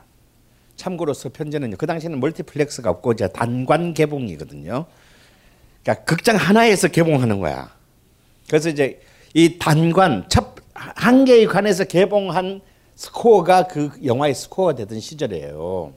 참고로 0.75 1.15
서편제는요. 1.15 1.77
그 1.77 1.87
당시에는 1.87 2.19
멀티플렉스가 2.19 2.91
없고 2.91 3.13
이제 3.13 3.29
단관 3.29 3.95
개봉이거든요. 3.95 4.87
그러니까 5.83 6.05
극장 6.05 6.35
하나에서 6.35 6.89
개봉하는 6.89 7.39
거야. 7.39 7.73
그래서 8.49 8.69
이제 8.69 9.01
이 9.33 9.59
단관 9.61 10.29
첫한 10.29 11.25
개의 11.25 11.47
관에서 11.47 11.85
개봉한 11.85 12.63
스코어가 12.97 13.69
그 13.69 13.93
영화의 14.05 14.35
스코어가 14.35 14.75
되던 14.75 14.99
시절이에요. 14.99 15.93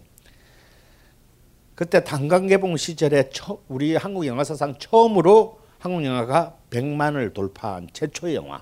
그때 1.73 2.03
단관 2.03 2.45
개봉 2.45 2.77
시절에 2.77 3.31
우리 3.67 3.95
한국 3.95 4.27
영화 4.27 4.43
사상 4.43 4.77
처음으로 4.77 5.59
한국 5.79 6.05
영화가 6.05 6.57
100만을 6.69 7.33
돌파한 7.33 7.89
최초의 7.91 8.35
영화. 8.35 8.61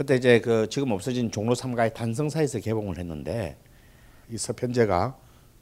그때 0.00 0.14
이제 0.14 0.40
그 0.40 0.66
지금 0.70 0.92
없어진 0.92 1.30
종로 1.30 1.52
3가의 1.52 1.92
단성사에서 1.92 2.60
개봉을 2.60 2.96
했는데 2.96 3.58
이 4.30 4.38
서편제가 4.38 5.14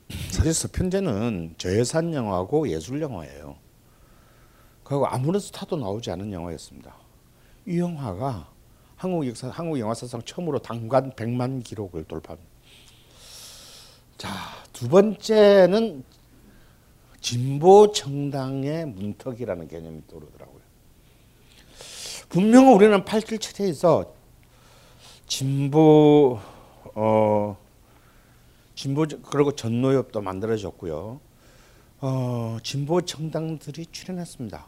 사실 0.30 0.54
서편제는 0.54 1.56
저예산 1.58 2.14
영화고 2.14 2.68
예술 2.68 3.02
영화예요. 3.02 3.56
그리고 4.84 5.08
아무런 5.08 5.40
스타도 5.40 5.76
나오지 5.76 6.12
않은 6.12 6.32
영화였습니다. 6.32 6.94
이 7.66 7.80
영화가 7.80 8.48
한국 8.94 9.26
역사 9.26 9.48
한국 9.48 9.80
영화 9.80 9.92
사상 9.92 10.22
처음으로 10.22 10.60
단관 10.60 11.10
100만 11.14 11.64
기록을 11.64 12.04
돌파합니다. 12.04 12.48
자, 14.18 14.28
두 14.72 14.88
번째는 14.88 16.04
진보 17.20 17.90
정당의 17.90 18.86
문턱이라는 18.86 19.66
개념이 19.66 20.02
떠오르더라고요. 20.06 20.60
분명 22.28 22.72
우리는 22.72 23.04
8길 23.04 23.40
체제에서 23.40 24.16
진보 25.28 26.40
어 26.94 27.56
진보 28.74 29.06
그리고 29.30 29.52
전노협도 29.52 30.22
만들어졌고요. 30.22 31.20
어 32.00 32.58
진보 32.62 33.02
정당들이 33.02 33.86
출연했습니다. 33.86 34.66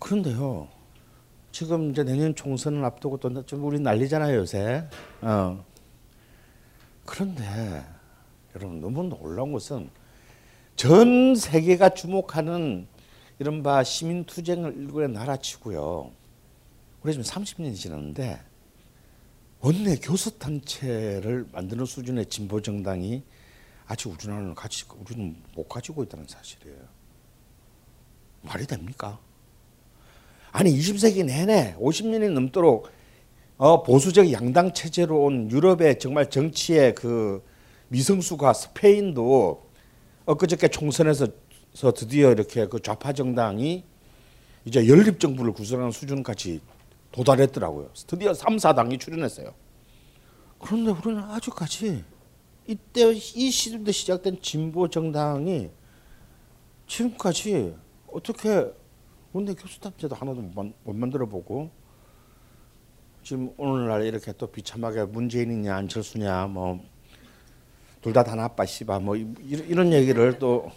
그런데요. 0.00 0.68
지금 1.52 1.90
이제 1.90 2.02
내년 2.02 2.34
총선을 2.34 2.84
앞두고 2.84 3.18
또 3.18 3.42
좀 3.44 3.64
우리 3.64 3.78
난리잖아요 3.78 4.36
요새. 4.38 4.88
어. 5.20 5.64
그런데 7.06 7.84
여러분 8.56 8.80
너무 8.80 9.04
놀라운 9.04 9.52
것은 9.52 9.88
전 10.74 11.36
세계가 11.36 11.90
주목하는 11.90 12.88
이른바 13.38 13.84
시민 13.84 14.24
투쟁을 14.24 14.76
일군에 14.76 15.06
날아치고요. 15.08 16.10
우리 17.02 17.12
지금 17.12 17.24
30년이 17.24 17.76
지났는데 17.76 18.40
원내 19.64 19.94
교섭 20.02 20.40
단체를 20.40 21.46
만드는 21.52 21.84
수준의 21.84 22.26
진보 22.26 22.60
정당이 22.60 23.22
아직 23.86 24.08
우리나라는 24.08 24.56
같이 24.56 24.84
우리는 24.98 25.36
못 25.54 25.68
가지고 25.68 26.02
있다는 26.02 26.26
사실이에요. 26.26 26.78
말이 28.42 28.66
됩니까? 28.66 29.20
아니 30.50 30.76
20세기 30.76 31.24
내내 31.24 31.76
50년이 31.78 32.32
넘도록 32.32 32.90
어, 33.56 33.84
보수적 33.84 34.32
양당 34.32 34.74
체제로 34.74 35.22
온 35.22 35.48
유럽의 35.48 36.00
정말 36.00 36.28
정치의 36.28 36.96
그 36.96 37.44
미성수가 37.86 38.52
스페인도 38.54 39.64
엊그저께 40.26 40.68
총선에서 40.68 41.28
드디어 41.94 42.32
이렇게 42.32 42.66
그 42.66 42.80
좌파 42.80 43.12
정당이 43.12 43.84
이제 44.64 44.88
연립 44.88 45.20
정부를 45.20 45.52
구성하는 45.52 45.92
수준까지 45.92 46.60
도달했더라고요. 47.12 47.90
드디어 48.06 48.34
3, 48.34 48.56
4당이 48.56 48.98
출연했어요. 48.98 49.54
그런데 50.58 50.90
우리는 50.92 51.22
아직까지 51.22 52.04
이때 52.66 53.12
이 53.12 53.50
시대 53.50 53.82
때 53.82 53.92
시작된 53.92 54.40
진보 54.40 54.88
정당이 54.88 55.70
지금까지 56.86 57.74
어떻게 58.12 58.72
원내 59.32 59.54
교수단체도 59.54 60.14
하나도 60.14 60.40
못 60.84 60.92
만들어 60.94 61.26
보고 61.26 61.70
지금 63.22 63.52
오늘날 63.56 64.04
이렇게 64.04 64.32
또 64.32 64.46
비참하게 64.46 65.04
문재인이냐 65.04 65.74
안철수냐 65.74 66.46
뭐 66.48 66.80
둘 68.02 68.12
다 68.12 68.24
다 68.24 68.34
나빠 68.34 68.66
씨바 68.66 68.98
뭐 68.98 69.14
이런 69.14 69.92
얘기를 69.92 70.36
또 70.40 70.70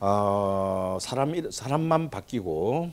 어, 0.00 0.96
사람 1.00 1.50
사람만 1.50 2.08
바뀌고 2.10 2.90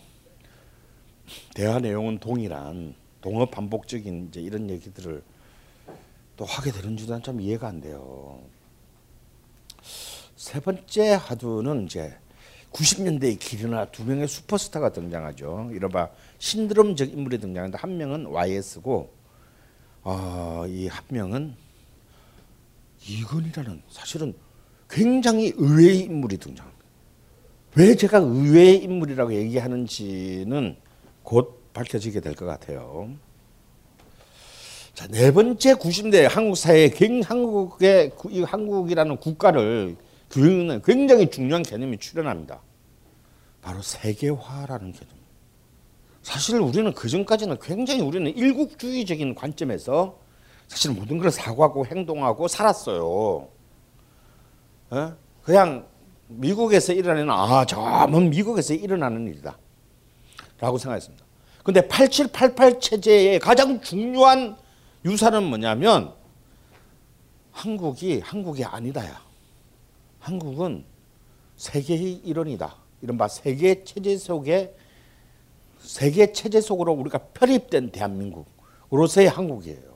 대화 1.54 1.80
내용은 1.80 2.20
동일한 2.20 2.96
동업 3.22 3.52
반복적인 3.52 4.30
이제 4.30 4.42
이런 4.42 4.70
얘기들을 4.70 5.22
또 6.38 6.46
하게 6.46 6.72
되는 6.72 6.96
줄은 6.96 7.22
참 7.22 7.42
이해가 7.42 7.68
안 7.68 7.82
돼요. 7.82 8.42
세 10.36 10.60
번째 10.60 11.14
하두는 11.14 11.86
이제 11.86 12.18
90년대의 12.72 13.40
길이나 13.40 13.86
두 13.86 14.06
명의 14.06 14.28
슈퍼스타가 14.28 14.92
등장하죠. 14.92 15.72
이른바 15.74 16.10
신드롬적 16.38 17.10
인물이 17.10 17.40
등장하는데 17.40 17.78
한 17.78 17.98
명은 17.98 18.28
YS고 18.28 19.12
어, 20.04 20.64
이한 20.68 21.04
명은 21.10 21.56
이건이라는 23.08 23.82
사실은 23.90 24.34
굉장히 24.90 25.54
의외의 25.56 26.00
인물이 26.00 26.38
등장합니다. 26.38 26.86
왜 27.76 27.96
제가 27.96 28.20
의외의 28.20 28.84
인물이라고 28.84 29.34
얘기하는지는 29.34 30.76
곧 31.30 31.72
밝혀지게 31.74 32.22
될 32.22 32.34
것 32.34 32.46
같아요. 32.48 33.12
자, 34.96 35.08
네 35.08 35.32
번째 35.32 35.76
90대 35.76 36.28
한국 36.28 36.56
사회에 36.56 36.92
한국의 37.24 38.12
이 38.32 38.42
한국이라는 38.42 39.18
국가를 39.18 39.96
교육은 40.32 40.82
굉장히 40.82 41.30
중요한 41.30 41.62
개념이 41.62 42.00
출현합니다. 42.00 42.60
바로 43.62 43.80
세계화라는 43.84 44.92
개념. 44.92 45.20
사실 46.24 46.60
우리는 46.60 46.92
그 46.94 47.08
전까지는 47.08 47.60
굉장히 47.62 48.02
우리는 48.02 48.36
일국주의적인 48.36 49.36
관점에서 49.36 50.18
사실 50.68 50.92
모든 50.92 51.20
걸 51.20 51.30
사고하고 51.32 51.86
행동하고 51.86 52.48
살았어요. 52.48 53.48
어? 54.90 55.16
그냥 55.44 55.86
미국에서 56.28 56.94
일어나는 56.94 57.30
아 57.30 57.66
저 57.66 58.08
먼 58.08 58.30
미국에서 58.32 58.74
일어나는 58.74 59.28
일이다. 59.28 59.58
라고 60.60 60.78
생각했습니다. 60.78 61.26
근데 61.64 61.88
8788 61.88 62.80
체제의 62.80 63.40
가장 63.40 63.82
중요한 63.82 64.58
유산은 65.06 65.44
뭐냐면 65.44 66.14
한국이 67.52 68.20
한국이 68.20 68.64
아니다야. 68.64 69.22
한국은 70.20 70.84
세계의 71.58 72.22
일원이다. 72.24 72.76
이른바 73.02 73.28
세계 73.28 73.84
체제 73.84 74.18
속에 74.18 74.76
세계 75.80 76.32
체제 76.32 76.62
속으로 76.62 76.94
우리가 76.94 77.20
편입된 77.34 77.92
대한민국으로서의 77.92 79.30
한국이에요. 79.30 79.90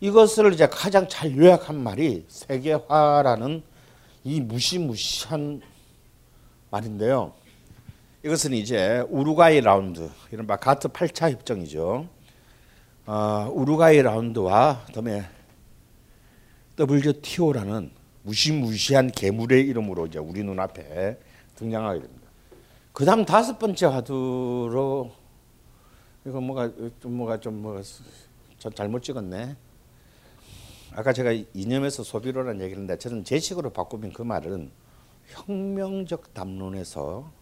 이것을 0.00 0.52
이제 0.52 0.66
가장 0.68 1.08
잘 1.08 1.36
요약한 1.36 1.80
말이 1.80 2.24
세계화라는 2.28 3.62
이 4.24 4.40
무시무시한 4.40 5.60
말인데요. 6.70 7.32
이것은 8.24 8.52
이제 8.52 9.04
우루과이 9.08 9.60
라운드, 9.60 10.08
이른바 10.30 10.54
가트 10.54 10.86
8차 10.86 11.32
협정이죠. 11.32 12.08
어, 13.04 13.50
우루과이 13.52 14.00
라운드와 14.00 14.84
그다음에 14.86 15.24
WTO라는 16.78 17.90
무시무시한 18.22 19.10
괴물의 19.10 19.66
이름으로 19.66 20.06
이제 20.06 20.20
우리 20.20 20.44
눈앞에 20.44 21.18
등장하게 21.56 22.02
됩니다. 22.02 22.28
그다음 22.92 23.24
다섯 23.24 23.58
번째 23.58 23.86
화두로 23.86 25.10
이거 26.24 26.40
뭐가 26.40 26.70
좀 27.00 27.14
뭐가 27.14 27.40
좀 27.40 27.60
뭐가 27.60 27.82
잘못 28.76 29.02
찍었네. 29.02 29.56
아까 30.92 31.12
제가 31.12 31.32
이념에서 31.54 32.04
소비로라는 32.04 32.60
얘기를 32.60 32.82
했는데 32.82 32.96
저는 32.98 33.24
제 33.24 33.40
식으로 33.40 33.70
바꾸면 33.70 34.12
그 34.12 34.22
말은 34.22 34.70
혁명적 35.26 36.34
담론에서 36.34 37.41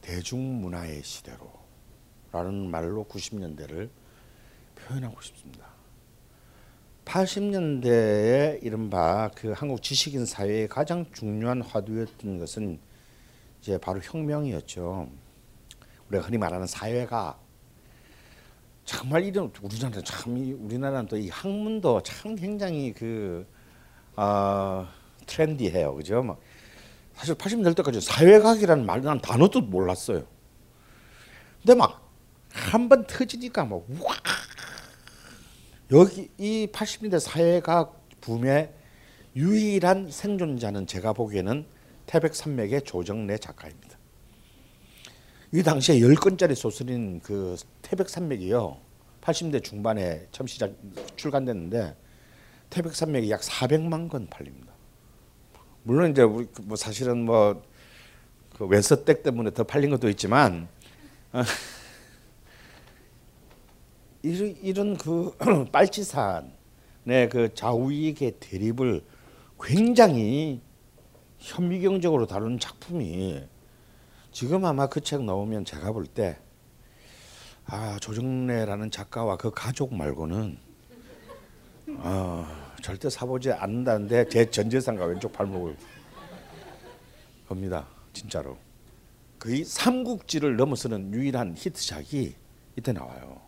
대중문화의 0.00 1.02
시대로라는 1.02 2.70
말로 2.70 3.04
90년대를 3.04 3.90
표현하고 4.76 5.20
싶습니다. 5.20 5.66
80년대에 7.04 8.62
이른바 8.62 9.30
그 9.34 9.52
한국 9.52 9.82
지식인 9.82 10.26
사회의 10.26 10.68
가장 10.68 11.04
중요한 11.12 11.62
화두였던 11.62 12.38
것은 12.38 12.78
이제 13.60 13.78
바로 13.78 14.00
혁명이었죠. 14.02 15.10
우리가 16.08 16.24
흔히 16.24 16.38
말하는 16.38 16.66
사회가 16.66 17.38
정말 18.84 19.24
이런 19.24 19.52
우리나라 19.62 20.00
참 20.02 20.36
우리나라는 20.36 21.06
또 21.06 21.16
이 21.16 21.28
학문도 21.28 22.02
참 22.02 22.34
굉장히 22.34 22.92
그 22.92 23.46
어, 24.16 24.86
트렌디해요, 25.26 25.94
그죠? 25.94 26.22
막 26.22 26.40
사실 27.20 27.34
80년 27.34 27.76
때까지 27.76 28.00
사회학이라는 28.00 28.86
말난 28.86 29.20
단어도 29.20 29.60
몰랐어요. 29.60 30.24
근데 31.62 31.74
막 31.74 32.00
한 32.52 32.88
번 32.88 33.06
터지니까 33.06 33.64
막 33.64 33.84
와. 34.00 34.16
여기 35.92 36.30
이 36.38 36.66
80년대 36.72 37.20
사회학 37.20 38.08
붐의 38.22 38.72
유일한 39.36 40.10
생존자는 40.10 40.86
제가 40.86 41.12
보기에는 41.12 41.64
태백 42.06 42.34
산맥의 42.34 42.82
조정래 42.82 43.36
작가입니다. 43.38 43.98
이 45.52 45.62
당시에 45.62 46.00
10권짜리 46.00 46.54
소설인 46.54 47.20
그 47.20 47.56
태백 47.82 48.08
산맥이요. 48.08 48.76
80대 49.20 49.62
중반에 49.62 50.26
처음 50.32 50.46
시작 50.46 50.72
출간됐는데 51.16 51.94
태백 52.70 52.94
산맥이 52.96 53.30
약 53.30 53.42
400만 53.42 54.08
권 54.08 54.26
팔립니다. 54.28 54.69
물론 55.82 56.10
이제 56.10 56.22
우리 56.22 56.46
뭐 56.62 56.76
사실은 56.76 57.24
뭐그 57.24 58.66
웬서댁 58.68 59.22
때문에 59.22 59.50
더 59.52 59.64
팔린 59.64 59.90
것도 59.90 60.08
있지만 60.10 60.68
어, 61.32 61.42
이런, 64.22 64.56
이런 64.62 64.96
그 64.96 65.34
빨치산의 65.72 67.28
그 67.30 67.54
좌우익의 67.54 68.36
대립을 68.40 69.02
굉장히 69.62 70.60
현미경적으로 71.38 72.26
다루는 72.26 72.58
작품이 72.58 73.42
지금 74.32 74.64
아마 74.64 74.86
그 74.86 75.00
책 75.00 75.22
나오면 75.24 75.64
제가 75.64 75.92
볼 75.92 76.06
때 76.06 76.38
아, 77.66 77.98
조정래라는 78.00 78.90
작가와 78.90 79.36
그 79.36 79.50
가족 79.52 79.94
말고는 79.94 80.58
어, 81.98 82.46
절대 82.80 83.08
사보지 83.10 83.52
않는다는데 83.52 84.28
제 84.28 84.44
전 84.50 84.68
재산과 84.70 85.06
왼쪽 85.06 85.32
발목을 85.32 85.76
겁니다. 87.48 87.86
진짜로. 88.12 88.56
거의 89.38 89.64
삼국지를 89.64 90.56
넘어서는 90.56 91.12
유일한 91.14 91.54
히트작이 91.56 92.34
이때 92.76 92.92
나와요. 92.92 93.40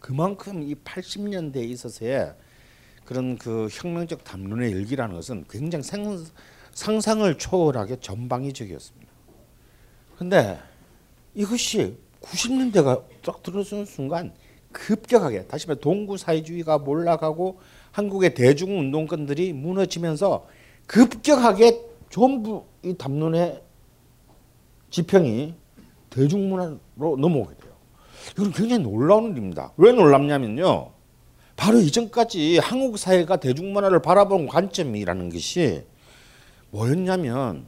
그만큼 0.00 0.62
이 0.62 0.74
80년대에 0.74 1.68
있어서의 1.70 2.34
그런 3.04 3.36
그 3.36 3.68
혁명적 3.70 4.24
담론의 4.24 4.72
열기라는 4.72 5.14
것은 5.14 5.44
굉장히 5.48 5.82
상, 5.82 6.24
상상을 6.72 7.38
초월하게 7.38 8.00
전방위적이었습니다. 8.00 9.12
근데 10.18 10.58
이것이 11.34 11.96
90년대가 12.22 13.04
딱 13.22 13.42
들어서는 13.42 13.84
순간 13.84 14.32
급격하게 14.72 15.46
다시 15.46 15.66
말해 15.66 15.80
동구 15.80 16.16
사회주의가 16.16 16.78
몰락하고 16.78 17.60
한국의 17.96 18.34
대중 18.34 18.78
운동권들이 18.78 19.54
무너지면서 19.54 20.46
급격하게 20.86 21.80
전부 22.10 22.66
이 22.84 22.92
담론의 22.92 23.62
지평이 24.90 25.54
대중문화로 26.10 27.16
넘어오게 27.18 27.54
돼요. 27.56 27.72
이건 28.32 28.52
굉장히 28.52 28.82
놀라운 28.82 29.30
일입니다. 29.32 29.72
왜 29.78 29.92
놀랍냐면요. 29.92 30.92
바로 31.56 31.78
이전까지 31.80 32.58
한국 32.58 32.98
사회가 32.98 33.36
대중문화를 33.36 34.02
바라본 34.02 34.46
관점이라는 34.48 35.30
것이 35.30 35.86
뭐였냐면 36.72 37.64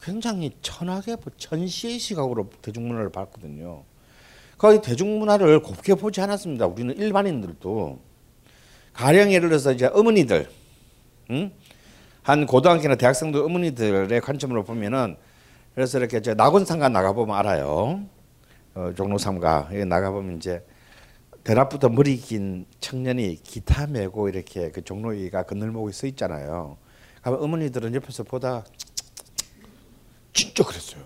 굉장히 0.00 0.52
천하게 0.62 1.16
천시의 1.36 1.98
시각으로 1.98 2.48
대중문화를 2.62 3.10
봤거든요. 3.10 3.82
거의 4.56 4.80
대중문화를 4.80 5.62
곱게 5.62 5.96
보지 5.96 6.20
않았습니다. 6.20 6.68
우리는 6.68 6.96
일반인들도 6.96 8.13
가령 8.94 9.32
예를 9.32 9.48
들어서 9.48 9.72
이제 9.72 9.86
어머니들, 9.86 10.48
응? 11.30 11.52
한 12.22 12.46
고등학교나 12.46 12.94
대학생도 12.94 13.44
어머니들의 13.44 14.20
관점으로 14.20 14.64
보면은 14.64 15.16
그래서 15.74 15.98
이렇게 15.98 16.22
저 16.22 16.34
낙원상가 16.34 16.88
나가 16.88 17.12
보면 17.12 17.36
알아요. 17.36 18.06
어, 18.74 18.92
종로삼가 18.96 19.70
나가 19.86 20.10
보면 20.10 20.36
이제 20.36 20.64
대낮부터 21.42 21.90
머리 21.90 22.16
긴 22.16 22.64
청년이 22.80 23.42
기타 23.42 23.86
메고 23.86 24.28
이렇게 24.28 24.70
그 24.70 24.82
종로 24.82 25.10
위가 25.10 25.42
그늘목에 25.42 25.92
서 25.92 26.06
있잖아요. 26.06 26.78
그러면 27.20 27.42
어머니들은 27.42 27.94
옆에서 27.94 28.22
보다 28.22 28.64
진짜 30.32 30.64
그랬어요. 30.64 31.02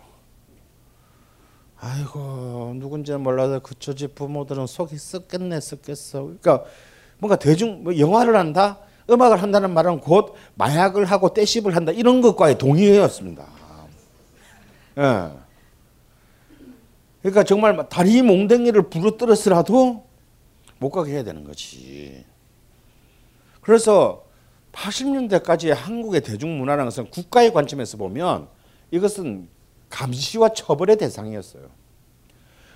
아이고 1.81 2.75
누군지 2.77 3.13
몰라도 3.13 3.61
그저 3.61 3.95
집 3.95 4.15
부모들은 4.15 4.67
속이 4.67 4.97
썩겠네 4.97 5.61
썩겠어. 5.61 6.23
그러니까 6.41 6.65
뭔가 7.19 7.37
대중 7.37 7.85
뭐 7.85 7.99
영화를 7.99 8.37
한다, 8.37 8.79
음악을 9.11 9.43
한다는 9.43 9.73
말은 9.73 10.01
곧 10.01 10.35
마약을 10.55 11.05
하고 11.07 11.33
떼씹을 11.33 11.75
한다 11.75 11.93
이런 11.93 12.21
것과의 12.21 12.59
동의어였습니다. 12.59 13.47
예. 14.99 15.31
그러니까 17.23 17.43
정말 17.45 17.89
다리 17.89 18.23
몽댕이를 18.23 18.91
부러뜨렸으라도 18.91 20.05
못 20.79 20.91
가게 20.91 21.13
해야 21.13 21.25
되는 21.25 21.45
거지. 21.45 22.25
그래서 23.61 24.25
80년대까지 24.73 25.75
한국의 25.75 26.21
대중문화라는 26.23 26.87
것은 26.87 27.11
국가의 27.11 27.53
관점에서 27.53 27.97
보면 27.97 28.49
이것은 28.91 29.49
감시와 29.91 30.51
처벌의 30.51 30.97
대상이었어요. 30.97 31.65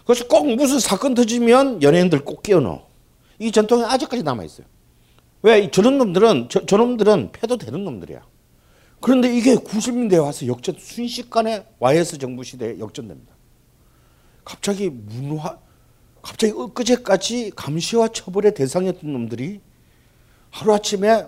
그래서 0.04 0.26
꼭 0.26 0.46
무슨 0.54 0.80
사건 0.80 1.14
터지면 1.14 1.82
연예인들 1.82 2.24
꼭 2.24 2.42
끼워넣어. 2.42 2.91
이 3.38 3.50
전통이 3.50 3.84
아직까지 3.84 4.22
남아있어요. 4.22 4.66
왜? 5.42 5.70
저런 5.70 5.98
놈들은, 5.98 6.48
저, 6.48 6.64
저놈들은 6.64 7.32
패도 7.32 7.56
되는 7.56 7.84
놈들이야. 7.84 8.24
그런데 9.00 9.36
이게 9.36 9.56
90년대에 9.56 10.22
와서 10.22 10.46
역전, 10.46 10.76
순식간에 10.78 11.66
YS 11.80 12.18
정부 12.18 12.44
시대에 12.44 12.78
역전됩니다. 12.78 13.34
갑자기 14.44 14.88
문화, 14.90 15.58
갑자기 16.22 16.52
엊그제까지 16.52 17.52
감시와 17.56 18.08
처벌의 18.08 18.54
대상이었던 18.54 19.12
놈들이 19.12 19.60
하루아침에 20.50 21.26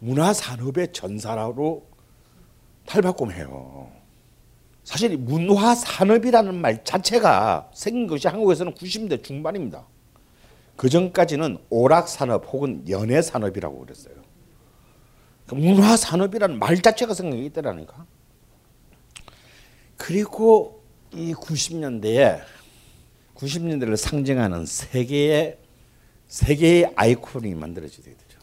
문화산업의 0.00 0.92
전사로 0.92 1.86
탈바꿈해요. 2.86 3.92
사실 4.82 5.16
문화산업이라는 5.16 6.54
말 6.54 6.82
자체가 6.82 7.70
생긴 7.74 8.06
것이 8.06 8.26
한국에서는 8.26 8.74
90년대 8.74 9.22
중반입니다. 9.22 9.86
그 10.78 10.88
전까지는 10.88 11.58
오락산업 11.70 12.46
혹은 12.52 12.88
연예산업이라고 12.88 13.80
그랬어요. 13.80 14.14
문화산업이라는 15.50 16.56
말 16.60 16.80
자체가 16.80 17.14
생긴 17.14 17.50
때라니까. 17.50 18.06
그리고 19.96 20.84
이 21.12 21.34
90년대에 21.34 22.42
90년대를 23.34 23.96
상징하는 23.96 24.66
세 24.66 25.04
개의 25.04 25.58
세 26.28 26.54
개의 26.54 26.92
아이콘이 26.94 27.56
만들어지게 27.56 28.08
되죠. 28.08 28.38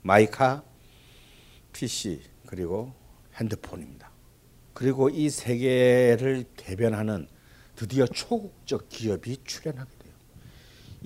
마이카, 0.00 0.62
PC 1.74 2.22
그리고 2.46 2.94
핸드폰입니다. 3.34 4.10
그리고 4.72 5.10
이 5.10 5.28
세 5.28 5.58
개를 5.58 6.44
대변하는 6.56 7.28
드디어 7.76 8.06
초국적 8.06 8.88
기업이 8.88 9.36
출현하게. 9.44 9.97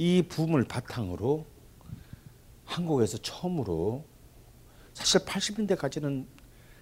이 0.03 0.21
붐을 0.21 0.65
바탕으로 0.65 1.47
한국에서 2.65 3.19
처음으로 3.19 4.05
사실 4.95 5.21
80년대까지는 5.21 6.27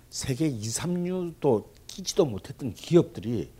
세계 0.08 0.46
2, 0.46 0.58
3류도 0.58 1.68
끼지도 1.86 2.24
못했던 2.24 2.72
기업들이 2.72 3.52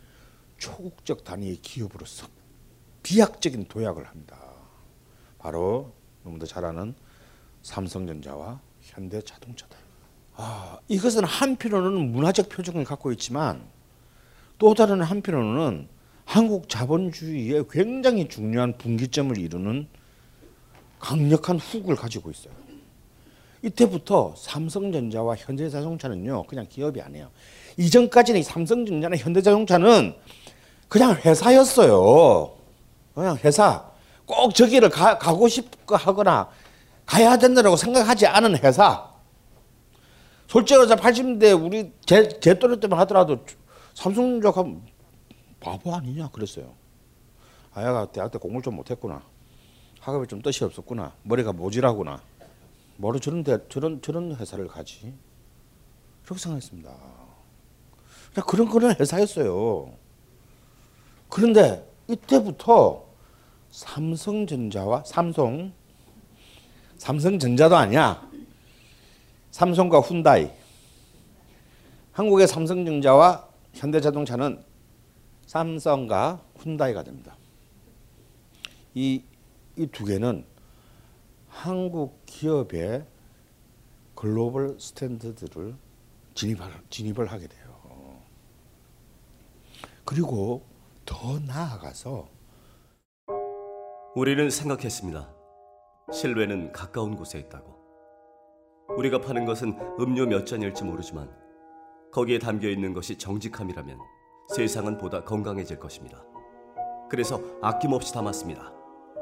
초국적 0.57 1.23
단위의 1.23 1.57
기업으로서 1.57 2.27
비약적인 3.03 3.67
도약을 3.67 4.07
합니다. 4.07 4.39
바로 5.37 5.93
너무도 6.23 6.47
잘 6.47 6.65
아는 6.65 6.95
삼성전자와 7.61 8.59
현대자동차다. 8.81 9.77
아, 10.37 10.79
이것은 10.87 11.23
한편으로는 11.23 12.11
문화적 12.11 12.49
표적을 12.49 12.83
갖고 12.83 13.11
있지만 13.11 13.63
또 14.57 14.73
다른 14.73 15.03
한편으로는 15.03 15.87
한국 16.25 16.69
자본주의의 16.69 17.65
굉장히 17.69 18.27
중요한 18.27 18.77
분기점을 18.77 19.37
이루는 19.37 19.87
강력한 20.99 21.57
훅을 21.57 21.95
가지고 21.95 22.31
있어요. 22.31 22.53
이때부터 23.63 24.33
삼성전자와 24.37 25.35
현대자동차는요 25.35 26.43
그냥 26.43 26.65
기업이 26.67 27.01
아니에요. 27.01 27.29
이전까지는 27.77 28.43
삼성전자나 28.43 29.17
현대자동차는 29.17 30.15
그냥 30.87 31.15
회사였어요. 31.15 32.51
그냥 33.13 33.37
회사. 33.43 33.89
꼭 34.25 34.53
저기를 34.53 34.89
가, 34.89 35.17
가고 35.17 35.47
싶고 35.47 35.95
하거나 35.95 36.49
가야 37.05 37.37
된다고 37.37 37.75
생각하지 37.75 38.27
않은 38.27 38.57
회사. 38.59 39.09
솔직히 40.47 40.77
말해서 40.77 40.95
80년대 40.95 41.61
우리 41.61 41.91
제, 42.05 42.27
제 42.39 42.57
또래 42.57 42.79
때만 42.79 42.99
하더라도 42.99 43.37
삼성전자 43.93 44.51
가면 44.51 44.81
바보 45.61 45.95
아니냐 45.95 46.29
그랬어요. 46.29 46.73
아야가 47.73 48.11
대학 48.11 48.29
때 48.31 48.37
공부를 48.37 48.63
좀 48.63 48.75
못했구나. 48.75 49.23
학업에 50.01 50.25
좀 50.25 50.41
뜻이 50.41 50.63
없었구나. 50.65 51.13
머리가 51.23 51.53
모질하구나. 51.53 52.21
뭐로 52.97 53.19
저런 53.19 53.43
데, 53.43 53.57
저런 53.69 54.01
저런 54.01 54.35
회사를 54.35 54.67
가지? 54.67 55.13
그렇게 56.25 56.41
생각했습니다. 56.41 56.91
그런 58.47 58.69
그런 58.69 58.95
회사였어요. 58.99 59.93
그런데 61.29 61.87
이때부터 62.07 63.05
삼성전자와 63.69 65.03
삼성 65.05 65.71
삼성전자도 66.97 67.75
아니야. 67.75 68.29
삼성과 69.51 69.99
훈다이. 69.99 70.51
한국의 72.11 72.47
삼성전자와 72.47 73.47
현대자동차는 73.73 74.70
삼성과 75.51 76.45
훈다이가 76.55 77.03
됩니다. 77.03 77.35
이 78.93 79.21
이 79.77 79.87
두 79.87 80.05
개는 80.05 80.45
한국 81.49 82.25
기업의 82.25 83.05
글로벌 84.15 84.79
스탠드들을 84.79 85.75
진입할, 86.35 86.71
진입을 86.89 87.25
하게 87.29 87.47
돼요. 87.47 88.17
그리고 90.05 90.65
더 91.05 91.37
나아가서 91.39 92.29
우리는 94.15 94.49
생각했습니다. 94.49 95.33
실외는 96.13 96.71
가까운 96.71 97.17
곳에 97.17 97.39
있다고. 97.39 97.75
우리가 98.97 99.19
파는 99.19 99.43
것은 99.45 99.77
음료 99.99 100.25
몇 100.25 100.45
잔일지 100.45 100.85
모르지만 100.85 101.29
거기에 102.13 102.39
담겨 102.39 102.69
있는 102.69 102.93
것이 102.93 103.17
정직함이라면 103.17 103.99
세상은 104.55 104.97
보다 104.97 105.23
건강해질 105.23 105.79
것입니다. 105.79 106.23
그래서 107.09 107.41
아낌없이 107.61 108.13
담았습니다. 108.13 108.71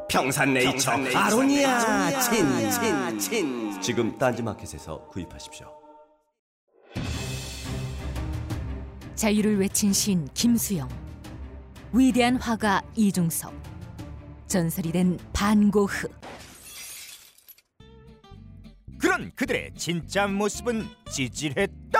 평산네이처, 0.09 0.91
아로니아 1.15 2.19
친친친 2.19 3.79
지금 3.81 4.17
딴지마켓에서 4.17 5.07
구입하십시오. 5.07 5.67
자유를 9.13 9.59
외친 9.59 9.93
시인 9.93 10.27
김수영, 10.33 10.87
위대한 11.93 12.37
화가 12.37 12.81
이중섭, 12.95 13.53
전설이 14.47 14.91
된 14.91 15.19
반고흐. 15.33 16.07
그런 18.99 19.31
그들의 19.35 19.73
진짜 19.75 20.25
모습은 20.25 20.85
찌질했다. 21.11 21.99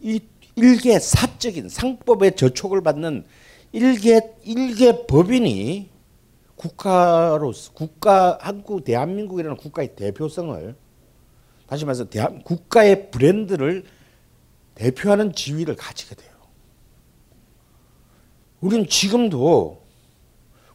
이 0.00 0.20
일개 0.54 0.98
사적인 0.98 1.68
상법의 1.68 2.36
저촉을 2.36 2.82
받는 2.82 3.24
일개 3.72 4.20
일개 4.44 5.06
법인이 5.06 5.90
국가로서 6.56 7.72
국가 7.72 8.38
한국 8.40 8.84
대한민국이라는 8.84 9.56
국가의 9.56 9.94
대표성을 9.94 10.74
다시 11.66 11.84
말해서 11.84 12.08
대한 12.08 12.42
국가의 12.42 13.10
브랜드를 13.10 13.84
대표하는 14.74 15.32
지위를 15.32 15.76
가지게 15.76 16.14
돼요. 16.14 16.30
우리는 18.60 18.86
지금도 18.88 19.82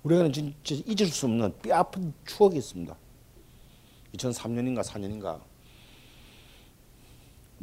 우리가 0.03 0.31
진짜 0.31 0.75
잊을 0.85 1.07
수 1.07 1.25
없는 1.25 1.53
뼈아픈 1.61 2.13
추억이 2.25 2.57
있습니다. 2.57 2.95
2003년인가 4.15 4.83
4년인가 4.83 5.39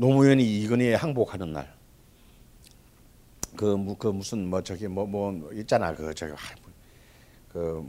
노무현이 0.02 0.44
이건희에 0.62 0.94
항복하는 0.94 1.52
날. 1.52 1.74
그, 3.56 3.96
그 3.98 4.08
무슨 4.08 4.46
뭐 4.48 4.62
저기 4.62 4.86
뭐 4.86 5.04
뭐 5.06 5.50
있잖아 5.54 5.92
그 5.92 6.14
저기 6.14 6.32
그, 7.52 7.84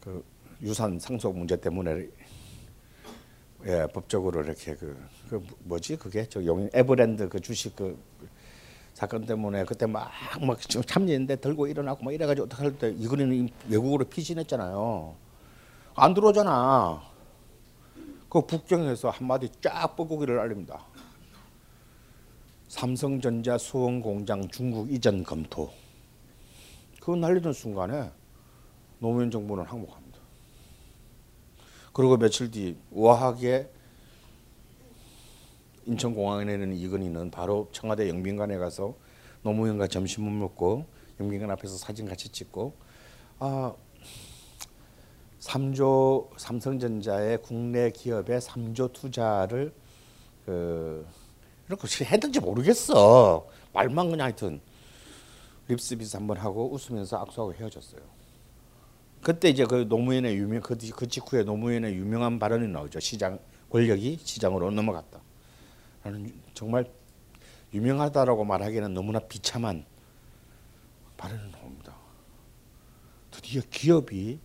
그 0.00 0.24
유산 0.62 0.98
상속 0.98 1.36
문제 1.38 1.56
때문에 1.56 2.08
예 3.66 3.86
법적으로 3.92 4.42
이렇게 4.42 4.74
그, 4.74 4.96
그 5.30 5.46
뭐지 5.64 5.96
그게 5.96 6.28
저 6.28 6.44
용 6.44 6.68
에버랜드 6.74 7.28
그 7.28 7.38
주식 7.40 7.76
그 7.76 7.96
사건 8.94 9.24
때문에 9.26 9.64
그때 9.64 9.86
막막 9.86 10.60
참여인데 10.86 11.36
들고 11.36 11.68
일어나고 11.68 12.04
막 12.04 12.12
이래가지고 12.14 12.46
어떻게 12.46 12.62
할 12.64 12.72
때 12.78 12.90
이거는 12.90 13.48
외국으로 13.68 14.04
피신했잖아요. 14.06 15.14
안 15.94 16.14
들어오잖아. 16.14 17.02
그 18.34 18.40
북경에서 18.40 19.10
한마디 19.10 19.48
쫙 19.60 19.94
뻐꾸기를 19.94 20.40
알립니다. 20.40 20.84
삼성전자 22.66 23.56
수원공장 23.56 24.48
중국 24.48 24.90
이전 24.90 25.22
검토. 25.22 25.70
그거 26.98 27.14
날리는 27.14 27.52
순간에 27.52 28.10
노무현 28.98 29.30
정부는 29.30 29.62
항복합니다. 29.66 30.18
그리고 31.92 32.16
며칠 32.16 32.50
뒤 32.50 32.76
우아하게 32.90 33.70
인천공항에 35.86 36.44
내는 36.44 36.74
이건희는 36.74 37.30
바로 37.30 37.68
청와대 37.70 38.08
영빈관에 38.08 38.58
가서 38.58 38.96
노무현과 39.42 39.86
점심을 39.86 40.32
먹고 40.32 40.86
영빈관 41.20 41.52
앞에서 41.52 41.76
사진 41.76 42.08
같이 42.08 42.30
찍고 42.30 42.74
아 43.38 43.76
3조 45.44 46.30
삼성전자의 46.38 47.42
국내 47.42 47.90
기업의 47.90 48.40
3조 48.40 48.92
투자를 48.92 49.72
그 50.46 51.06
이렇게 51.68 52.04
했는지 52.04 52.40
모르겠어 52.40 53.46
말만 53.72 54.10
그냥 54.10 54.24
하여튼 54.24 54.60
립스비스 55.68 56.16
한번 56.16 56.38
하고 56.38 56.72
웃으면서 56.72 57.18
악수하고 57.18 57.54
헤어졌어요. 57.54 58.00
그때 59.22 59.48
이제 59.48 59.64
그 59.64 59.86
노무현의 59.88 60.36
유명 60.36 60.60
그, 60.60 60.76
그 60.94 61.08
직후에 61.08 61.42
노무현의 61.42 61.94
유명한 61.94 62.38
발언이 62.38 62.68
나오죠. 62.68 63.00
시장 63.00 63.38
권력이 63.70 64.20
시장으로 64.22 64.70
넘어갔다. 64.70 65.20
라는 66.02 66.34
정말 66.52 66.90
유명하다라고 67.72 68.44
말하기에는 68.44 68.92
너무나 68.92 69.18
비참한 69.20 69.84
발언이 71.16 71.50
나옵니다. 71.52 71.96
드디어 73.30 73.62
기업이 73.70 74.38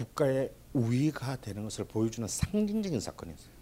국가의 0.00 0.50
우위가 0.72 1.36
되는 1.36 1.62
것을 1.64 1.84
보여주는 1.84 2.26
상징적인 2.26 3.00
사건이었어요. 3.00 3.60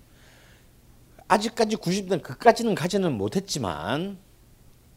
아직까지 1.27 1.77
90년 1.77 2.23
그까지는 2.23 2.75
가지는 2.75 3.13
못했지만 3.13 4.19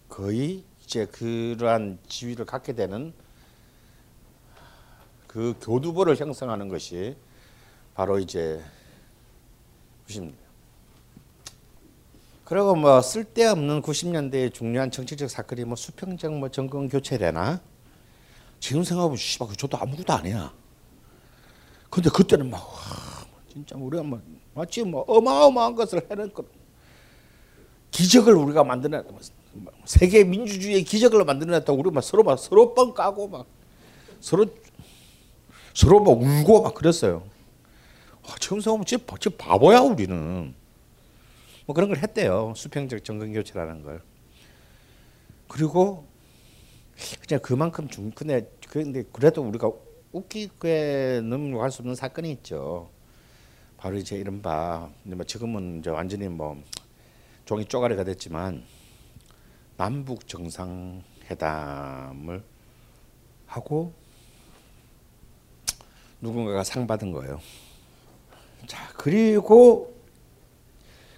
거의 0.07 0.63
이제 0.83 1.05
그러한 1.05 1.99
지위를 2.07 2.45
갖게 2.45 2.73
되는 2.73 3.13
그 5.27 5.55
교두보를 5.61 6.15
형성하는 6.17 6.67
것이 6.67 7.15
바로 7.95 8.19
이제 8.19 8.61
90년. 10.07 10.33
그리고 12.45 12.75
뭐 12.75 13.01
쓸데없는 13.01 13.81
90년대의 13.81 14.53
중요한 14.53 14.91
정치적 14.91 15.29
사건이 15.29 15.63
뭐 15.63 15.77
수평적 15.77 16.33
뭐 16.33 16.49
정권 16.49 16.89
교체되나? 16.89 17.61
지금 18.59 18.83
생각하면 18.83 19.15
씨발 19.15 19.47
그 19.47 19.55
저도 19.55 19.77
아무것도 19.77 20.13
아니야. 20.13 20.53
근데 21.91 22.09
그때는 22.09 22.49
막 22.49 22.57
와, 22.57 23.25
진짜 23.51 23.75
우리가 23.77 24.01
뭐 24.01 24.19
마치 24.55 24.81
뭐 24.81 25.01
어마어마한 25.01 25.75
것을 25.75 26.01
해냈거 26.09 26.43
기적을 27.91 28.33
우리가 28.33 28.63
만들어 28.63 29.03
세계 29.85 30.23
민주주의의 30.23 30.83
기적을 30.83 31.23
만들어냈다 31.25 31.71
우리 31.73 31.91
막 31.91 32.01
서로 32.01 32.23
막 32.23 32.39
서로 32.39 32.73
뻥 32.73 32.93
까고 32.93 33.27
막 33.27 33.45
서로 34.21 34.45
서로 35.73 35.99
막 35.99 36.11
울고 36.21 36.61
막 36.63 36.73
그랬어요. 36.73 37.23
와, 38.23 38.35
지금 38.39 38.59
생각하면 38.59 38.85
진짜, 38.85 39.03
진짜 39.19 39.37
바보야 39.37 39.79
우리는. 39.81 40.53
뭐 41.65 41.73
그런 41.73 41.89
걸 41.89 41.97
했대요. 41.97 42.53
수평적 42.55 43.03
정권 43.03 43.33
교체라는 43.33 43.83
걸. 43.83 44.01
그리고 45.47 46.05
그냥 47.27 47.41
그만큼 47.41 47.89
중 47.89 48.11
근데 48.11 48.49
근데 48.69 49.03
그래도 49.11 49.41
우리가 49.41 49.71
웃기게 50.11 51.21
넘어갈 51.23 51.71
수 51.71 51.81
없는 51.81 51.95
사건이 51.95 52.31
있죠. 52.33 52.89
바로 53.77 53.97
이제 53.97 54.15
이른바 54.17 54.89
뭐 55.03 55.23
지금은 55.23 55.79
이제 55.79 55.89
완전히 55.89 56.27
뭐 56.27 56.61
종이 57.45 57.65
쪼가리가 57.65 58.03
됐지만 58.03 58.63
남북 59.77 60.27
정상회담을 60.27 61.03
하고 63.47 63.93
누군가가 66.19 66.63
상 66.63 66.85
받은 66.85 67.11
거예요. 67.11 67.41
자 68.67 68.89
그리고 68.95 69.95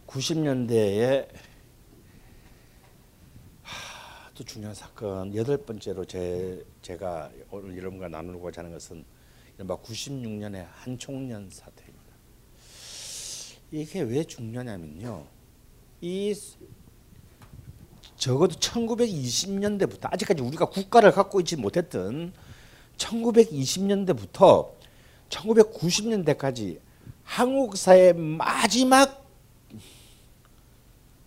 90년대에 0.07 1.27
또 4.43 4.45
중요한 4.45 4.75
사건 4.75 5.33
여덟 5.35 5.57
번째로 5.57 6.03
제 6.03 6.65
제가 6.81 7.31
오늘 7.49 7.77
여러분과 7.77 8.09
나누고자 8.09 8.59
하는 8.59 8.73
것은 8.73 9.05
이른바 9.55 9.77
96년의 9.77 10.67
한총련 10.69 11.49
사태입니다. 11.49 12.03
이게 13.71 14.01
왜 14.01 14.23
중요하냐면요. 14.25 15.25
이 16.01 16.35
적어도 18.17 18.55
1920년대부터 18.55 20.11
아직까지 20.11 20.41
우리가 20.41 20.65
국가를 20.65 21.11
갖고 21.11 21.39
있지 21.39 21.55
못했던 21.55 22.33
1920년대부터 22.97 24.73
1990년대까지 25.29 26.79
한국 27.23 27.77
사의 27.77 28.13
마지막 28.13 29.25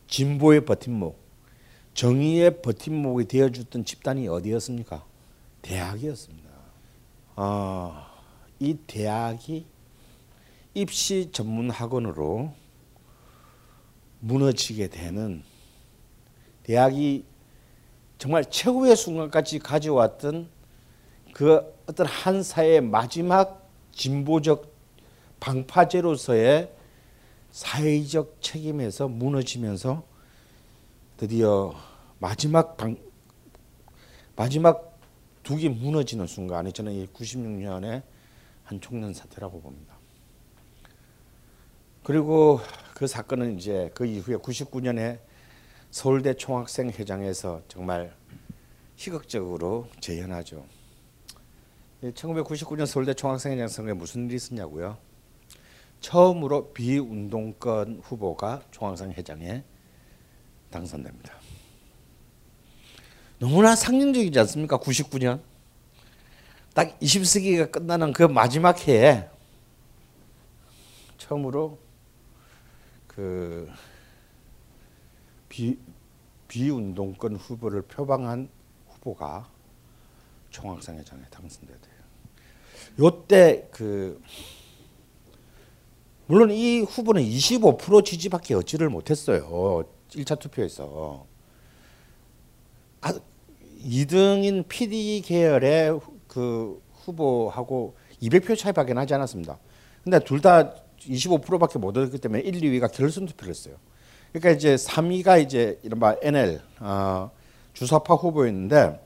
진보의 0.07 0.67
버팀목 0.67 1.26
정의의 1.97 2.61
버팀목이 2.61 3.25
되어줬던 3.25 3.87
집단이 3.87 4.29
어디였습니까? 4.29 5.03
대학이었습니다. 5.63 6.51
아, 7.37 8.13
이 8.61 8.75
대학이 8.87 9.65
입시 10.75 11.31
전문 11.33 11.71
학원으로 11.71 12.53
무너지게 14.21 14.89
되는 14.89 15.43
대학이 16.65 17.25
정말 18.19 18.45
최후의 18.45 18.95
순간까지 18.95 19.61
가져왔던 19.61 20.49
그 21.33 21.63
어떤 21.87 22.07
한 22.07 22.43
사회의 22.43 22.83
마지막 22.83 23.71
진보적 23.93 24.71
방파제로서의 25.41 26.71
사회적 27.53 28.37
책임에서 28.43 29.09
무너지면서 29.09 30.16
드디어 31.17 31.75
마지막 32.19 32.77
방, 32.77 32.95
마지막 34.37 34.99
두기 35.43 35.71
무너지는 35.71 36.27
순간이 36.27 36.73
저는 36.75 36.93
이 36.93 37.07
96년에 37.07 38.03
한 38.65 38.81
총련 38.83 39.15
사태라고 39.15 39.63
봅니다. 39.63 39.97
그리고 42.03 42.61
그 42.95 43.07
사건은 43.07 43.57
이제 43.57 43.91
그 43.95 44.05
이후에 44.05 44.37
99년에 44.37 45.21
서울대 45.91 46.35
총학생 46.35 46.91
회장에서 46.91 47.63
정말 47.67 48.15
희극적으로 48.97 49.89
재현하죠. 50.01 50.67
1999년 52.03 52.85
서울대 52.85 53.15
총학생회장 53.15 53.69
선거에 53.69 53.95
무슨 53.95 54.27
일이 54.27 54.35
있었냐고요? 54.35 54.99
처음으로 56.01 56.75
비운동권 56.75 58.03
후보가 58.05 58.65
총학생회장에 58.71 59.65
당선됩니다. 60.77 61.35
너무나 63.39 63.75
상징적이지 63.75 64.39
않습니까? 64.41 64.79
99년 64.79 65.41
딱 66.75 66.99
20세기가 67.01 67.71
끝나는 67.71 68.13
그 68.13 68.23
마지막 68.23 68.87
해에 68.87 69.29
처음으로 71.19 71.79
그 73.07 73.71
비, 75.49 75.79
비운동권 76.49 77.37
후보를 77.37 77.83
표방한 77.83 78.49
후보가 78.89 79.49
총학생회장에 80.51 81.23
당선돼야 81.31 81.79
돼요. 81.79 81.95
요때 82.99 83.69
그 83.73 84.23
물론 86.27 86.51
이 86.51 86.81
후보는 86.81 87.23
25% 87.23 88.05
지지밖에 88.05 88.55
얻지를 88.55 88.91
못했어요. 88.91 89.85
1차 90.11 90.39
투표에서. 90.39 91.27
아, 93.01 93.13
2등인 93.85 94.67
PD 94.69 95.23
계열의 95.25 96.01
그 96.27 96.83
후보하고 97.05 97.97
200표 98.23 98.57
차이밖에 98.59 98.95
나지 98.95 99.15
않았습니다. 99.15 99.59
근데 100.03 100.19
둘 100.21 100.41
다 100.41 100.73
25%밖에 101.01 101.79
못 101.79 101.97
얻었기 101.97 102.19
때문에 102.19 102.43
1, 102.43 102.61
2위가 102.61 102.91
결선 102.93 103.27
투표를 103.27 103.51
했어요. 103.51 103.77
그러니까 104.33 104.51
이제 104.51 104.75
3위가 104.75 105.43
이제 105.43 105.79
이른바 105.83 106.17
NL 106.23 106.61
어, 106.81 107.31
주사파 107.75 108.15
후보였는데 108.15 109.05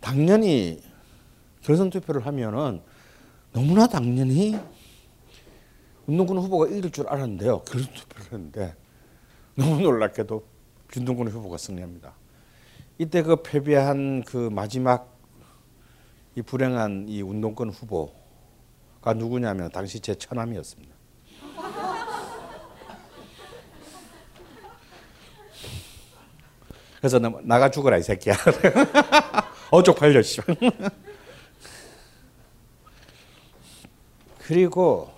당연히 0.00 0.80
결선 1.62 1.90
투표를 1.90 2.26
하면은 2.26 2.80
너무나 3.52 3.86
당연히 3.86 4.58
운동권 6.06 6.38
후보가 6.38 6.68
이길 6.68 6.90
줄 6.90 7.06
알았는데요. 7.08 7.60
결선 7.62 7.92
투표를 7.92 8.24
했는데 8.32 8.74
너무 9.58 9.82
놀랍게도 9.82 10.46
윤동근 10.96 11.28
후보가 11.28 11.58
승리합니다. 11.58 12.14
이때 12.98 13.22
그 13.22 13.42
패배한 13.42 14.22
그 14.24 14.48
마지막 14.50 15.18
이 16.36 16.42
불행한 16.42 17.06
이 17.08 17.22
운동권 17.22 17.70
후보가 17.70 19.14
누구냐면 19.16 19.72
당시 19.72 19.98
제 19.98 20.14
처남이었습니다. 20.14 20.94
그래서 26.98 27.18
나, 27.18 27.32
나가 27.42 27.68
죽어라 27.70 27.96
이 27.98 28.02
새끼야. 28.02 28.36
어쪽 29.70 29.98
팔려 29.98 30.22
씨. 30.22 30.40
그리고 34.38 35.10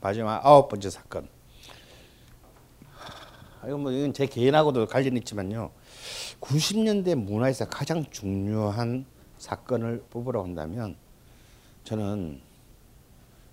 마지막 0.00 0.40
아홉 0.44 0.68
번째 0.68 0.90
사건. 0.90 1.39
이건 3.66 3.80
뭐 3.80 3.92
이건 3.92 4.12
제 4.12 4.26
개인하고도 4.26 4.86
관련 4.86 5.16
있지만요. 5.16 5.70
90년대 6.40 7.14
문화에서 7.14 7.68
가장 7.68 8.04
중요한 8.10 9.04
사건을 9.38 10.04
뽑으라 10.10 10.42
한다면 10.42 10.96
저는 11.84 12.40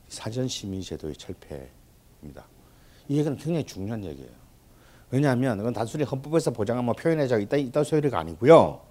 사전 0.08 0.47
심의 0.47 0.82
제도의 0.82 1.16
철폐입니다. 1.16 2.47
이 3.10 3.18
얘기는 3.18 3.38
굉장히 3.38 3.64
중요한 3.66 4.03
얘기예요. 4.03 4.32
왜냐하면 5.10 5.58
그건 5.58 5.74
단순히 5.74 6.03
헌법에서 6.03 6.51
보장한 6.51 6.84
뭐 6.84 6.93
표현의 6.93 7.28
자유 7.28 7.41
있다 7.41 7.58
있다 7.58 7.84
소리가 7.84 8.20
아니고요. 8.20 8.82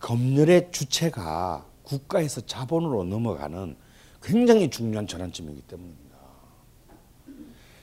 검열의 0.00 0.70
주체가 0.70 1.66
국가에서 1.82 2.40
자본으로 2.42 3.04
넘어가는 3.04 3.76
굉장히 4.22 4.70
중요한 4.70 5.06
전환점이기 5.06 5.62
때문입니다. 5.62 6.07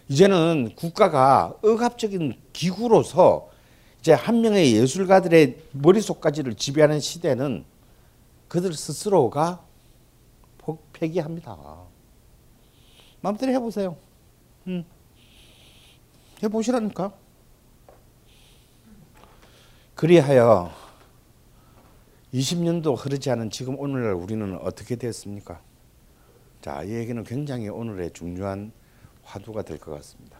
이제는 0.07 0.75
국가가 0.75 1.55
억압적인 1.63 2.33
기구로서 2.53 3.49
이제 3.99 4.13
한 4.13 4.41
명의 4.41 4.75
예술가들의 4.75 5.57
머릿속까지를 5.71 6.55
지배하는 6.55 6.99
시대는 6.99 7.65
그들 8.47 8.73
스스로가 8.73 9.65
폐기합니다. 10.93 11.57
마음대로 13.21 13.51
해보세요. 13.51 13.97
음. 14.67 14.85
해보시라니까. 16.43 17.11
그리하여 19.95 20.71
20년도 22.33 22.95
흐르지 22.97 23.31
않은 23.31 23.49
지금 23.49 23.79
오늘날 23.79 24.13
우리는 24.13 24.57
어떻게 24.61 24.97
됐습니까? 24.97 25.61
자, 26.61 26.83
이 26.83 26.91
얘기는 26.91 27.23
굉장히 27.23 27.69
오늘의 27.69 28.11
중요한 28.11 28.71
화두가 29.25 29.63
될 29.63 29.77
것 29.77 29.91
같습니다. 29.95 30.39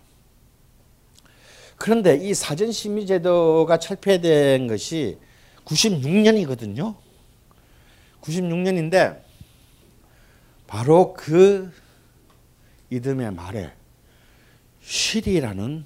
그런데 1.78 2.16
이 2.16 2.34
사전 2.34 2.72
심의 2.72 3.06
제도가 3.06 3.78
철폐된 3.80 4.68
것이 4.68 5.20
96년이거든요. 5.66 6.96
96년인데 8.22 9.22
바로 10.68 11.14
그 11.14 11.72
이듬해 12.90 13.30
말에 13.30 13.74
쉬리라는 14.82 15.86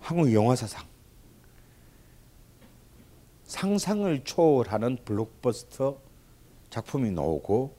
한국 0.00 0.32
영화 0.32 0.56
사상 0.56 0.84
상상을 3.44 4.24
초월하는 4.24 4.98
블록버스터 5.04 6.00
작품이 6.70 7.10
나오고 7.12 7.76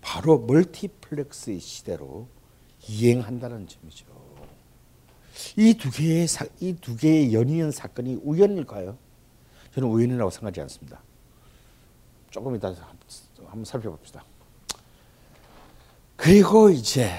바로 0.00 0.38
멀티플렉스의 0.40 1.60
시대로 1.60 2.28
이행한다는 2.88 3.66
점이죠. 3.68 4.06
이 5.56 5.74
두 5.74 5.90
개의 5.90 6.26
이 6.60 6.72
두 6.80 6.96
개의 6.96 7.32
연이은 7.32 7.70
사건이 7.70 8.20
우연일까요? 8.24 8.96
저는 9.74 9.88
우연이라고 9.88 10.30
생각하지 10.30 10.60
않습니다. 10.62 11.00
조금 12.30 12.56
이따 12.56 12.74
한번 13.46 13.64
살펴봅시다. 13.64 14.24
그리고 16.16 16.70
이제 16.70 17.10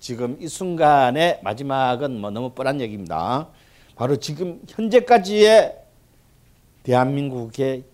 지금 0.00 0.36
이 0.40 0.48
순간의 0.48 1.40
마지막은 1.42 2.20
뭐 2.20 2.30
너무 2.30 2.50
뻔한 2.50 2.80
얘기입니다. 2.80 3.48
바로 3.94 4.16
지금 4.16 4.60
현재까지의 4.68 5.78
대한민국의 6.82 7.84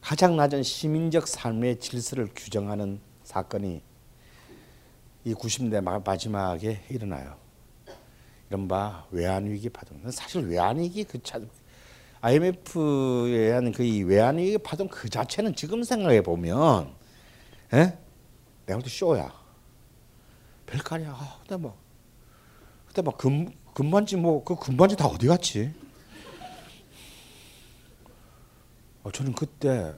가장 0.00 0.36
낮은 0.36 0.62
시민적 0.62 1.26
삶의 1.26 1.80
질서를 1.80 2.28
규정하는 2.34 3.00
사건이 3.24 3.82
이 5.28 5.34
90대 5.34 5.82
마지막에 5.82 6.80
일어나요. 6.88 7.36
이른바 8.48 9.04
외환위기 9.10 9.68
파동. 9.68 10.10
사실 10.10 10.48
외환위기 10.48 11.04
그 11.04 11.22
차, 11.22 11.38
IMF에 12.22 12.80
의한 12.80 13.70
그 13.70 13.84
외환위기 14.06 14.56
파동 14.56 14.88
그 14.88 15.10
자체는 15.10 15.54
지금 15.54 15.82
생각해 15.82 16.22
보면, 16.22 16.94
에? 17.74 17.98
내가 18.64 18.78
볼때 18.78 18.88
쇼야. 18.88 19.30
아니야. 20.90 21.10
아, 21.10 21.38
근데 21.40 21.56
뭐, 21.58 21.78
그때 22.86 23.02
막 23.02 23.18
금, 23.18 23.50
금반지 23.74 24.16
뭐, 24.16 24.42
그 24.42 24.56
금반지 24.56 24.96
다 24.96 25.08
어디 25.08 25.26
갔지? 25.26 25.74
어, 29.02 29.12
저는 29.12 29.34
그때 29.34 29.94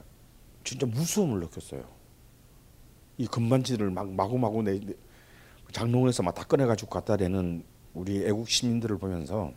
진짜 0.65 0.85
무서움을 0.85 1.39
느꼈어요. 1.39 1.85
이 3.17 3.27
금반지를 3.27 3.91
막 3.91 4.09
마구마구 4.09 4.63
내, 4.63 4.77
장롱에서 5.71 6.23
막 6.23 6.35
다 6.35 6.43
꺼내가지고 6.43 6.89
갖다 6.89 7.15
대는 7.17 7.63
우리 7.93 8.25
애국 8.25 8.49
시민들을 8.49 8.97
보면서 8.97 9.51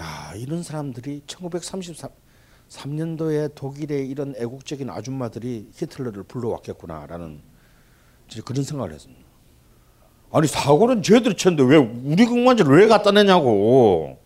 야 0.00 0.32
이런 0.36 0.62
사람들이 0.62 1.22
1933년도에 1.26 3.54
독일의 3.54 4.08
이런 4.08 4.34
애국적인 4.36 4.88
아줌마들이 4.90 5.70
히틀러를 5.74 6.22
불러왔겠구나라는 6.24 7.40
그런 8.44 8.62
생각을 8.62 8.92
했습니다. 8.92 9.26
아니 10.30 10.46
사고는 10.46 11.02
쟤들이 11.02 11.34
쳤는데 11.36 11.62
왜 11.64 11.76
우리 11.78 12.26
공무원지를 12.26 12.78
왜 12.78 12.86
갖다 12.86 13.10
내냐고. 13.10 14.18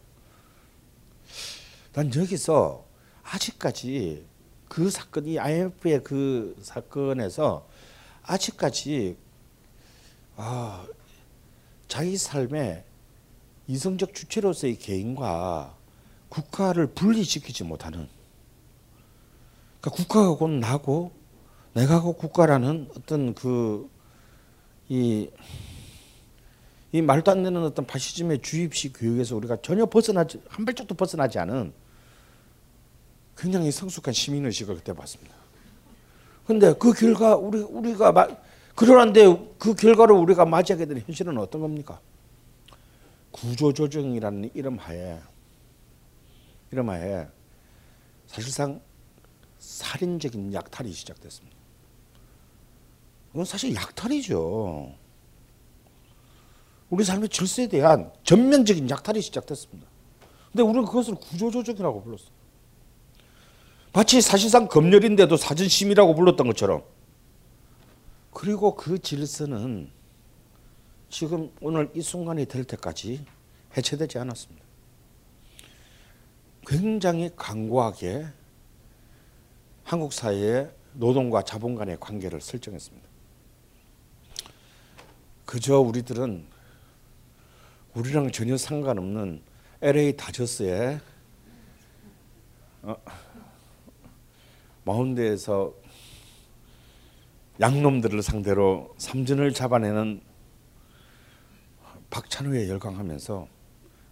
난 1.93 2.13
여기서 2.15 2.85
아직까지 3.23 4.27
그 4.69 4.91
사건이 4.91 5.39
IMF의 5.39 6.03
그 6.03 6.57
사건에서 6.61 7.69
아직까지 8.23 9.17
아 10.37 10.87
자기 11.89 12.17
삶에 12.17 12.85
이성적 13.67 14.15
주체로서의 14.15 14.77
개인과 14.77 15.77
국가를 16.29 16.87
분리시키지 16.89 17.65
못하는 17.65 18.09
그러니까 19.81 19.91
국가가 19.91 20.35
곧 20.35 20.49
나고 20.49 21.13
내가 21.75 22.01
곧 22.01 22.17
국가라는 22.17 22.89
어떤 22.97 23.35
그 23.35 23.89
이 24.89 25.29
이 26.93 27.01
말도 27.01 27.31
안 27.31 27.43
되는 27.43 27.63
어떤 27.63 27.87
파시즘의 27.87 28.43
주입식 28.43 28.93
교육에서 28.99 29.35
우리가 29.37 29.57
전혀 29.63 29.87
벗어나지 29.87 30.43
한 30.47 30.67
발짝도 30.67 30.95
벗어나지 30.95 31.39
않은 31.39 31.73
굉장히 33.35 33.73
성숙한 33.73 34.13
시민 34.13 34.45
의식을 34.45 34.75
그때 34.77 34.93
봤습니다. 34.93 35.35
근데 36.47 36.75
그 36.75 36.93
결과 36.93 37.35
우리 37.35 37.61
우리가 37.61 38.13
마, 38.13 38.29
그러한데 38.75 39.55
그 39.59 39.75
결과를 39.75 40.15
우리가 40.15 40.45
맞이하게 40.45 40.87
되는 40.87 41.03
현실은 41.07 41.39
어떤 41.39 41.61
겁니까? 41.61 42.01
구조조정이라는 43.33 44.51
이름 44.55 44.79
하에 44.79 45.21
이름 46.71 46.91
하에 46.91 47.27
사실상 48.27 48.81
살인적인 49.59 50.53
약탈이 50.53 50.93
시작됐습니다. 50.93 51.57
이건 53.33 53.45
사실 53.45 53.75
약탈이죠. 53.75 54.95
우리 56.91 57.05
삶의 57.05 57.29
질서에 57.31 57.69
대한 57.69 58.13
전면적인 58.23 58.91
약탈이 58.91 59.21
시작됐습니다. 59.23 59.89
근데 60.51 60.63
우리는 60.63 60.85
그것을 60.85 61.15
구조조정이라고 61.15 62.03
불렀어. 62.03 62.25
마치 63.95 64.21
사실상 64.21 64.69
검열인데도 64.69 65.37
사전심이라고 65.37 66.15
불렀던 66.15 66.47
것처럼. 66.49 66.83
그리고 68.33 68.75
그 68.75 68.99
질서는 68.99 69.91
지금 71.11 71.53
오늘 71.61 71.91
이 71.95 72.01
순간이 72.01 72.47
될 72.47 72.65
때까지 72.65 73.25
해체되지 73.77 74.19
않았습니다. 74.19 74.63
굉장히 76.67 77.31
강고하게 77.37 78.27
한국 79.85 80.13
사회의 80.13 80.71
노동과 80.95 81.43
자본 81.43 81.75
간의 81.75 81.99
관계를 82.01 82.41
설정했습니다. 82.41 83.09
그저 85.45 85.81
우리들은 85.81 86.47
우리랑 87.95 88.31
전혀 88.31 88.57
상관없는 88.57 89.43
LA 89.83 90.17
다저스의 90.17 91.01
어, 92.83 92.97
마운드에서 94.85 95.75
양놈들을 97.61 98.23
상대로 98.23 98.95
삼진을 98.99 99.53
잡아내는 99.53 100.21
박찬호에 102.11 102.69
열광하면서 102.69 103.49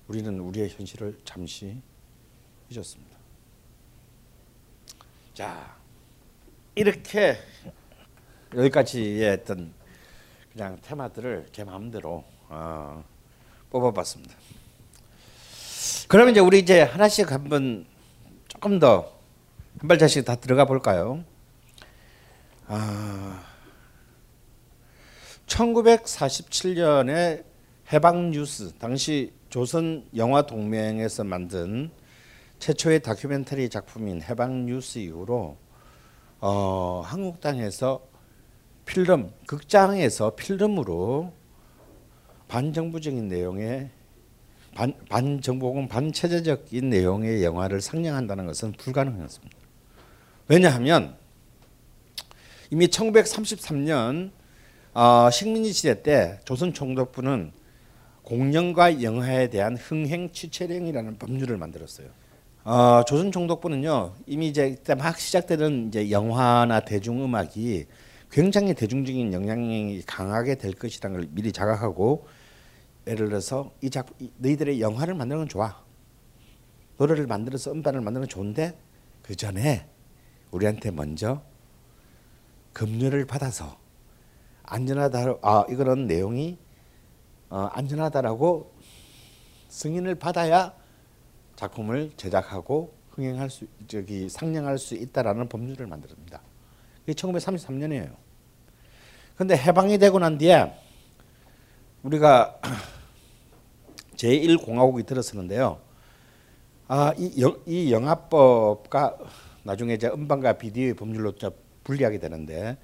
우리는 0.08 0.40
우리의 0.40 0.70
현실을 0.70 1.18
잠시 1.24 1.80
잊었습니다. 2.70 3.16
자, 5.34 5.76
이렇게 6.74 7.36
여기까지의 8.54 9.30
어떤 9.32 9.72
그냥 10.52 10.78
테마들을 10.82 11.48
제 11.52 11.64
마음대로 11.64 12.24
어, 12.48 13.04
뽑아봤습니다. 13.70 14.34
그러면 16.08 16.32
이제 16.32 16.40
우리 16.40 16.58
이제 16.58 16.82
하나씩 16.82 17.30
한번 17.30 17.86
조금 18.48 18.78
더 18.78 19.20
한 19.80 19.88
발자씩 19.88 20.24
다 20.24 20.34
들어가 20.34 20.66
볼까요? 20.66 21.24
아, 22.72 23.42
1947년에 25.48 27.42
해방 27.92 28.30
뉴스 28.30 28.72
당시 28.78 29.32
조선 29.48 30.06
영화 30.14 30.42
동맹에서 30.42 31.24
만든 31.24 31.90
최초의 32.60 33.02
다큐멘터리 33.02 33.68
작품인 33.70 34.22
해방 34.22 34.66
뉴스 34.66 35.00
이후로 35.00 35.56
어, 36.38 37.02
한국 37.04 37.40
땅에서 37.40 38.06
필름 38.86 39.32
극장에서 39.48 40.36
필름으로 40.36 41.32
반정부적인 42.46 43.26
내용의 43.26 43.90
반, 44.76 44.94
반정부 45.08 45.66
혹은 45.66 45.88
반체제적인 45.88 46.88
내용의 46.88 47.42
영화를 47.42 47.80
상영한다는 47.80 48.46
것은 48.46 48.70
불가능했습니다. 48.74 49.56
왜냐하면 50.46 51.18
이미 52.72 52.86
1933년 52.86 54.30
어, 54.94 55.28
식민지 55.30 55.72
시대 55.72 56.02
때 56.02 56.38
조선 56.44 56.72
총독부는 56.72 57.52
공연과 58.22 59.02
영화에 59.02 59.50
대한 59.50 59.76
흥행 59.76 60.30
취체령이라는 60.30 61.18
법률을 61.18 61.56
만들었어요. 61.56 62.08
어, 62.62 63.02
조선 63.06 63.32
총독부는요 63.32 64.14
이미 64.26 64.48
이제 64.48 64.76
막 64.96 65.18
시작되는 65.18 65.88
이제 65.88 66.10
영화나 66.12 66.80
대중음악이 66.80 67.86
굉장히 68.30 68.74
대중적인 68.74 69.32
영향력이 69.32 70.04
강하게 70.06 70.54
될 70.54 70.72
것이라는 70.72 71.18
걸 71.18 71.28
미리 71.32 71.50
자각하고 71.50 72.28
예를 73.08 73.30
들어서 73.30 73.72
이 73.80 73.90
작품 73.90 74.30
너희들의 74.36 74.80
영화를 74.80 75.14
만드는 75.14 75.40
건 75.40 75.48
좋아 75.48 75.82
노래를 76.98 77.26
만들어서 77.26 77.72
음반을 77.72 78.00
만드는 78.00 78.20
건 78.20 78.28
좋은데 78.28 78.78
그 79.22 79.34
전에 79.34 79.88
우리한테 80.52 80.92
먼저 80.92 81.42
급료를 82.80 83.26
받아서 83.26 83.76
안전하다 84.62 85.34
아 85.42 85.66
이거는 85.68 86.06
내용이 86.06 86.56
어, 87.50 87.68
안전하다라고 87.72 88.72
승인을 89.68 90.14
받아야 90.14 90.72
작품을 91.56 92.12
제작하고 92.16 92.94
흥행할 93.10 93.50
수 93.50 93.66
저기 93.86 94.30
상영할 94.30 94.78
수 94.78 94.94
있다라는 94.94 95.50
법률을 95.50 95.86
만듭니다. 95.88 96.40
이게 97.02 97.12
1933년이에요. 97.12 98.14
근데 99.36 99.58
해방이 99.58 99.98
되고 99.98 100.18
난 100.18 100.38
뒤에 100.38 100.72
우리가 102.02 102.60
제1공화국이 104.16 105.04
들어서는데요. 105.04 105.80
아, 106.88 107.12
이, 107.18 107.42
영, 107.42 107.60
이 107.66 107.92
영화법과 107.92 109.18
나중에 109.64 109.92
이제 109.94 110.08
음반과 110.08 110.54
비디오의 110.54 110.94
법률로 110.94 111.32
분리하게 111.84 112.18
되는데 112.18 112.76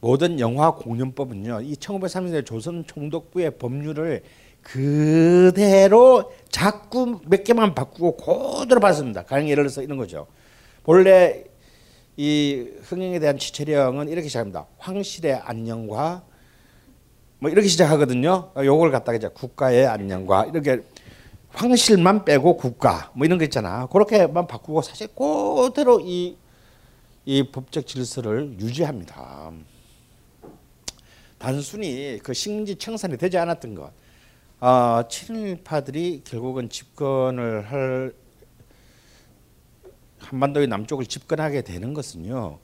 모든 0.00 0.40
영화 0.40 0.72
공연법은요. 0.72 1.60
이 1.62 1.74
1930년대 1.74 2.46
조선 2.46 2.84
총독부의 2.86 3.58
법률을 3.58 4.22
그대로 4.62 6.32
자꾸 6.50 7.20
몇 7.26 7.44
개만 7.44 7.74
바꾸고 7.74 8.16
그대로 8.60 8.80
받습니다. 8.80 9.24
가령 9.24 9.48
예를 9.48 9.64
들어서 9.64 9.82
이런 9.82 9.98
거죠. 9.98 10.26
본래 10.82 11.44
이 12.16 12.66
흥행에 12.82 13.18
대한 13.18 13.38
취체령은 13.38 14.08
이렇게 14.08 14.28
시작합니다. 14.28 14.66
황실의 14.78 15.34
안녕과 15.44 16.22
뭐 17.38 17.50
이렇게 17.50 17.68
시작하거든요. 17.68 18.52
요걸 18.56 18.90
갖다가 18.90 19.16
이제 19.16 19.28
국가의 19.28 19.86
안녕과 19.86 20.46
이렇게 20.46 20.82
황실만 21.52 22.24
빼고 22.24 22.56
국가 22.56 23.10
뭐 23.14 23.24
이런 23.24 23.38
거 23.38 23.44
있잖아. 23.44 23.86
그렇게만 23.86 24.46
바꾸고 24.46 24.82
사실 24.82 25.08
그대로 25.08 26.00
이, 26.00 26.36
이 27.24 27.42
법적 27.50 27.86
질서를 27.86 28.56
유지합니다. 28.58 29.52
단순히 31.38 32.18
그 32.22 32.32
식민지 32.34 32.76
청산이 32.76 33.16
되지 33.16 33.38
않았던 33.38 33.74
것. 33.74 33.92
어, 34.60 35.08
친일파들이 35.08 36.22
결국은 36.24 36.68
집권을 36.68 37.70
할 37.70 38.12
한반도의 40.18 40.66
남쪽을 40.68 41.06
집권하게 41.06 41.62
되는 41.62 41.94
것은요. 41.94 42.58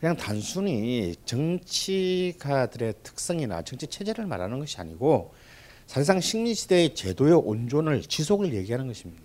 그냥 0.00 0.16
단순히 0.16 1.14
정치가들의 1.24 2.94
특성이나 3.02 3.62
정치 3.62 3.86
체제를 3.86 4.26
말하는 4.26 4.58
것이 4.58 4.78
아니고 4.78 5.32
사실상 5.86 6.20
식민 6.20 6.52
시대의 6.54 6.94
제도의 6.94 7.32
온존을 7.32 8.02
지속을 8.02 8.52
얘기하는 8.54 8.88
것입니다. 8.88 9.22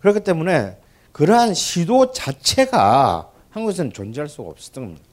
그렇기 0.00 0.20
때문에 0.20 0.78
그러한 1.12 1.52
시도 1.54 2.12
자체가 2.12 3.32
한국에서는 3.58 3.92
존재할 3.92 4.28
수가 4.28 4.48
없었던 4.50 4.84
겁니다. 4.84 5.04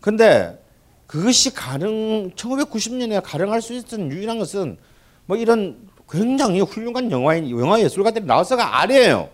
근데 0.00 0.62
그것이 1.06 1.52
가능 1.52 2.30
1990년에 2.30 3.20
가능할 3.22 3.60
수 3.60 3.74
있었던 3.74 4.10
유일한 4.10 4.38
것은 4.38 4.78
뭐 5.26 5.36
이런 5.36 5.88
굉장히 6.08 6.60
훌륭한 6.60 7.10
영화인 7.10 7.50
영화 7.50 7.80
예술가들이 7.80 8.24
나와서가 8.24 8.80
아니에요. 8.80 9.28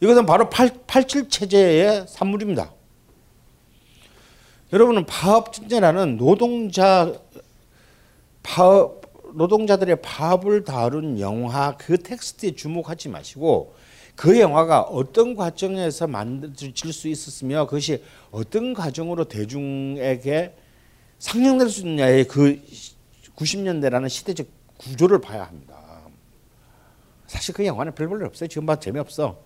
이것은 0.00 0.26
바로 0.26 0.50
8, 0.50 0.70
7 1.06 1.28
체제의 1.28 2.06
산물입니다. 2.08 2.72
여러분은 4.72 5.06
파업 5.06 5.52
진제라는 5.52 6.16
노동자 6.16 7.12
파업 8.42 9.02
노동자들의 9.34 10.02
파업을 10.02 10.64
다룬 10.64 11.18
영화 11.20 11.76
그 11.76 11.98
텍스트에 11.98 12.54
주목하지 12.54 13.08
마시고 13.08 13.74
그 14.16 14.38
영화가 14.38 14.82
어떤 14.82 15.34
과정에서 15.34 16.06
만들어질 16.06 16.92
수 16.92 17.08
있었으며 17.08 17.66
그것이 17.66 18.02
어떤 18.30 18.72
과정으로 18.72 19.24
대중에게 19.24 20.54
상영될 21.18 21.68
수 21.68 21.80
있느냐의 21.80 22.24
그 22.28 22.62
90년대라는 23.36 24.08
시대적 24.08 24.46
구조를 24.76 25.20
봐야 25.20 25.44
합니다. 25.44 25.74
사실 27.26 27.54
그 27.54 27.66
영화는 27.66 27.94
별 27.94 28.08
볼일 28.08 28.24
없어요. 28.24 28.48
지금 28.48 28.66
봐도 28.66 28.80
재미없어. 28.80 29.42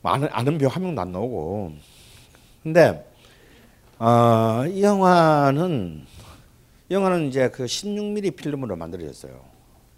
뭐 0.00 0.12
아는 0.12 0.28
아는 0.30 0.56
배우 0.58 0.68
한 0.68 0.82
명도 0.82 1.00
안 1.02 1.12
나오고. 1.12 1.72
근데 2.62 3.06
어, 3.98 4.64
이 4.66 4.82
영화는 4.82 6.06
이 6.88 6.94
영화는 6.94 7.28
이제 7.28 7.50
그 7.50 7.64
16mm 7.64 8.36
필름으로 8.36 8.76
만들어졌어요. 8.76 9.44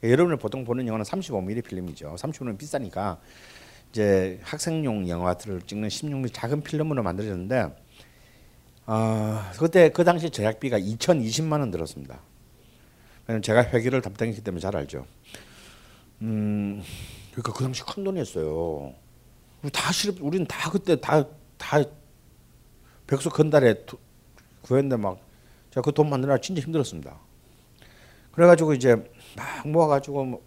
여러분을 0.03 0.39
보통 0.39 0.65
보는 0.65 0.87
영화는 0.87 1.05
35mm 1.05 1.65
필름이죠. 1.65 2.17
35mm 2.19 2.59
비싸니까 2.59 3.19
이제 3.91 4.39
학생용 4.43 5.09
영화들을 5.09 5.63
찍는 5.63 5.89
16mm 5.89 6.33
작은 6.33 6.63
필름으로 6.63 7.03
만들어졌는데 7.03 7.77
어, 8.87 9.41
그때 9.59 9.89
그 9.91 10.05
당시 10.05 10.31
제작비가 10.31 10.79
2,020만 10.79 11.61
원 11.61 11.71
들었습니다. 11.71 12.21
왜냐면 13.27 13.43
제가 13.43 13.65
회계를 13.65 14.01
담당했기 14.03 14.43
때문에 14.43 14.61
잘 14.61 14.77
알죠. 14.77 15.07
음, 16.23 16.83
그러니까 17.33 17.53
그 17.53 17.63
당시 17.65 17.83
큰 17.85 18.05
돈이었어요. 18.05 18.93
다 19.73 19.93
실업, 19.93 20.17
우리는 20.23 20.47
다 20.47 20.71
그때 20.71 20.97
다 21.01 21.25
다 21.59 21.77
백수 23.07 23.29
건달에 23.29 23.85
도- 23.85 23.99
구했는데 24.63 24.97
막 24.97 25.21
제가 25.71 25.83
그 25.83 25.93
돈 25.93 26.09
만드느라 26.09 26.39
진짜 26.39 26.63
힘들었습니다. 26.63 27.19
그래가지고 28.33 28.73
이제 28.73 28.95
막 29.37 29.69
모아가지고 29.69 30.25
뭐 30.25 30.43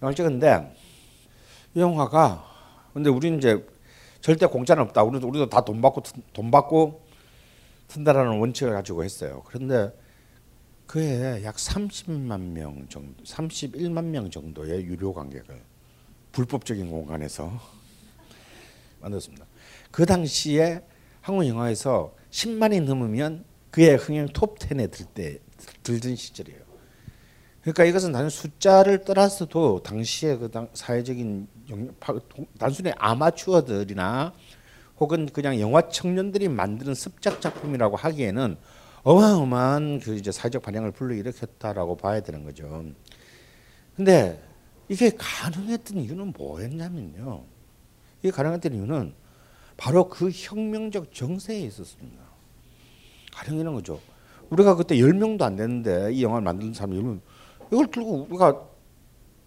영화를 0.00 0.14
찍었는데 0.14 0.76
이 1.74 1.80
영화가 1.80 2.44
근데 2.92 3.10
우리는 3.10 3.38
이제 3.38 3.64
절대 4.20 4.46
공짜는 4.46 4.82
없다. 4.84 5.02
우리도 5.02 5.28
우리도 5.28 5.48
다 5.48 5.60
돈 5.62 5.80
받고 5.82 6.02
튼- 6.02 6.22
돈 6.32 6.50
받고 6.50 7.02
튼다라는 7.88 8.38
원칙을 8.38 8.72
가지고 8.72 9.04
했어요. 9.04 9.42
그런데 9.46 9.92
그해 10.86 11.42
약 11.44 11.56
30만 11.56 12.40
명 12.52 12.86
정도, 12.88 13.22
31만 13.24 14.04
명 14.04 14.30
정도의 14.30 14.84
유료 14.84 15.12
관객을 15.12 15.60
불법적인 16.32 16.88
공간에서 16.90 17.52
만들었습니다. 19.00 19.44
그 19.90 20.06
당시에 20.06 20.82
한국 21.20 21.46
영화에서 21.46 22.14
10만이 22.30 22.82
넘으면 22.84 23.44
그의 23.70 23.96
흥행 23.96 24.26
톱 24.28 24.58
10에 24.58 24.90
들 24.90 25.06
때 25.06 25.38
들던 25.82 26.16
시절이에요. 26.16 26.63
그러니까 27.64 27.84
이것은 27.84 28.12
단순 28.12 28.28
숫자를 28.50 29.04
떠나서도 29.04 29.82
당시에 29.82 30.36
그 30.36 30.50
당, 30.50 30.68
사회적인 30.74 31.48
영, 31.70 31.94
파- 31.98 32.12
동- 32.28 32.46
단순히 32.58 32.92
아마추어들이나 32.98 34.34
혹은 35.00 35.26
그냥 35.32 35.58
영화 35.60 35.88
청년들이 35.88 36.48
만드는 36.48 36.94
습작 36.94 37.40
작품이라고 37.40 37.96
하기에는 37.96 38.56
어마어마한 39.02 40.00
그 40.00 40.14
이제 40.14 40.30
사회적 40.30 40.62
반향을 40.62 40.90
불러일으켰다라고 40.92 41.96
봐야 41.96 42.20
되는 42.20 42.44
거죠. 42.44 42.84
근데 43.96 44.42
이게 44.90 45.10
가능했던 45.16 45.98
이유는 45.98 46.34
뭐였냐면요. 46.36 47.44
이게 48.20 48.30
가능했던 48.30 48.74
이유는 48.74 49.14
바로 49.78 50.10
그 50.10 50.30
혁명적 50.30 51.14
정세에 51.14 51.60
있었습니다. 51.60 52.22
가능이라는 53.32 53.72
거죠. 53.72 54.00
우리가 54.50 54.74
그때 54.74 54.96
10명도 54.96 55.42
안 55.42 55.56
됐는데 55.56 56.12
이 56.12 56.22
영화를 56.22 56.44
만드는 56.44 56.74
사람 56.74 56.90
10명 56.92 57.20
이걸 57.74 57.90
들고 57.90 58.28
우리가 58.30 58.68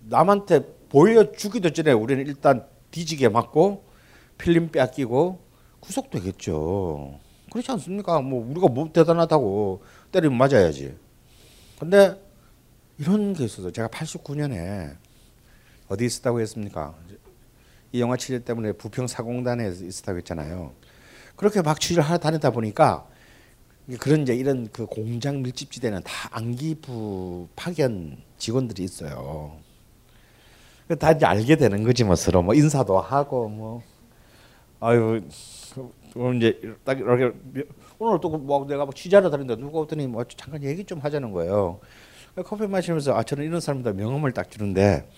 남한테 0.02 0.60
보여주기도 0.90 1.72
전에 1.72 1.94
우리는 1.94 2.26
일단 2.28 2.68
뒤지게 2.92 3.30
맞고 3.30 3.86
필름 4.38 4.70
뺏기고 4.70 5.40
구속되겠죠. 5.80 7.20
그렇지 7.50 7.72
않습니까? 7.72 8.20
뭐 8.22 8.46
우리가 8.50 8.68
뭐 8.68 8.92
대단하다고 8.92 9.82
때리면 10.12 10.38
맞아야지. 10.38 10.98
근데 11.80 12.22
이런 12.98 13.34
게 13.34 13.46
있어서 13.46 13.72
제가 13.72 13.88
89년에 13.88 14.98
어디 15.88 16.06
있었다고 16.06 16.42
했습니까? 16.42 16.96
이 17.94 18.02
영화 18.02 18.18
취재 18.18 18.44
때문에 18.44 18.74
부평 18.74 19.08
사공단에 19.08 19.70
있었다고 19.70 20.18
했잖아요. 20.18 20.74
그렇게 21.38 21.62
막 21.62 21.80
취재를 21.80 22.04
하러 22.04 22.18
다니다 22.18 22.50
보니까 22.52 23.08
그런 23.96 24.24
이제 24.24 24.36
이런 24.36 24.68
그 24.74 24.86
공장 24.86 25.42
밀집지대는 25.42 26.04
다 26.04 26.30
안기부 26.32 27.48
파견 27.56 28.18
직원들이 28.38 28.84
있어요. 28.84 29.56
다 31.00 31.12
이제 31.12 31.26
알게 31.26 31.56
되는 31.56 31.84
거지 31.84 32.04
뭐 32.04 32.16
서로 32.16 32.42
뭐 32.42 32.54
인사도 32.54 33.00
하고 33.00 33.48
뭐 33.48 33.82
아유 34.82 35.22
오늘 36.16 36.38
이제 36.38 36.76
딱 36.84 36.98
이렇게 37.00 37.32
오늘 38.00 38.20
또 38.20 38.30
뭐 38.30 38.66
내가 38.68 38.84
뭐 38.86 38.94
취재하러 38.94 39.30
다니는데 39.30 39.62
누가 39.62 39.80
오더니 39.80 40.08
뭐 40.08 40.24
잠깐 40.36 40.64
얘기 40.64 40.84
좀 40.84 41.00
하자는 41.00 41.32
거예요. 41.32 41.80
커피 42.46 42.68
마시면서 42.68 43.16
아 43.16 43.24
저는 43.24 43.46
이런 43.46 43.60
사람들 43.62 43.94
명함을 43.94 44.34
딱 44.34 44.52
주는데 44.52 45.10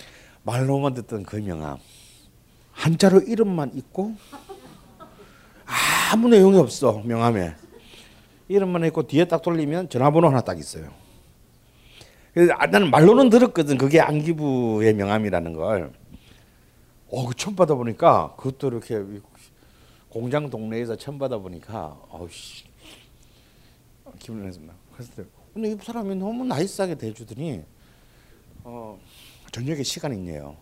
말로만 0.44 0.94
듣던 0.94 1.24
그 1.24 1.38
명함 1.38 1.78
한자로 2.72 3.22
이름만 3.22 3.72
있고 3.76 4.14
아무 6.12 6.30
내용이 6.30 6.58
없어 6.58 7.02
명함에 7.04 7.56
이름만 8.50 8.84
있고 8.86 9.06
뒤에 9.08 9.26
딱 9.26 9.44
돌리면 9.44 9.90
전화번호 9.90 10.28
하나 10.28 10.42
딱 10.42 10.60
있어요. 10.60 10.92
그래서 12.34 12.52
아, 12.58 12.66
나는 12.66 12.90
말로는 12.90 13.30
들었거든 13.30 13.78
그게 13.78 14.02
안기부의 14.02 14.96
명함이라는 14.96 15.54
걸. 15.54 15.94
어, 17.12 17.28
그 17.28 17.36
처음 17.36 17.56
받아 17.56 17.76
보니까 17.76 18.34
그것도 18.38 18.68
이렇게 18.68 19.04
공장 20.10 20.50
동네에서 20.50 20.96
처음 20.96 21.20
받아 21.20 21.38
보니까 21.38 21.96
어씨 22.10 22.66
기분이 24.18 24.46
났습니다. 24.46 24.74
그래서 24.94 25.12
근데 25.54 25.72
이 25.72 25.78
사람이 25.80 26.16
너무 26.16 26.44
나이스하게 26.46 26.96
대주더니 26.96 27.62
어 28.64 29.00
저녁에 29.52 29.84
시간 29.84 30.12
있네요. 30.14 30.56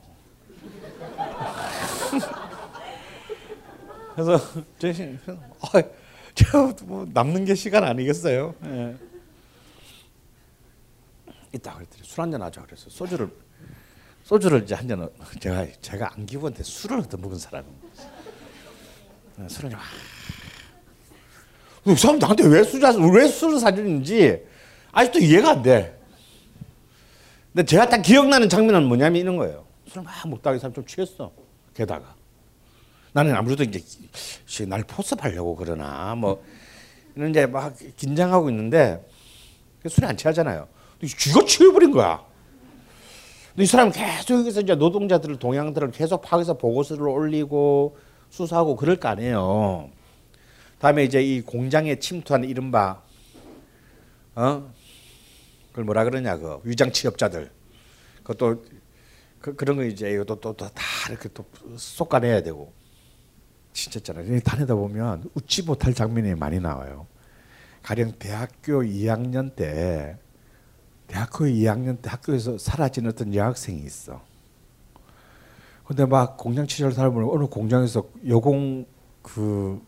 그래서 4.15 4.39
저 4.79 4.87
뭐 6.85 7.05
남는 7.13 7.45
게 7.45 7.55
시간 7.55 7.83
아니겠어요? 7.83 8.53
예. 8.65 8.95
이따 11.53 11.73
그랬더니 11.75 12.03
술 12.03 12.21
한잔 12.21 12.41
하자 12.41 12.61
그래서 12.63 12.89
소주를 12.89 13.29
소주를 14.23 14.63
이제 14.63 14.75
한 14.75 14.87
잔 14.87 15.09
제가 15.39 15.65
제가 15.81 16.13
안 16.13 16.25
기부한테 16.25 16.61
술을 16.63 16.99
얻어 16.99 17.17
먹은 17.17 17.37
사람입니다. 17.37 17.87
예, 19.41 19.47
술을 19.47 19.71
좀이 21.83 21.95
사람 21.95 22.19
나한테 22.19 22.45
왜 22.47 22.63
술자 22.63 22.91
왜 22.97 23.27
술을 23.27 23.59
사주는지 23.59 24.45
아직도 24.91 25.19
이해가 25.19 25.51
안 25.51 25.61
돼. 25.63 25.97
근데 27.53 27.65
제가 27.65 27.87
딱 27.87 28.01
기억나는 28.01 28.49
장면은 28.49 28.87
뭐냐면 28.87 29.21
이런 29.21 29.37
거예요. 29.37 29.65
술을 29.87 30.03
막 30.03 30.27
먹다가 30.27 30.55
이 30.57 30.59
사람 30.59 30.73
좀 30.73 30.85
취했어. 30.85 31.31
게다가 31.73 32.16
나는 33.17 33.33
아무래도 33.33 33.63
이제 33.63 33.81
날 34.67 34.83
포섭하려고 34.83 35.55
그러나 35.55 36.13
뭐 36.13 36.43
이런 37.15 37.31
이제 37.31 37.47
막 37.47 37.73
긴장하고 37.95 38.47
있는데 38.51 39.03
술이 39.87 40.05
안 40.05 40.15
취하잖아요. 40.15 40.67
쥐가 41.01 41.45
취해버린 41.47 41.89
거야. 41.89 42.23
근데 43.49 43.63
이 43.63 43.65
사람은 43.65 43.91
계속 43.91 44.35
여기서 44.37 44.61
이제 44.61 44.75
노동자들 44.75 45.39
동향들을 45.39 45.89
계속 45.89 46.21
파악해서 46.21 46.59
보고서를 46.59 47.07
올리고 47.07 47.97
수사하고 48.29 48.75
그럴 48.75 48.97
거 48.97 49.07
아니에요. 49.07 49.89
다음에 50.77 51.03
이제 51.03 51.19
이 51.19 51.41
공장에 51.41 51.95
침투한 51.95 52.43
이른바 52.43 53.01
어 54.35 54.71
그걸 55.71 55.85
뭐라 55.85 56.03
그러냐 56.03 56.37
그 56.37 56.59
위장 56.65 56.91
취업자들 56.91 57.49
그것도 58.21 58.63
그, 59.41 59.55
그런 59.55 59.75
거 59.77 59.85
이제 59.85 60.11
이것도 60.11 60.39
또 60.39 60.53
다 60.53 60.71
이렇게 61.09 61.29
또 61.33 61.43
쏟아내야 61.77 62.43
되고 62.43 62.76
진짜잖아요. 63.77 64.39
다니다 64.39 64.73
보면 64.73 65.29
웃지 65.35 65.61
못할 65.61 65.93
장면이 65.93 66.33
많이 66.35 66.59
나와요. 66.59 67.05
가령 67.83 68.13
대학교 68.17 68.81
2학년 68.81 69.55
때 69.55 70.17
대학교 71.05 71.45
2학년 71.45 72.01
때 72.01 72.09
학교에서 72.09 72.57
사라진 72.57 73.07
어떤 73.07 73.33
여학생이 73.33 73.79
있어. 73.83 74.21
근데 75.85 76.05
막 76.05 76.37
공장 76.37 76.65
취재를 76.65 76.91
살아보면 76.91 77.29
어느 77.31 77.45
공장에서 77.45 78.03
여공 78.27 78.85
그 79.21 79.81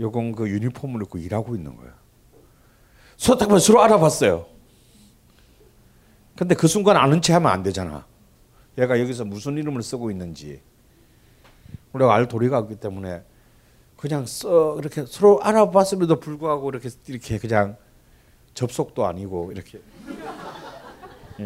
여공 0.00 0.32
그 0.32 0.48
유니폼을 0.48 1.02
입고 1.02 1.18
일하고 1.18 1.54
있는 1.54 1.76
거야. 1.76 1.94
수탁만 3.16 3.60
서로 3.60 3.82
알아봤어요. 3.82 4.46
근데 6.36 6.54
그 6.54 6.66
순간 6.66 6.96
아는 6.96 7.22
체 7.22 7.32
하면 7.34 7.50
안 7.52 7.62
되잖아. 7.62 8.04
얘가 8.78 8.98
여기서 8.98 9.24
무슨 9.24 9.56
이름을 9.56 9.82
쓰고 9.82 10.10
있는지 10.10 10.60
우리가 11.92 12.14
알 12.14 12.28
도리가 12.28 12.58
없기 12.58 12.76
때문에 12.76 13.22
그냥 13.96 14.26
써 14.26 14.76
이렇게 14.78 15.04
서로 15.06 15.40
알아봤음에도 15.42 16.18
불구하고 16.20 16.70
이렇게 16.70 16.88
이렇게 17.06 17.38
그냥 17.38 17.76
접속도 18.54 19.06
아니고 19.06 19.52
이렇게 19.52 19.80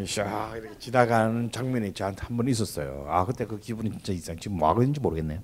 샤 0.06 0.52
이렇게 0.56 0.78
지나가는 0.78 1.50
장면이 1.50 1.92
저한테 1.92 2.22
한 2.26 2.36
번 2.36 2.48
있었어요. 2.48 3.06
아 3.08 3.24
그때 3.24 3.44
그 3.46 3.58
기분이 3.58 3.90
진짜 3.90 4.12
이상 4.12 4.36
지금 4.38 4.58
뭐 4.58 4.68
하고 4.68 4.82
있는지 4.82 5.00
모르겠네요. 5.00 5.40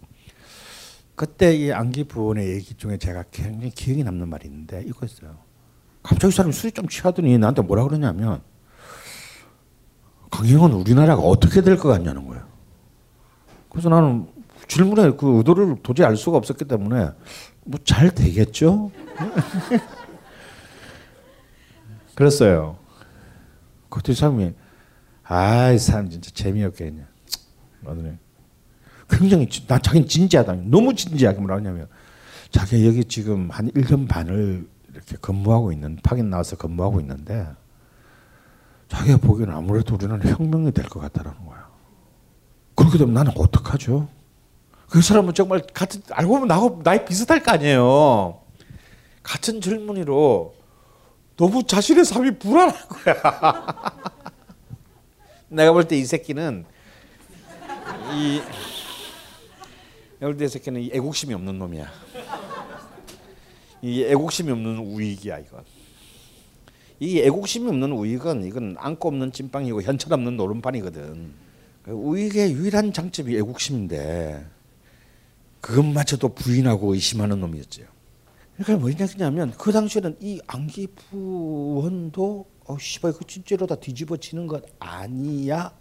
그때 1.14 1.55
이 1.55 1.70
안기 1.72 2.05
부원의 2.05 2.48
얘기 2.48 2.74
중에 2.74 2.96
제가 2.96 3.24
굉장히 3.30 3.70
기억에 3.70 4.03
남는 4.03 4.28
말이 4.28 4.46
있는데 4.48 4.82
이거였어요. 4.86 5.36
갑자기 6.03 6.34
사람이 6.34 6.53
술이 6.53 6.72
좀 6.72 6.88
취하더니 6.88 7.38
나한테 7.38 7.62
뭐라 7.62 7.84
그러냐면 7.84 8.42
강영은 10.30 10.72
우리나라가 10.72 11.22
어떻게 11.22 11.61
될 11.61 11.76
것 11.76 11.88
같냐는 11.88 12.26
거예요. 12.26 12.44
그래서 13.68 13.88
나는 13.88 14.26
질문의 14.68 15.16
그 15.16 15.38
의도를 15.38 15.76
도저히 15.82 16.06
알 16.06 16.16
수가 16.16 16.36
없었기 16.38 16.64
때문에 16.66 17.10
뭐 17.64 17.80
잘 17.84 18.10
되겠죠? 18.14 18.90
그랬어요. 22.14 22.76
그때 23.88 24.14
사람이 24.14 24.52
아이 25.24 25.78
사람 25.78 26.08
진짜 26.10 26.30
재미없겠냐. 26.32 27.06
그러더니 27.80 28.12
굉장히 29.08 29.48
진- 29.48 29.66
나 29.66 29.78
자기는 29.78 30.08
진지하다. 30.08 30.54
너무 30.66 30.94
진지하게 30.94 31.38
뭐라 31.40 31.56
하냐면 31.56 31.88
자기 32.50 32.86
여기 32.86 33.04
지금 33.04 33.50
한 33.50 33.70
1년 33.70 34.08
반을 34.08 34.68
이렇게 34.92 35.16
근무하고 35.20 35.72
있는 35.72 35.98
파견 36.02 36.30
나와서 36.30 36.56
근무하고 36.56 37.00
있는데 37.00 37.46
자기가 38.88 39.18
보기에는 39.18 39.54
아무래도 39.54 39.94
우리는 39.94 40.22
혁명이 40.22 40.72
될 40.72 40.86
것 40.88 41.00
같다라는 41.00 41.46
거야. 41.46 41.68
그렇게 42.74 42.98
되면 42.98 43.14
나는 43.14 43.32
어떡하죠? 43.36 44.08
그 44.93 45.01
사람은 45.01 45.32
정말 45.32 45.62
같은 45.72 46.03
알고 46.11 46.34
보면 46.34 46.49
나하고 46.49 46.82
나이 46.82 47.03
비슷할 47.07 47.43
거 47.43 47.53
아니에요. 47.53 48.43
같은 49.22 49.62
젊은이로 49.62 50.55
너무 51.38 51.66
자신의 51.66 52.05
삶이 52.05 52.38
불안한 52.38 52.74
거야. 52.88 53.14
내가 55.49 55.72
볼 55.72 55.84
때 55.88 55.97
이 55.99 56.05
새끼는 56.05 56.66
이 58.14 58.43
내가 60.20 60.30
볼 60.30 60.36
때 60.36 60.45
이 60.45 60.49
새끼는 60.49 60.82
이 60.82 60.90
애국심이 60.93 61.32
없는 61.32 61.59
놈이야. 61.59 61.90
이 63.80 64.05
애국심이 64.05 64.53
없는 64.53 64.76
우익이야 64.76 65.38
이건. 65.38 65.64
이 67.01 67.18
애국심이 67.20 67.66
없는 67.66 67.93
우익은 67.93 68.45
이건 68.45 68.76
안고 68.78 69.09
없는 69.09 69.32
찐빵이고 69.32 69.80
현철 69.80 70.12
없는 70.12 70.36
노름판이거든. 70.36 71.32
그 71.82 71.90
우익의 71.93 72.53
유일한 72.53 72.93
장점이 72.93 73.34
애국심인데 73.38 74.51
그것마저도 75.62 76.28
부인하고 76.30 76.92
의심하는 76.92 77.40
놈이었죠. 77.40 77.84
그러니까 78.56 78.76
뭐냐면 78.84 79.52
그 79.52 79.72
당시에는 79.72 80.18
이 80.20 80.40
안기 80.46 80.88
부원도 80.88 82.46
어 82.66 82.78
씨발 82.78 83.12
그 83.14 83.24
진짜로 83.26 83.66
다 83.66 83.76
뒤집어지는 83.76 84.46
것 84.46 84.64
아니야라고 84.78 85.74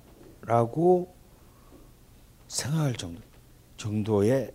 생각할 2.48 2.94
정도 2.96 3.22
정도의 3.78 4.52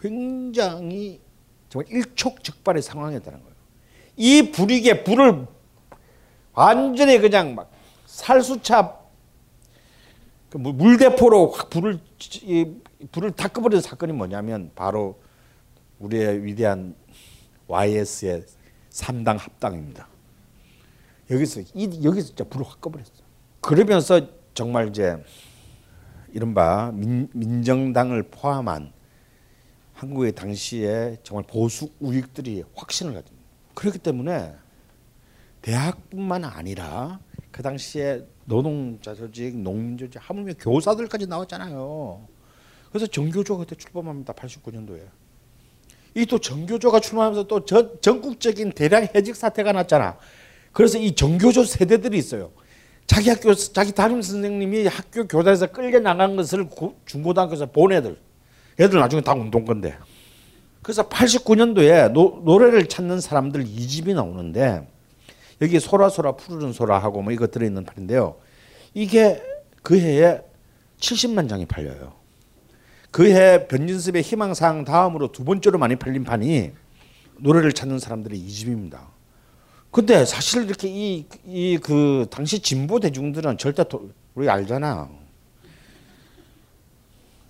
굉장히 0.00 1.20
정말 1.68 1.92
일촉즉발의 1.92 2.82
상황이었다는 2.82 3.40
거예요. 3.40 3.54
이 4.16 4.50
불이게 4.52 5.04
불을 5.04 5.46
완전히 6.52 7.18
그냥 7.18 7.54
막 7.54 7.70
살수차 8.06 8.98
그 10.50 10.58
물- 10.58 10.74
물대포로 10.74 11.50
확 11.50 11.70
불을 11.70 11.98
이 12.42 12.74
불을 13.10 13.32
다 13.32 13.48
꺼버리는 13.48 13.80
사건이 13.80 14.12
뭐냐면 14.12 14.70
바로 14.74 15.20
우리의 15.98 16.44
위대한 16.44 16.94
YS의 17.66 18.44
3당 18.90 19.38
합당입니다. 19.38 20.08
여기서 21.30 21.62
이 21.74 22.04
여기서 22.04 22.28
진짜 22.28 22.44
불을 22.44 22.66
확 22.66 22.80
꺼버렸어. 22.80 23.10
그러면서 23.60 24.20
정말 24.54 24.88
이제 24.88 25.22
이른바 26.32 26.90
민, 26.92 27.28
민정당을 27.32 28.24
포함한 28.24 28.92
한국의 29.94 30.32
당시에 30.32 31.18
정말 31.22 31.44
보수 31.46 31.90
우익들이 32.00 32.64
확신을 32.74 33.14
가진 33.14 33.36
그렇기 33.74 33.98
때문에 33.98 34.54
대학뿐만 35.62 36.44
아니라 36.44 37.20
그 37.50 37.62
당시에 37.62 38.26
노동자 38.44 39.14
조직, 39.14 39.56
농민 39.56 39.96
조직, 39.96 40.18
하물며 40.18 40.54
교사들까지 40.58 41.26
나왔잖아요. 41.26 42.26
그래서 42.92 43.06
정교조가 43.06 43.64
그때 43.64 43.74
출범합니다. 43.74 44.34
89년도에. 44.34 45.00
이 46.14 46.26
또 46.26 46.38
정교조가 46.38 47.00
출범하면서 47.00 47.46
또 47.48 47.64
전, 47.64 47.90
전국적인 48.02 48.72
대량 48.72 49.08
해직 49.14 49.34
사태가 49.34 49.72
났잖아. 49.72 50.18
그래서 50.72 50.98
이 50.98 51.14
정교조 51.14 51.64
세대들이 51.64 52.18
있어요. 52.18 52.50
자기 53.06 53.30
학교 53.30 53.54
자기 53.54 53.92
담임 53.92 54.20
선생님이 54.20 54.86
학교 54.86 55.26
교단에서 55.26 55.68
끌려 55.68 55.98
나간 56.00 56.36
것을 56.36 56.68
고- 56.68 56.96
중고등학교에서 57.06 57.66
본 57.66 57.92
애들. 57.92 58.18
애들 58.78 58.98
나중에 59.00 59.22
다 59.22 59.32
운동건데. 59.32 59.96
그래서 60.82 61.08
89년도에 61.08 62.10
노, 62.12 62.42
노래를 62.44 62.86
찾는 62.88 63.20
사람들 63.20 63.62
이 63.66 63.86
집이 63.88 64.12
나오는데 64.14 64.86
여기 65.62 65.78
소라소라 65.80 66.32
푸르른 66.32 66.72
소라하고 66.72 67.22
뭐 67.22 67.32
이거 67.32 67.46
들어있는 67.46 67.84
판인데요. 67.84 68.36
이게 68.92 69.42
그 69.82 69.98
해에 69.98 70.40
70만 70.98 71.48
장이 71.48 71.66
팔려요. 71.66 72.12
그해 73.12 73.68
변진섭의 73.68 74.22
희망사항 74.22 74.84
다음으로 74.84 75.30
두 75.32 75.44
번째로 75.44 75.78
많이 75.78 75.96
팔린 75.96 76.24
판이 76.24 76.72
노래를 77.38 77.72
찾는 77.72 77.98
사람들의 77.98 78.38
이 78.38 78.48
집입니다. 78.50 79.06
근데 79.90 80.24
사실 80.24 80.64
이렇게 80.64 80.88
이 80.88 81.26
이 81.46 81.78
그 81.82 82.26
당시 82.30 82.60
진보 82.60 82.98
대중들은 82.98 83.58
절대 83.58 83.84
도, 83.86 84.10
우리 84.34 84.48
알잖아. 84.48 85.10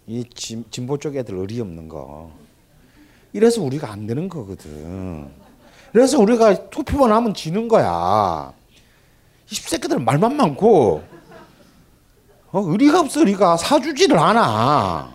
이 0.09 0.25
진, 0.35 0.65
진보 0.71 0.99
쪽 0.99 1.15
애들 1.15 1.37
의리 1.37 1.61
없는 1.61 1.89
거. 1.89 2.33
이래서 3.33 3.63
우리가 3.63 3.91
안 3.93 4.09
되는 4.09 4.29
거거든. 4.29 5.29
그래서 5.93 6.19
우리가 6.19 6.71
투표만 6.71 7.13
하면 7.13 7.33
지는 7.35 7.69
거야. 7.69 8.53
이 9.49 9.55
새끼들 9.55 10.01
말만 10.01 10.35
많고 10.37 11.05
어, 12.51 12.61
의리가 12.61 13.01
없어 13.01 13.21
의리가 13.21 13.57
사주지를 13.57 14.19
않아. 14.19 15.12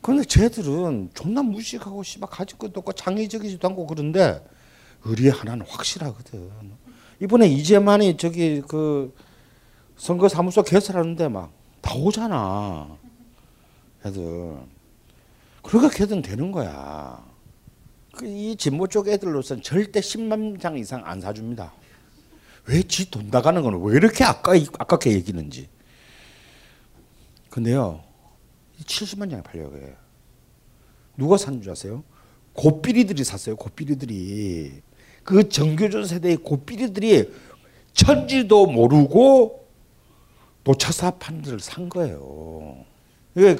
그런데 0.00 0.24
쟤들은 0.24 1.10
존나 1.14 1.42
무식하고 1.42 2.02
씨발 2.02 2.28
가질 2.30 2.58
것도 2.58 2.80
없고 2.80 2.92
창의적이지도 2.92 3.66
않고 3.68 3.86
그런데 3.86 4.44
의리 5.04 5.28
하나는 5.28 5.66
확실하거든. 5.66 6.50
이번에 7.20 7.48
이재만이 7.48 8.16
저기 8.16 8.62
그 8.68 9.14
선거 9.96 10.28
사무소 10.28 10.62
개설하는데 10.62 11.28
막다 11.28 11.94
오잖아. 11.96 12.96
애들. 14.06 14.56
그러니까 15.62 15.94
걔들은 15.96 16.22
되는 16.22 16.52
거야. 16.52 17.26
그이 18.14 18.56
진보 18.56 18.86
쪽 18.86 19.08
애들로서는 19.08 19.62
절대 19.62 20.00
10만 20.00 20.60
장 20.60 20.78
이상 20.78 21.02
안 21.04 21.20
사줍니다. 21.20 21.72
왜 22.66 22.82
지 22.82 23.10
돈 23.10 23.28
나가는 23.30 23.60
건왜 23.62 23.96
이렇게 23.96 24.24
아까 24.24 24.52
아깝게 24.52 25.12
얘기는지. 25.12 25.68
근데요, 27.50 28.02
70만 28.84 29.30
장이 29.30 29.42
팔려요. 29.42 29.94
누가 31.16 31.36
산 31.36 31.60
줄 31.60 31.72
아세요? 31.72 32.04
고삐리들이 32.52 33.24
샀어요. 33.24 33.56
고삐리들이 33.56 34.82
그 35.24 35.48
정교조 35.48 36.04
세대의 36.04 36.38
고삐리들이 36.38 37.30
천지도 37.92 38.66
모르고 38.66 39.66
노차사 40.64 41.12
판들을 41.12 41.60
산 41.60 41.88
거예요. 41.88 42.84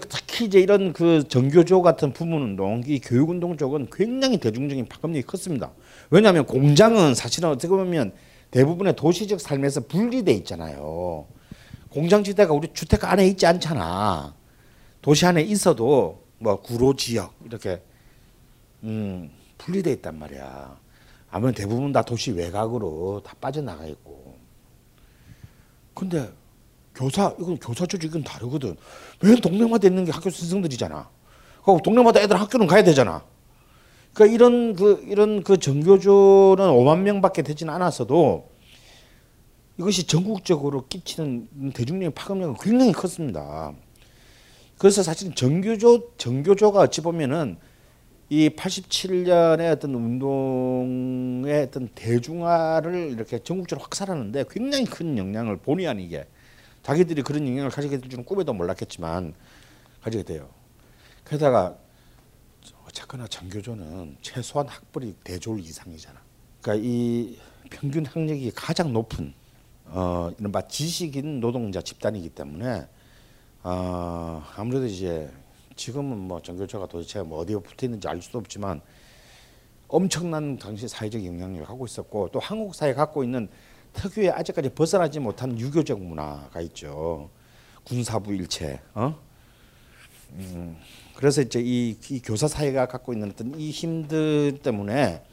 특히 0.08 0.46
이제 0.46 0.58
이런 0.58 0.92
그 0.92 1.26
정교조 1.28 1.82
같은 1.82 2.12
부문운동, 2.12 2.82
이 2.86 2.98
교육운동 2.98 3.56
쪽은 3.56 3.88
굉장히 3.92 4.38
대중적인 4.38 4.86
파급력이 4.86 5.22
컸습니다. 5.22 5.72
왜냐하면 6.10 6.46
공장은 6.46 7.14
사실은 7.14 7.50
어떻게 7.50 7.68
보면 7.68 8.12
대부분의 8.50 8.96
도시적 8.96 9.40
삶에서 9.40 9.82
분리돼 9.82 10.32
있잖아요. 10.32 11.26
공장 11.90 12.24
지대가 12.24 12.52
우리 12.54 12.68
주택 12.72 13.04
안에 13.04 13.26
있지 13.28 13.46
않잖아. 13.46 14.34
도시 15.08 15.24
안에 15.24 15.40
있어도 15.40 16.22
뭐 16.36 16.60
구로 16.60 16.94
지역 16.94 17.32
이렇게 17.42 17.80
음, 18.82 19.30
분리돼 19.56 19.90
있단 19.92 20.18
말이야. 20.18 20.78
아무래도 21.30 21.56
대부분 21.62 21.92
다 21.92 22.02
도시 22.02 22.30
외곽으로 22.32 23.22
다 23.24 23.34
빠져나가 23.40 23.86
있고. 23.86 24.36
근데 25.94 26.30
교사 26.94 27.34
이건 27.40 27.56
교사 27.56 27.86
조직은 27.86 28.22
다르거든. 28.22 28.76
왜 29.22 29.34
동네마다 29.36 29.88
있는 29.88 30.04
게 30.04 30.12
학교 30.12 30.28
스승들이잖아. 30.28 31.08
그 31.64 31.78
동네마다 31.82 32.20
애들 32.20 32.38
학교는 32.38 32.66
가야 32.66 32.84
되잖아. 32.84 33.24
그러니까 34.12 34.34
이런 34.34 34.76
그 34.76 35.02
이런 35.08 35.42
그 35.42 35.56
정교조는 35.56 36.66
5만 36.66 36.98
명밖에 36.98 37.40
되지는 37.40 37.72
않았어도 37.72 38.50
이것이 39.78 40.06
전국적으로 40.06 40.86
끼치는 40.86 41.72
대중적인 41.72 42.12
파급력은 42.12 42.56
굉장히 42.60 42.92
컸습니다. 42.92 43.72
그래서 44.78 45.02
사실 45.02 45.34
정교조 45.34 46.12
정교조가 46.16 46.80
어찌 46.80 47.00
보면은 47.00 47.58
이 48.30 48.48
87년의 48.50 49.72
어떤 49.72 49.94
운동의 49.94 51.62
어떤 51.64 51.88
대중화를 51.88 53.10
이렇게 53.10 53.38
전국적으로 53.38 53.82
확산하는데 53.82 54.44
굉장히 54.50 54.84
큰 54.84 55.18
영향을 55.18 55.56
본의 55.56 55.88
아니게 55.88 56.26
자기들이 56.82 57.22
그런 57.22 57.46
영향을 57.48 57.70
가지게 57.70 57.98
될 57.98 58.08
줄은 58.08 58.24
꿈에도 58.24 58.52
몰랐겠지만 58.52 59.34
가지게 60.02 60.22
돼요. 60.22 60.48
게다가 61.26 61.76
어쨌거나 62.86 63.26
정교조는 63.26 64.18
최소한 64.22 64.68
학벌이 64.68 65.14
대졸 65.24 65.60
이상이잖아. 65.60 66.20
그러니까 66.60 66.86
이 66.86 67.36
평균 67.70 68.06
학력이 68.06 68.52
가장 68.54 68.92
높은 68.92 69.32
어 69.86 70.30
이른바 70.38 70.66
지식인 70.68 71.40
노동자 71.40 71.80
집단이기 71.80 72.28
때문에 72.30 72.86
어, 73.62 74.42
아무래도 74.56 74.86
이제 74.86 75.30
지금은 75.74 76.16
뭐 76.16 76.40
정교조가 76.40 76.86
도대체 76.86 77.22
뭐 77.22 77.40
어디에 77.40 77.56
붙어 77.56 77.86
있는지 77.86 78.08
알 78.08 78.20
수도 78.22 78.38
없지만 78.38 78.80
엄청난 79.88 80.58
당시 80.58 80.86
사회적 80.86 81.24
영향력을 81.24 81.68
하고 81.68 81.86
있었고 81.86 82.28
또 82.30 82.38
한국 82.40 82.74
사회 82.74 82.92
가 82.92 83.06
갖고 83.06 83.24
있는 83.24 83.48
특유의 83.94 84.30
아직까지 84.30 84.70
벗어나지 84.70 85.18
못한 85.18 85.58
유교적 85.58 86.00
문화가 86.00 86.60
있죠. 86.62 87.30
군사부 87.84 88.34
일체. 88.34 88.80
어? 88.94 89.18
음, 90.32 90.76
그래서 91.16 91.40
이제 91.40 91.60
이, 91.60 91.96
이 92.10 92.20
교사 92.20 92.46
사회가 92.46 92.86
갖고 92.86 93.12
있는 93.12 93.30
어떤 93.30 93.58
이 93.58 93.70
힘들 93.70 94.58
때문에 94.62 95.24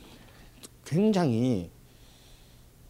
굉장히 0.85 1.69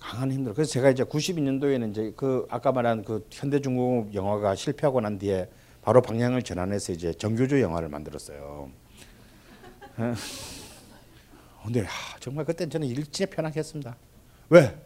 강한 0.06 0.32
힘들. 0.32 0.54
그래서 0.54 0.72
제가 0.72 0.92
이제 0.92 1.04
92년도에는 1.04 1.90
이제 1.90 2.14
그 2.16 2.46
아까 2.50 2.72
말한 2.72 3.04
그 3.04 3.26
현대중공업 3.32 4.14
영화가 4.14 4.56
실패하고 4.56 5.02
난 5.02 5.18
뒤에 5.18 5.50
바로 5.82 6.02
방향을 6.02 6.44
전환해서 6.44 6.94
이제 6.94 7.12
정교조 7.14 7.60
영화를 7.60 7.90
만들었어요. 7.90 8.70
어. 9.98 10.14
근데 11.64 11.82
하, 11.82 12.20
정말 12.20 12.46
그때 12.46 12.70
저는 12.70 12.88
일제 12.88 13.26
편하겠습니다. 13.26 13.96
왜? 14.50 14.78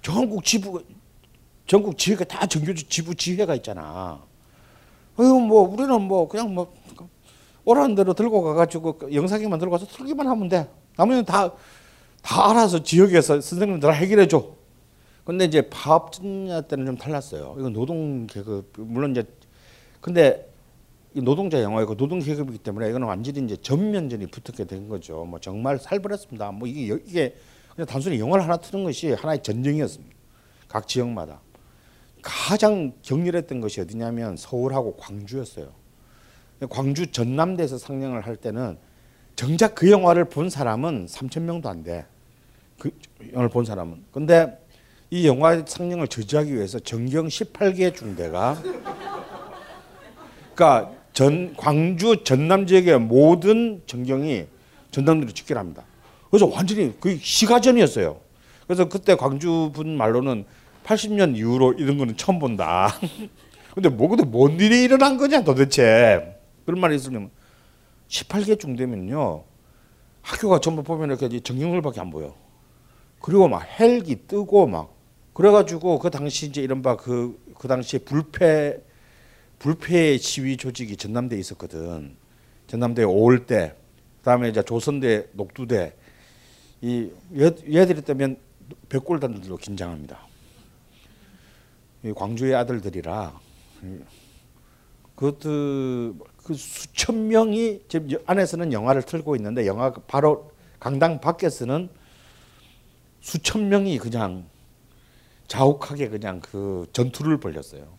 전국 0.00 0.44
지부 0.44 0.84
전국 1.66 1.98
지회가 1.98 2.24
다 2.24 2.46
정교조 2.46 2.86
지부 2.88 3.14
지회가 3.14 3.56
있잖아. 3.56 4.22
어휴 5.16 5.40
뭐 5.40 5.62
우리는 5.62 6.00
뭐 6.02 6.28
그냥 6.28 6.54
뭐 6.54 6.72
오라는 7.64 7.96
대로 7.96 8.14
들고 8.14 8.42
가가지고 8.42 9.12
영상기만 9.12 9.58
들고 9.58 9.72
가서 9.72 9.86
틀기만 9.86 10.28
하면 10.28 10.48
돼. 10.48 10.70
나머지는 10.96 11.24
다 11.24 11.52
다 12.22 12.50
알아서 12.50 12.82
지역에서 12.82 13.40
선생님들 13.40 13.94
해결해 13.94 14.28
줘. 14.28 14.57
근데 15.28 15.44
이제 15.44 15.60
파업 15.68 16.10
분야 16.12 16.62
때는 16.62 16.86
좀 16.86 16.96
달랐어요. 16.96 17.54
이거 17.58 17.68
노동 17.68 18.26
계급 18.26 18.72
물론 18.78 19.10
이제 19.10 19.24
근데 20.00 20.50
이 21.12 21.20
노동자 21.20 21.62
영화이고 21.62 21.96
노동 21.98 22.18
계급이기 22.18 22.56
때문에 22.60 22.88
이거는 22.88 23.06
완전히 23.06 23.44
이제 23.44 23.54
전면전이 23.60 24.28
붙었게 24.28 24.64
된 24.64 24.88
거죠. 24.88 25.26
뭐 25.26 25.38
정말 25.38 25.78
살벌했습니다. 25.78 26.52
뭐 26.52 26.66
이게 26.66 26.88
여- 26.88 26.98
이게 27.04 27.36
그냥 27.74 27.86
단순히 27.86 28.18
영화를 28.18 28.42
하나 28.42 28.56
트는 28.56 28.84
것이 28.84 29.12
하나의 29.12 29.42
전쟁이었습니다. 29.42 30.16
각 30.66 30.88
지역마다 30.88 31.42
가장 32.22 32.94
격렬했던 33.02 33.60
것이 33.60 33.82
어디냐면 33.82 34.34
서울하고 34.38 34.96
광주였어요. 34.96 35.68
광주 36.70 37.12
전남대에서 37.12 37.76
상영을 37.76 38.22
할 38.22 38.34
때는 38.36 38.78
정작 39.36 39.74
그 39.74 39.90
영화를 39.90 40.24
본 40.24 40.48
사람은 40.48 41.04
3천 41.04 41.42
명도 41.42 41.68
안 41.68 41.82
돼. 41.82 42.06
그 42.78 42.90
영화를 43.30 43.50
본 43.50 43.66
사람은. 43.66 44.04
근데 44.10 44.66
이 45.10 45.26
영화 45.26 45.64
상영을 45.64 46.08
저지하기 46.08 46.54
위해서 46.54 46.78
전경 46.78 47.28
18개 47.28 47.94
중대가 47.94 48.60
그러니까 50.54 50.92
전 51.12 51.54
광주 51.56 52.22
전남 52.24 52.66
지역의 52.66 53.00
모든 53.00 53.82
전경이 53.86 54.46
전당대로 54.90 55.32
직결합니다. 55.32 55.84
그래서 56.30 56.46
완전히 56.46 56.94
그 57.00 57.16
시가전이었어요. 57.16 58.20
그래서 58.66 58.88
그때 58.88 59.14
광주 59.14 59.70
분 59.72 59.96
말로는 59.96 60.44
80년 60.84 61.36
이후로 61.36 61.74
이런 61.74 61.96
거는 61.96 62.16
처음 62.16 62.38
본다. 62.38 62.92
근데 63.74 63.88
뭐 63.88 64.08
근데 64.08 64.24
뭔 64.24 64.60
일이 64.60 64.82
일어난 64.82 65.16
거냐 65.16 65.42
도대체. 65.42 66.38
그런 66.66 66.80
말이 66.80 66.96
있으면 66.96 67.30
18개 68.08 68.60
중대면요. 68.60 69.44
학교가 70.22 70.60
전부 70.60 70.82
보면 70.82 71.08
이렇게 71.08 71.40
정경을밖에 71.40 72.00
안 72.00 72.10
보여. 72.10 72.34
그리고 73.20 73.48
막 73.48 73.66
헬기 73.80 74.16
뜨고 74.26 74.66
막 74.66 74.97
그래가지고 75.38 76.00
그 76.00 76.10
당시 76.10 76.46
이제 76.46 76.60
이른바 76.60 76.96
그, 76.96 77.40
그 77.56 77.68
당시에 77.68 78.00
불패 78.00 78.82
불패 79.60 80.18
시위 80.18 80.56
조직이 80.56 80.96
전남대에 80.96 81.38
있었거든. 81.38 82.16
전남대 82.66 83.04
5월대, 83.04 83.70
그 83.70 84.24
다음에 84.24 84.48
이제 84.48 84.64
조선대, 84.64 85.28
녹두대 85.34 85.94
이 86.80 87.08
얘, 87.36 87.52
얘들이 87.72 88.02
때면 88.02 88.36
백골단들로 88.88 89.58
긴장합니다. 89.58 90.18
이 92.02 92.12
광주의 92.16 92.56
아들들이라 92.56 93.40
이 93.84 93.98
그것들 95.14 96.14
그 96.42 96.54
수천 96.54 97.28
명이 97.28 97.82
지금 97.86 98.10
여- 98.10 98.18
안에서는 98.26 98.72
영화를 98.72 99.02
틀고 99.02 99.36
있는데 99.36 99.68
영화 99.68 99.92
바로 99.92 100.50
강당 100.80 101.20
밖에서는 101.20 101.88
수천 103.20 103.68
명이 103.68 103.98
그냥 103.98 104.44
자욱하게 105.48 106.08
그냥 106.08 106.40
그 106.40 106.86
전투를 106.92 107.38
벌였어요. 107.40 107.98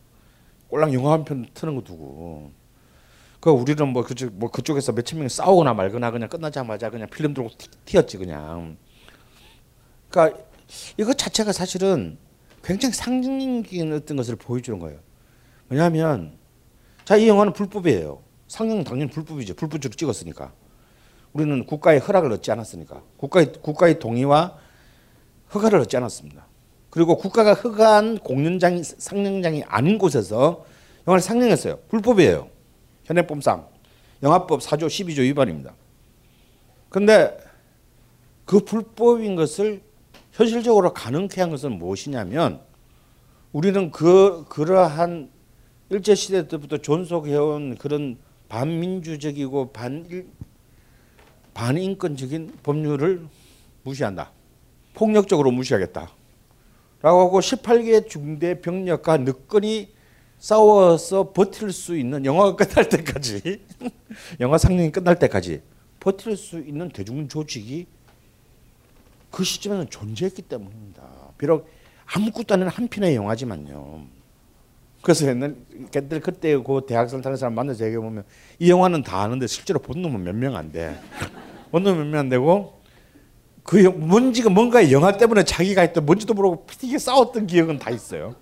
꼴랑 0.69 0.93
영화 0.93 1.13
한 1.13 1.25
편 1.25 1.45
트는 1.53 1.75
거 1.75 1.81
두고. 1.81 2.51
그 3.39 3.49
우리는 3.49 3.87
뭐 3.87 4.03
그쪽 4.03 4.33
뭐 4.33 4.51
그쪽에서 4.51 4.91
몇천 4.91 5.17
명이 5.19 5.29
싸우거나 5.29 5.73
말거나 5.73 6.11
그냥 6.11 6.29
끝나자마자 6.29 6.89
그냥 6.89 7.09
필름 7.09 7.33
들고 7.33 7.49
튀- 7.57 7.69
튀었지 7.85 8.17
그냥. 8.17 8.77
그러니까 10.09 10.39
이거 10.97 11.13
자체가 11.13 11.51
사실은 11.51 12.17
굉장히 12.63 12.93
상징적인 12.93 13.93
어떤 13.93 14.17
것을 14.17 14.35
보여주는 14.35 14.77
거예요. 14.79 14.99
왜냐하면 15.69 16.37
자 17.05 17.15
이 17.17 17.27
영화는 17.27 17.53
불법이에요. 17.53 18.21
상영 18.47 18.83
당연히 18.83 19.09
불법이죠. 19.09 19.55
불법적으로 19.55 19.95
찍었으니까. 19.95 20.53
우리는 21.33 21.65
국가의 21.65 21.99
허락을 21.99 22.31
얻지 22.33 22.51
않았으니까. 22.51 23.01
국가의 23.17 23.53
국가의 23.61 23.97
동의와 23.99 24.57
허가를 25.53 25.79
얻지 25.79 25.97
않았습니다. 25.97 26.45
그리고 26.89 27.17
국가가 27.17 27.53
허가한 27.53 28.17
공연장이 28.19 28.83
상영장이 28.83 29.63
아닌 29.67 29.97
곳에서 29.97 30.65
영화를 31.07 31.21
상영했어요. 31.21 31.79
불법이에요. 31.89 32.49
현행법상 33.05 33.67
영화법 34.23 34.61
4조 34.61 34.87
12조 34.87 35.21
위반입니다. 35.21 35.73
근데 36.89 37.37
그 38.45 38.59
불법인 38.59 39.35
것을 39.35 39.81
현실적으로 40.31 40.93
가능케 40.93 41.41
한 41.41 41.49
것은 41.49 41.73
무엇이냐면 41.73 42.61
우리는 43.51 43.91
그 43.91 44.45
그러한 44.49 45.29
일제 45.89 46.15
시대 46.15 46.47
때부터 46.47 46.77
존속해온 46.77 47.77
그런 47.77 48.17
반민주적이고 48.47 49.71
반일 49.71 50.27
반인권적인 51.53 52.53
법률을 52.63 53.27
무시한다. 53.83 54.31
폭력적으로 54.93 55.51
무시하겠다. 55.51 56.18
라고 57.01 57.21
하고 57.21 57.39
18개 57.39 58.07
중대 58.09 58.59
병력과 58.59 59.17
느건이 59.17 59.93
싸워서 60.37 61.31
버틸 61.31 61.71
수 61.71 61.97
있는 61.97 62.25
영화가 62.25 62.55
끝날 62.55 62.87
때까지 62.89 63.61
영화 64.39 64.57
상영이 64.57 64.91
끝날 64.91 65.17
때까지 65.19 65.61
버틸 65.99 66.35
수 66.37 66.59
있는 66.59 66.89
대중 66.89 67.27
조직이 67.27 67.87
그 69.31 69.43
시점에는 69.43 69.89
존재했기 69.89 70.41
때문입니다. 70.43 71.03
비록 71.37 71.69
아무것도 72.05 72.53
아닌 72.55 72.67
한 72.67 72.87
편의 72.87 73.15
영화지만요. 73.15 74.05
그래서 75.01 75.27
옛날 75.27 75.55
걔들 75.91 76.19
그때 76.19 76.57
그 76.57 76.81
대학생 76.87 77.21
타는 77.21 77.37
사람 77.37 77.53
만나서 77.55 77.85
얘기해 77.85 77.99
보면 78.01 78.23
이 78.59 78.69
영화는 78.69 79.03
다 79.03 79.21
아는데 79.21 79.47
실제로 79.47 79.79
본 79.79 80.01
놈은 80.01 80.23
몇 80.23 80.35
명 80.35 80.55
안 80.55 80.71
돼. 80.71 80.99
본 81.71 81.83
놈은 81.83 81.97
몇 81.97 82.07
명 82.11 82.19
안 82.19 82.29
되고 82.29 82.78
그 83.63 83.83
영- 83.83 84.07
뭔지가 84.07 84.49
뭔가 84.49 84.91
영화 84.91 85.15
때문에 85.15 85.43
자기가 85.43 85.81
했던 85.81 86.05
뭔지도 86.05 86.33
모르고 86.33 86.65
되게 86.79 86.97
싸웠던 86.97 87.47
기억은 87.47 87.79
다 87.79 87.91
있어요. 87.91 88.35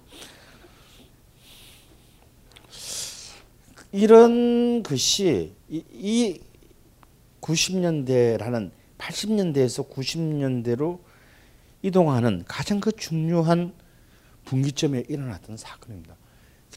이런 3.91 4.83
것이 4.83 5.53
이, 5.69 5.83
이 5.93 6.39
90년대라는 7.41 8.71
80년대에서 8.97 9.89
90년대로 9.89 10.99
이동하는 11.81 12.43
가장 12.47 12.79
그 12.79 12.91
중요한 12.91 13.73
분기점에 14.45 15.03
일어났던 15.07 15.57
사건입니다. 15.57 16.15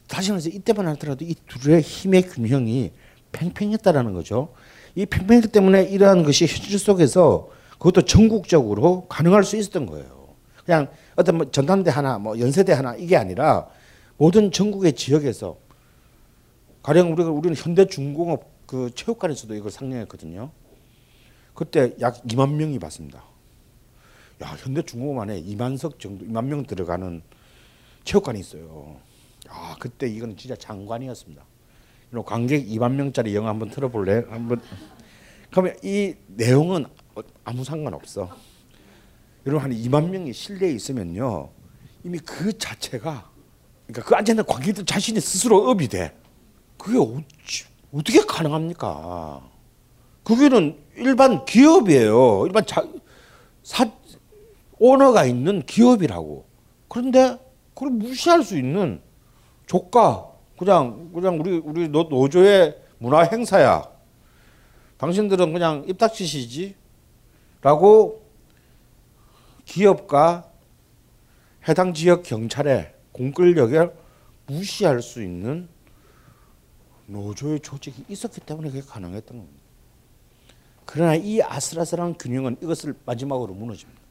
다시 0.07 0.31
말해서 0.31 0.49
이때만 0.49 0.87
하더라도 0.89 1.25
이 1.25 1.35
둘의 1.47 1.81
힘의 1.81 2.23
균형이 2.23 2.91
팽팽했다라는 3.31 4.13
거죠. 4.13 4.53
이 4.95 5.05
팽팽했기 5.05 5.49
때문에 5.49 5.83
이러한 5.83 6.23
것이 6.23 6.45
현실 6.45 6.77
속에서 6.79 7.49
그것도 7.81 8.03
전국적으로 8.03 9.07
가능할 9.07 9.43
수 9.43 9.57
있었던 9.57 9.87
거예요. 9.87 10.35
그냥 10.63 10.87
어떤 11.15 11.37
뭐 11.37 11.49
전남대 11.49 11.89
하나, 11.89 12.19
뭐 12.19 12.37
연세대 12.37 12.73
하나 12.73 12.95
이게 12.95 13.17
아니라 13.17 13.67
모든 14.17 14.51
전국의 14.51 14.93
지역에서 14.93 15.57
가령 16.83 17.11
우리가 17.11 17.31
우리는 17.31 17.55
현대중공업 17.55 18.67
그 18.67 18.91
체육관에서도 18.93 19.55
이걸 19.55 19.71
상영했거든요. 19.71 20.51
그때 21.55 21.95
약 22.01 22.21
2만 22.21 22.53
명이 22.53 22.77
봤습니다. 22.77 23.23
야 24.43 24.47
현대중공업 24.59 25.23
안에 25.23 25.41
2만석 25.41 25.97
정도, 25.99 26.23
2만 26.25 26.45
명 26.45 26.63
들어가는 26.63 27.23
체육관이 28.03 28.39
있어요. 28.39 28.97
아 29.49 29.75
그때 29.79 30.07
이건 30.07 30.37
진짜 30.37 30.55
장관이었습니다. 30.55 31.43
관객 32.27 32.63
2만 32.67 32.91
명짜리 32.91 33.33
영화 33.33 33.49
한번 33.49 33.71
틀어볼래? 33.71 34.25
한번 34.29 34.61
그러면 35.49 35.75
이 35.81 36.13
내용은 36.27 36.85
어, 36.85 36.89
아무 37.43 37.63
상관 37.63 37.93
없어. 37.93 38.29
여러분 39.45 39.63
한 39.71 39.77
2만 39.77 40.09
명이 40.09 40.33
실내에 40.33 40.71
있으면요 40.71 41.49
이미 42.03 42.19
그 42.19 42.55
자체가 42.57 43.29
그러니까 43.87 44.07
그 44.09 44.15
앉아 44.15 44.31
있는 44.33 44.45
관객들 44.45 44.85
자신이 44.85 45.19
스스로 45.19 45.69
업이 45.69 45.87
돼. 45.87 46.15
그게 46.77 46.97
어찌, 46.97 47.65
어떻게 47.93 48.21
가능합니까? 48.21 49.41
그게는 50.23 50.77
일반 50.95 51.43
기업이에요. 51.45 52.45
일반 52.45 52.65
자, 52.65 52.83
사, 53.63 53.89
오너가 54.79 55.25
있는 55.25 55.63
기업이라고. 55.65 56.45
그런데 56.87 57.37
그걸 57.73 57.89
무시할 57.91 58.43
수 58.43 58.57
있는 58.57 59.01
조가 59.67 60.27
그냥 60.57 61.11
그냥 61.13 61.39
우리 61.39 61.57
우리 61.57 61.87
노- 61.87 62.03
노조의 62.03 62.77
문화 62.99 63.21
행사야. 63.23 63.83
당신들은 64.97 65.51
그냥 65.53 65.83
입 65.87 65.97
닥치시지 65.97 66.75
라고 67.61 68.21
기업과 69.65 70.49
해당 71.67 71.93
지역 71.93 72.23
경찰의 72.23 72.93
공권력을 73.11 73.93
무시할 74.47 75.01
수 75.01 75.21
있는 75.21 75.67
노조의 77.05 77.59
조직이 77.59 78.03
있었기 78.09 78.41
때문에 78.41 78.69
그게 78.69 78.81
가능했던 78.81 79.37
겁니다. 79.37 79.61
그러나 80.85 81.15
이 81.15 81.41
아슬아슬한 81.41 82.17
균형은 82.17 82.57
이것을 82.61 82.95
마지막으로 83.05 83.53
무너집니다. 83.53 84.01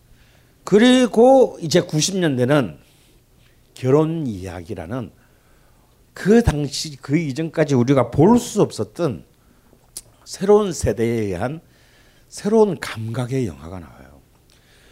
그리고 0.64 1.58
이제 1.60 1.80
90년대는 1.80 2.78
결혼 3.74 4.26
이야기라는 4.26 5.10
그 6.14 6.42
당시 6.42 6.96
그 6.96 7.18
이전까지 7.18 7.74
우리가 7.74 8.10
볼 8.10 8.38
수 8.38 8.62
없었던 8.62 9.24
새로운 10.24 10.72
세대에 10.72 11.22
의한 11.22 11.60
새로운 12.30 12.78
감각의 12.78 13.48
영화가 13.48 13.80
나와요. 13.80 14.20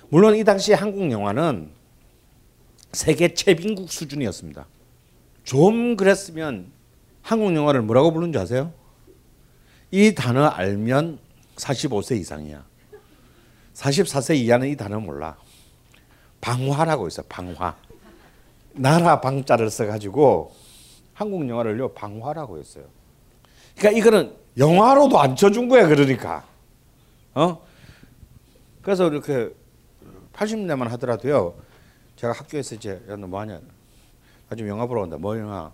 물론 0.09 0.35
이 0.35 0.43
당시 0.43 0.73
한국 0.73 1.11
영화는 1.11 1.71
세계 2.93 3.33
최빈국 3.33 3.91
수준이었습니다. 3.91 4.67
좀 5.45 5.97
그랬으면 5.97 6.73
한국 7.23 7.55
영화를 7.55 7.83
뭐라고 7.83 8.13
부르는 8.13 8.33
줄 8.33 8.43
아세요? 8.43 8.73
이 9.93 10.15
단어 10.15 10.47
알면 10.47 11.21
45세 11.57 12.19
이상이야. 12.19 12.65
44세 13.75 14.37
이하는 14.37 14.69
이 14.69 14.77
단어 14.77 14.99
몰라. 14.99 15.37
방화라고 16.41 17.07
있어. 17.07 17.23
방화. 17.29 17.77
나라 18.73 19.21
방자를 19.21 19.71
써가지고 19.71 20.53
한국 21.15 21.49
영화를요 21.49 21.93
방화라고 21.93 22.59
했어요. 22.59 22.85
그러니까 23.77 24.01
이거는 24.01 24.35
영화로도 24.57 25.21
안 25.21 25.37
쳐준 25.37 25.69
거야 25.69 25.87
그러니까. 25.87 26.48
어? 27.39 27.65
그래서 28.83 29.09
이렇게 29.09 29.55
80년대만 30.33 30.89
하더라도요. 30.89 31.55
제가 32.17 32.33
학교에서 32.33 32.75
이제 32.75 33.01
야 33.09 33.15
너 33.17 33.29
뭐하냐? 33.29 33.61
나 34.49 34.57
지금 34.57 34.69
영화 34.69 34.87
보러 34.87 35.03
간다. 35.03 35.17
뭐 35.19 35.39
영화? 35.39 35.71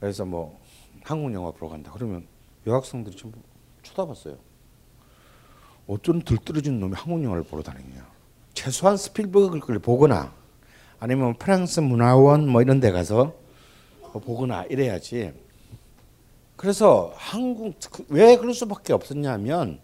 그래서 0.00 0.24
뭐 0.24 0.58
한국 1.04 1.32
영화 1.32 1.52
보러 1.52 1.70
간다. 1.70 1.92
그러면 1.94 2.26
여학생들이 2.66 3.16
전부 3.16 3.38
쳐다봤어요. 3.84 4.36
어떤 5.86 6.22
들떨어진 6.22 6.80
놈이 6.80 6.94
한국 6.96 7.22
영화를 7.22 7.44
보러 7.44 7.62
다니냐. 7.62 8.04
최소한 8.54 8.96
스필버그를 8.96 9.78
보거나 9.78 10.32
아니면 10.98 11.34
프랑스 11.34 11.78
문화원 11.78 12.48
뭐 12.48 12.60
이런 12.60 12.80
데 12.80 12.90
가서 12.90 13.34
뭐 14.00 14.20
보거나 14.20 14.64
이래야지. 14.64 15.32
그래서 16.56 17.12
한국 17.14 17.78
왜 18.08 18.36
그럴 18.36 18.52
수밖에 18.52 18.92
없었냐면 18.92 19.80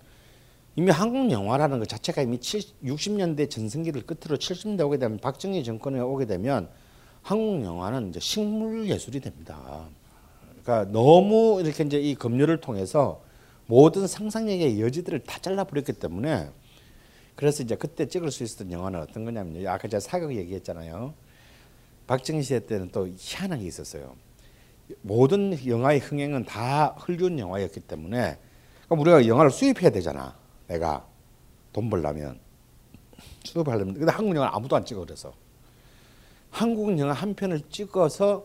이미 0.79 0.93
한국 0.93 1.29
영화라는 1.33 1.81
것 1.81 1.89
자체가 1.89 2.23
이미 2.23 2.39
70, 2.39 2.85
60년대 2.85 3.51
전성기를 3.51 4.03
끝으로 4.03 4.39
70년대 4.39 4.87
오게 4.87 4.99
되면 4.99 5.19
박정희 5.19 5.65
정권에 5.65 5.99
오게 5.99 6.27
되면 6.27 6.69
한국 7.21 7.65
영화는 7.65 8.11
이제 8.11 8.21
식물 8.21 8.89
예술이 8.89 9.19
됩니다. 9.19 9.89
그러니까 10.63 10.93
너무 10.93 11.61
이렇게 11.61 11.83
이제 11.83 11.99
이 11.99 12.15
검열을 12.15 12.61
통해서 12.61 13.21
모든 13.67 14.07
상상력의 14.07 14.81
여지들을 14.81 15.25
다 15.25 15.41
잘라버렸기 15.41 15.95
때문에 15.95 16.49
그래서 17.35 17.65
이제 17.65 17.75
그때 17.75 18.07
찍을 18.07 18.31
수 18.31 18.45
있었던 18.45 18.71
영화는 18.71 19.01
어떤 19.01 19.25
거냐면요. 19.25 19.69
아까 19.69 19.89
제가 19.89 19.99
사극 19.99 20.37
얘기했잖아요. 20.37 21.13
박정희 22.07 22.45
시대 22.45 22.65
때는 22.65 22.91
또 22.93 23.09
희한한 23.19 23.59
게 23.59 23.67
있었어요. 23.67 24.15
모든 25.03 25.59
영화의 25.67 25.99
흥행은 25.99 26.45
다 26.45 26.95
헐리우드 27.09 27.37
영화였기 27.37 27.81
때문에 27.81 28.39
그럼 28.85 29.01
우리가 29.01 29.27
영화를 29.27 29.51
수입해야 29.51 29.91
되잖아. 29.91 30.37
내가 30.69 31.05
돈 31.73 31.91
벌려면 31.91 32.39
수입하려면 33.45 33.95
근데 33.95 34.13
한국 34.13 34.37
영화 34.37 34.51
아무도 34.53 34.77
안 34.77 34.85
찍어 34.85 35.01
그래서 35.01 35.33
한국 36.51 36.97
영화 36.99 37.13
한 37.13 37.35
편을 37.35 37.63
찍어서 37.71 38.45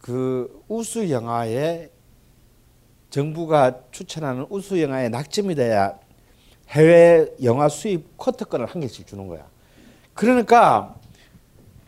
그 0.00 0.62
우수 0.68 1.10
영화에 1.10 1.90
정부가 3.10 3.82
추천하는 3.90 4.46
우수 4.48 4.80
영화에 4.80 5.08
낙점이 5.08 5.54
돼야 5.54 5.98
해외 6.68 7.26
영화 7.42 7.68
수입 7.68 8.16
쿼터권을 8.16 8.66
한 8.66 8.80
개씩 8.80 9.06
주는 9.06 9.26
거야. 9.26 9.46
그러니까 10.14 10.94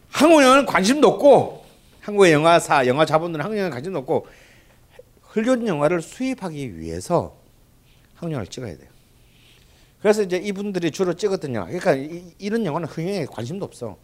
한국 0.08 0.42
영화는 0.42 0.66
관심도 0.66 1.08
없고 1.08 1.64
한국의 2.00 2.32
영화사, 2.32 2.86
영화 2.86 3.06
자본들은 3.06 3.44
한국 3.44 3.56
영화에 3.58 3.70
관심도 3.70 4.00
없고 4.00 4.26
헐리우드 5.34 5.66
영화를 5.66 6.02
수입하기 6.02 6.78
위해서 6.78 7.36
한국 8.14 8.32
영화를 8.32 8.48
찍어야 8.48 8.76
돼요. 8.76 8.91
그래서 10.02 10.22
이제 10.22 10.36
이분들이 10.36 10.90
주로 10.90 11.14
찍었던 11.14 11.54
영화, 11.54 11.66
그러니까 11.66 11.94
이, 11.94 12.48
런 12.48 12.66
영화는 12.66 12.88
흥행에 12.88 13.26
관심도 13.26 13.64
없어. 13.64 13.98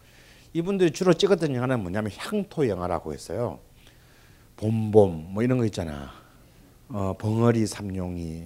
이분들이 0.53 0.91
주로 0.91 1.13
찍었던 1.13 1.53
영화는 1.53 1.81
뭐냐면 1.81 2.11
향토 2.15 2.69
영화라고 2.69 3.13
했어요. 3.13 3.59
봄봄 4.55 5.33
뭐 5.33 5.43
이런 5.43 5.57
거 5.57 5.65
있잖아. 5.65 6.13
어, 6.87 7.15
벙어리 7.19 7.67
삼룡이 7.67 8.45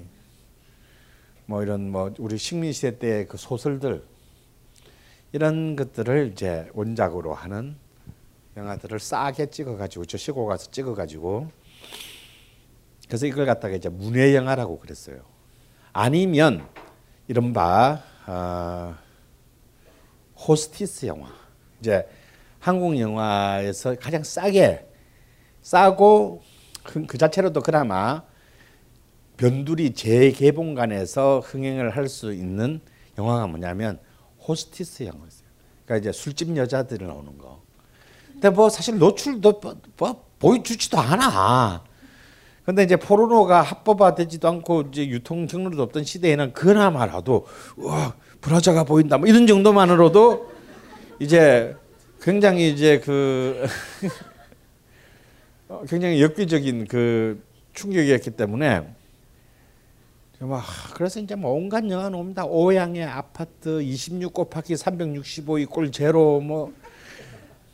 뭐 1.46 1.62
이런 1.62 1.92
뭐 1.92 2.12
우리 2.18 2.38
식민 2.40 2.74
시대 2.74 2.98
때 2.98 3.26
그 3.26 3.38
소설들 3.38 4.04
이런 5.32 5.76
것들을 5.76 6.32
이제 6.34 6.68
원작으로 6.74 7.34
하는 7.34 7.76
영화들을 8.58 9.00
싸게 9.00 9.52
찍어가지고 9.52 10.06
저 10.06 10.18
시골 10.18 10.48
가서 10.48 10.72
찍어가지고 10.72 11.50
그래서 13.08 13.28
이걸 13.28 13.46
갖다가 13.46 13.76
이제 13.76 13.90
문예 13.90 14.36
영화라고 14.36 14.80
그랬어요. 14.80 15.22
아니면 15.92 16.68
이른바 17.28 18.02
어, 18.28 18.96
호스티스 20.38 21.06
영화 21.08 21.30
이제 21.80 22.08
한국 22.60 22.98
영화에서 23.00 23.96
가장 23.96 24.24
싸게 24.24 24.88
싸고 25.62 26.42
그, 26.84 27.06
그 27.06 27.18
자체로도 27.18 27.62
그나마 27.62 28.24
변두리 29.38 29.94
재개봉관에서 29.94 31.40
흥행을 31.40 31.96
할 31.96 32.08
수 32.08 32.34
있는 32.34 32.82
영화가 33.18 33.48
뭐냐면 33.48 34.00
호스티스 34.48 35.04
영화였어요. 35.04 35.48
그러니까 35.86 35.98
이제 36.10 36.12
술집 36.18 36.56
여자들 36.56 37.06
나오는 37.06 37.38
거. 37.38 37.62
근데 38.34 38.50
뭐 38.50 38.70
사실 38.70 38.98
노출도 38.98 39.60
뭐, 39.62 39.76
뭐 39.98 40.26
보여주지도 40.40 41.00
않아. 41.00 41.84
근데 42.66 42.84
이제 42.84 42.96
포르노가 42.96 43.62
합법화되지도 43.62 44.48
않고 44.48 44.84
이제 44.92 45.08
유통 45.08 45.48
경로도 45.48 45.84
없던 45.84 46.06
시대에는 46.06 46.54
그나마라도 46.54 47.46
와 47.78 48.16
브라자가 48.40 48.84
보인다 48.84 49.18
뭐 49.18 49.28
이런 49.28 49.48
정도만으로도 49.48 50.50
이제 51.20 51.76
굉장히 52.22 52.72
이제 52.72 53.00
그 53.00 53.66
어, 55.68 55.84
굉장히 55.90 56.22
역기적인 56.22 56.88
그 56.88 57.44
충격이었기 57.74 58.32
때문에 58.32 58.88
막 60.40 60.64
그래서 60.94 61.20
이제 61.20 61.36
뭐 61.36 61.54
온갖 61.54 61.90
영화 61.90 62.10
나옵니다. 62.10 62.46
오양의 62.46 63.06
아파트 63.06 63.82
26 63.82 64.34
곱하기 64.34 64.74
365이 64.74 65.70
꼴 65.70 65.92
제로 65.92 66.42
뭐. 66.42 66.74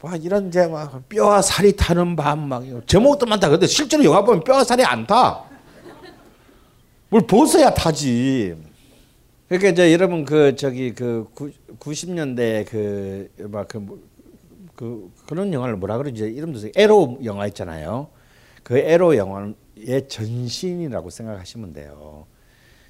와 0.01 0.15
이런 0.15 0.47
이제 0.47 0.65
막 0.67 1.07
뼈와 1.09 1.41
살이 1.41 1.75
타는 1.75 2.15
밤 2.15 2.47
막 2.47 2.63
제목도 2.87 3.25
많다. 3.25 3.49
근데 3.49 3.67
실제로 3.67 4.03
영화 4.05 4.23
보면 4.23 4.43
뼈와 4.43 4.63
살이 4.63 4.83
안 4.83 5.05
타. 5.05 5.43
뭘 7.09 7.25
벗어야 7.27 7.73
타지. 7.73 8.55
그러니까 9.49 9.69
이제 9.71 9.91
여러분 9.91 10.23
그 10.25 10.55
저기 10.55 10.93
그 10.93 11.27
90년대 11.79 12.65
그막그 13.37 14.09
그 14.75 15.09
그 15.27 15.33
런 15.35 15.51
영화를 15.53 15.75
뭐라 15.75 15.97
그러지 15.97 16.23
이름도 16.23 16.59
에로 16.75 17.19
영화 17.25 17.45
있잖아요. 17.47 18.07
그 18.63 18.77
에로 18.77 19.17
영화의 19.17 20.07
전신이라고 20.07 21.09
생각하시면 21.09 21.73
돼요. 21.73 22.25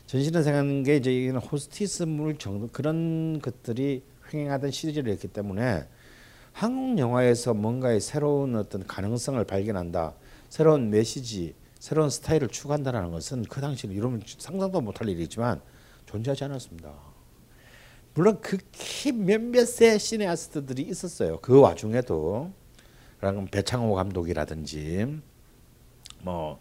전신을 0.05 0.43
생각하는 0.43 0.83
게 0.83 0.97
이제 0.97 1.11
이는 1.11 1.37
호스티스물 1.37 2.37
정도 2.37 2.67
그런 2.71 3.39
것들이 3.41 4.03
횡행하던 4.31 4.69
시리즈였기 4.71 5.29
때문에 5.29 5.85
한국 6.59 6.99
영화에서 6.99 7.53
뭔가의 7.53 8.01
새로운 8.01 8.53
어떤 8.57 8.85
가능성을 8.85 9.41
발견한다, 9.45 10.13
새로운 10.49 10.89
메시지, 10.89 11.55
새로운 11.79 12.09
스타일을 12.09 12.49
추구한다는 12.49 13.11
것은 13.11 13.43
그 13.43 13.61
당시는 13.61 13.95
이러면 13.95 14.21
상상도 14.25 14.81
못할 14.81 15.07
일이지만 15.07 15.61
존재하지 16.05 16.43
않았습니다. 16.43 16.91
물론 18.13 18.41
극히 18.41 19.13
몇몇의 19.13 19.99
시네아스트들이 19.99 20.81
있었어요. 20.81 21.39
그 21.39 21.61
와중에도 21.61 22.51
그럼 23.19 23.47
배창호 23.47 23.93
감독이라든지 23.93 25.17
뭐 26.23 26.59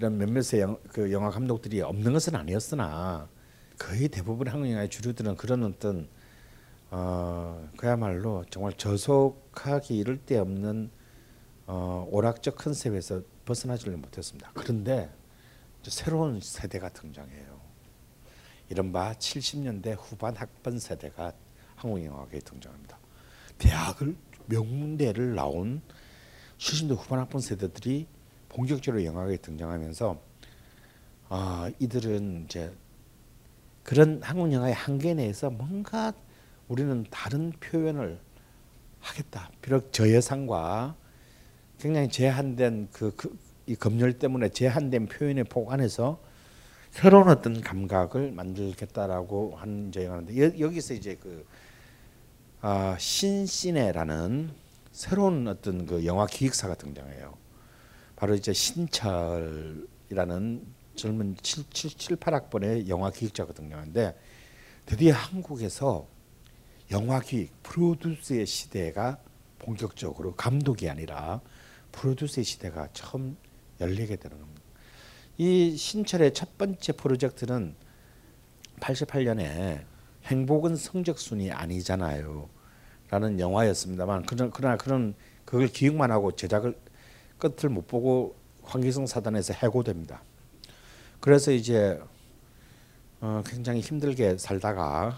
이런 0.00 0.18
몇몇의 0.18 0.60
영, 0.60 0.76
그 0.88 1.12
영화 1.12 1.30
감독들이 1.30 1.82
없는 1.82 2.12
것은 2.14 2.34
아니었으나 2.34 3.28
거의 3.78 4.08
대부분 4.08 4.48
한국 4.48 4.68
영화의 4.68 4.88
주류들은 4.88 5.36
그런 5.36 5.62
어떤 5.62 6.08
어 6.90 7.68
그야말로 7.76 8.44
정말 8.50 8.72
저속하기 8.74 9.96
이를 9.96 10.18
데 10.18 10.38
없는 10.38 10.90
어 11.66 12.06
오락적 12.10 12.56
컨셉에서 12.56 13.22
벗어나지를 13.44 13.96
못했습니다. 13.96 14.50
그런데 14.54 15.10
새로운 15.82 16.40
세대가 16.40 16.88
등장해요. 16.88 17.60
이른바 18.68 19.12
70년대 19.14 19.96
후반 19.98 20.36
학번 20.36 20.78
세대가 20.78 21.32
한국 21.76 22.04
영화계에 22.04 22.40
등장합니다. 22.40 22.98
대학을 23.58 24.16
명문대를 24.46 25.34
나온 25.34 25.82
70년대 26.58 26.96
후반 26.96 27.20
학번 27.20 27.40
세대들이 27.40 28.06
본격적으로 28.48 29.04
영화계에 29.04 29.36
등장하면서 29.38 30.20
아 31.28 31.70
이들은 31.78 32.44
이제 32.44 32.74
그런 33.82 34.20
한국 34.22 34.52
영화의 34.52 34.74
한계 34.74 35.14
내에서 35.14 35.50
뭔가 35.50 36.12
우리는 36.68 37.04
다른 37.10 37.52
표현을 37.60 38.18
하겠다. 39.00 39.50
비록 39.62 39.92
저예산과 39.92 40.96
굉장히 41.78 42.08
제한된 42.08 42.88
그, 42.92 43.14
그, 43.14 43.36
이 43.66 43.76
검열 43.76 44.14
때문에 44.14 44.48
제한된 44.48 45.06
표현의 45.06 45.44
폭 45.44 45.70
안에서 45.72 46.20
새로운 46.90 47.28
어떤 47.28 47.60
감각을 47.60 48.32
만들겠다라고 48.32 49.56
하는 49.56 49.92
여, 49.96 50.24
여기서 50.58 50.94
이제 50.94 51.16
그 51.20 51.46
아, 52.62 52.96
신시네라는 52.98 54.50
새로운 54.92 55.46
어떤 55.46 55.84
그 55.86 56.06
영화 56.06 56.26
기획사가 56.26 56.74
등장해요. 56.74 57.36
바로 58.16 58.34
이제 58.34 58.52
신철이라는 58.54 59.86
젊은 60.96 61.36
7, 61.42 61.64
7, 61.70 61.90
7 61.90 62.16
8학번의 62.16 62.88
영화 62.88 63.10
기획자가 63.10 63.52
등장하는데 63.52 64.18
드디어 64.86 65.12
한국에서 65.14 66.08
영화 66.90 67.20
기획 67.20 67.50
프로듀스의 67.62 68.46
시대가 68.46 69.18
본격적으로 69.58 70.34
감독이 70.34 70.88
아니라 70.88 71.40
프로듀스의 71.92 72.44
시대가 72.44 72.88
처음 72.92 73.36
열리게 73.80 74.16
되는 74.16 74.38
겁니다. 74.38 74.62
이 75.38 75.76
신철의 75.76 76.32
첫 76.32 76.56
번째 76.56 76.92
프로젝트는 76.92 77.74
88년에 78.80 79.84
행복은 80.24 80.76
성적순이 80.76 81.50
아니잖아요. 81.50 82.48
라는 83.08 83.38
영화였습니다만 83.38 84.24
그러나 84.26 84.76
그런 84.76 85.14
그걸 85.44 85.68
기획만 85.68 86.10
하고 86.10 86.32
제작을 86.32 86.76
끝을 87.38 87.68
못 87.68 87.86
보고 87.86 88.36
황기성 88.62 89.06
사단에서 89.06 89.54
해고됩니다. 89.54 90.22
그래서 91.20 91.52
이제 91.52 92.00
어, 93.20 93.42
굉장히 93.46 93.80
힘들게 93.80 94.38
살다가 94.38 95.16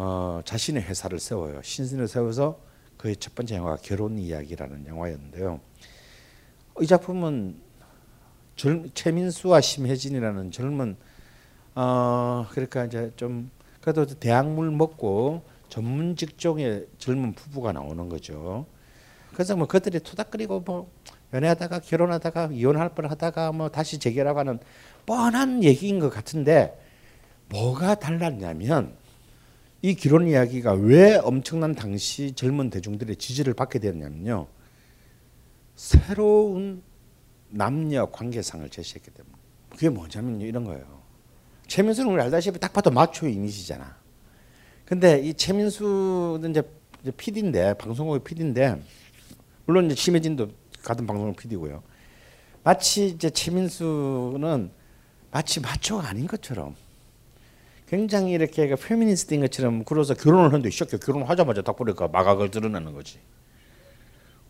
어, 0.00 0.40
자신의 0.44 0.84
회사를 0.84 1.18
세워요. 1.18 1.60
신신을 1.60 2.06
세워서 2.06 2.60
그의 2.96 3.16
첫 3.16 3.34
번째 3.34 3.56
영화가 3.56 3.78
결혼 3.82 4.16
이야기라는 4.16 4.86
영화였는데요. 4.86 5.58
이 6.80 6.86
작품은 6.86 7.56
젊, 8.54 8.88
최민수와 8.94 9.60
심혜진이라는 9.60 10.52
젊은 10.52 10.96
어 11.74 12.46
그러니까 12.50 12.84
이제 12.84 13.10
좀 13.16 13.50
그래도 13.80 14.06
대학물 14.06 14.70
먹고 14.70 15.42
전문 15.68 16.14
직종의 16.14 16.86
젊은 16.98 17.32
부부가 17.32 17.72
나오는 17.72 18.08
거죠. 18.08 18.66
그래서 19.32 19.56
뭐 19.56 19.66
그들이 19.66 19.98
투닥거리고 19.98 20.60
뭐 20.60 20.92
연애하다가 21.32 21.80
결혼하다가 21.80 22.50
이혼할 22.52 22.90
뻔하다가 22.90 23.50
뭐 23.50 23.68
다시 23.68 23.98
재결합하는 23.98 24.60
뻔한 25.06 25.64
얘기인 25.64 25.98
것 25.98 26.08
같은데 26.08 26.80
뭐가 27.48 27.96
달랐냐면 27.96 28.96
이 29.80 29.94
결혼 29.94 30.26
이야기가 30.26 30.72
왜 30.72 31.16
엄청난 31.16 31.74
당시 31.74 32.32
젊은 32.32 32.70
대중들의 32.70 33.14
지지를 33.16 33.54
받게 33.54 33.78
되었냐면요. 33.78 34.48
새로운 35.76 36.82
남녀 37.50 38.06
관계상을 38.06 38.68
제시했기 38.68 39.10
때문에 39.12 39.34
그게 39.70 39.88
뭐냐면 39.88 40.40
이런 40.40 40.64
거예요. 40.64 40.98
최민수는 41.68 42.12
우리 42.12 42.20
알다시피 42.22 42.58
딱 42.58 42.72
봐도 42.72 42.90
마초 42.90 43.28
이미지잖아. 43.28 43.96
근데 44.84 45.20
이 45.20 45.34
최민수는 45.34 46.50
이제, 46.50 46.62
PD인데 47.16 47.74
방송국의 47.74 48.24
PD인데 48.24 48.82
물론 49.66 49.86
이제 49.86 49.94
심혜진도 49.94 50.50
같은 50.82 51.06
방송국 51.06 51.36
PD고요. 51.36 51.82
마치 52.64 53.06
이제 53.06 53.30
최민수는 53.30 54.70
마치 55.30 55.60
마초가 55.60 56.08
아닌 56.08 56.26
것처럼 56.26 56.74
굉장히 57.88 58.32
이렇게 58.32 58.74
페미니스트인 58.74 59.40
것처럼 59.40 59.84
그래서 59.84 60.12
결혼을 60.14 60.46
하는데 60.46 60.68
이 60.68 60.72
새끼 60.72 60.98
결혼하자마자 60.98 61.62
딱 61.62 61.74
보니까 61.74 62.08
마각을 62.08 62.50
드러내는 62.50 62.92
거지. 62.92 63.18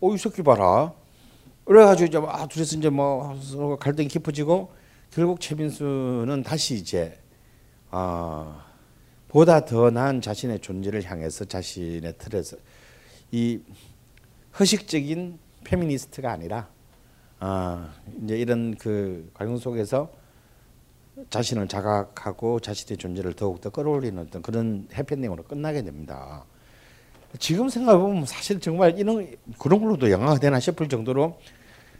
어, 0.00 0.12
이 0.12 0.18
새끼 0.18 0.42
봐라. 0.42 0.92
그래가지고 1.64 2.08
이제 2.08 2.18
아, 2.18 2.46
둘이서 2.46 2.78
이제 2.78 2.90
뭐 2.90 3.38
서로 3.40 3.76
갈등이 3.76 4.08
깊어지고 4.08 4.72
결국 5.12 5.40
최민수는 5.40 6.42
다시 6.42 6.74
이제 6.74 7.18
아 7.90 8.66
보다 9.28 9.64
더 9.64 9.90
나은 9.90 10.20
자신의 10.20 10.60
존재를 10.60 11.04
향해서 11.04 11.44
자신의 11.44 12.14
틀에서 12.18 12.56
이 13.30 13.60
허식적인 14.58 15.38
페미니스트가 15.64 16.32
아니라 16.32 16.68
아 17.38 17.92
이제 18.24 18.36
이런 18.36 18.74
그 18.76 19.30
과정 19.34 19.58
속에서 19.58 20.10
자신을 21.30 21.68
자각하고 21.68 22.60
자신의 22.60 22.98
존재를 22.98 23.34
더욱더 23.34 23.70
끌어올리는 23.70 24.18
어떤 24.18 24.42
그런 24.42 24.88
해피엔딩으로 24.92 25.44
끝나게 25.44 25.82
됩니다. 25.82 26.44
지금 27.38 27.68
생각해 27.68 27.98
보면 27.98 28.24
사실 28.24 28.60
정말 28.60 28.98
이런 28.98 29.36
그런 29.58 29.80
걸로도 29.80 30.10
영화가 30.10 30.38
되나 30.38 30.58
싶을 30.60 30.88
정도로 30.88 31.38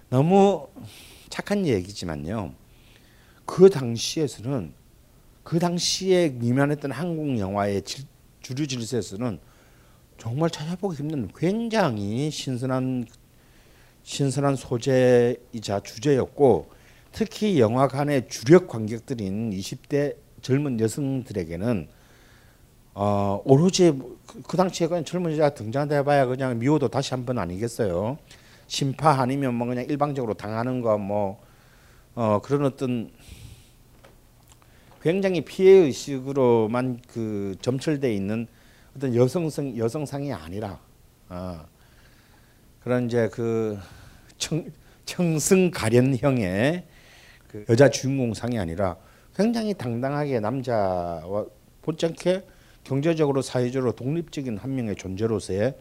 너무 0.08 0.68
착한 1.28 1.66
얘기지만요. 1.66 2.54
그 3.44 3.68
당시에서는 3.68 4.72
그 5.42 5.58
당시에 5.58 6.30
미만했던 6.30 6.92
한국 6.92 7.38
영화의 7.38 7.82
질, 7.82 8.04
주류 8.40 8.66
질서에서는 8.66 9.38
정말 10.18 10.50
찾아보기 10.50 10.96
힘든 10.96 11.28
굉장히 11.36 12.30
신선한 12.30 13.06
신선한 14.02 14.56
소재이자 14.56 15.80
주제였고 15.80 16.70
특히 17.12 17.58
영화관의 17.60 18.28
주력 18.28 18.68
관객들인 18.68 19.50
20대 19.50 20.16
젊은 20.42 20.78
여성들에게는 20.80 21.88
어, 22.94 23.40
오로지 23.44 23.92
그, 24.26 24.42
그 24.42 24.56
당시에 24.56 24.88
그냥 24.88 25.04
젊은 25.04 25.32
여자가 25.32 25.54
등장한다 25.54 25.96
해봐야 25.96 26.26
그냥 26.26 26.58
미워도 26.58 26.88
다시 26.88 27.14
한 27.14 27.24
번 27.24 27.38
아니겠어요. 27.38 28.18
심파 28.66 29.20
아니면 29.20 29.54
뭐 29.54 29.66
그냥 29.66 29.84
일방적으로 29.88 30.34
당하는 30.34 30.80
거뭐 30.82 31.40
어, 32.14 32.40
그런 32.42 32.64
어떤 32.66 33.10
굉장히 35.02 35.42
피해 35.42 35.70
의식으로만 35.84 37.00
그 37.08 37.54
점철돼 37.62 38.12
있는 38.12 38.46
어떤 38.96 39.14
여성성 39.14 39.78
여성상이 39.78 40.32
아니라 40.32 40.80
어, 41.28 41.64
그런 42.82 43.06
이제 43.06 43.28
그 43.32 43.78
청, 44.38 44.64
청승 45.04 45.70
가련형의 45.70 46.84
그 47.48 47.64
여자 47.68 47.90
주인공상이 47.90 48.58
아니라 48.58 48.96
굉장히 49.34 49.74
당당하게 49.74 50.40
남자와 50.40 51.46
못지않게 51.84 52.44
경제적으로 52.84 53.42
사회적으로 53.42 53.92
독립적인 53.92 54.58
한 54.58 54.74
명의 54.74 54.94
존재로서의 54.96 55.74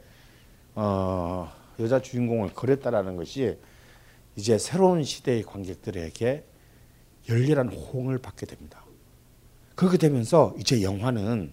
어, 0.76 1.52
여자 1.80 2.02
주인공을 2.02 2.54
그렸다라는 2.54 3.16
것이 3.16 3.58
이제 4.36 4.58
새로운 4.58 5.04
시대의 5.04 5.44
관객들에게 5.44 6.44
열렬한 7.30 7.70
호응을 7.70 8.20
받게 8.20 8.46
됩니다. 8.46 8.84
그렇게 9.76 9.98
되면서 9.98 10.56
이제 10.60 10.82
영화는 10.82 11.52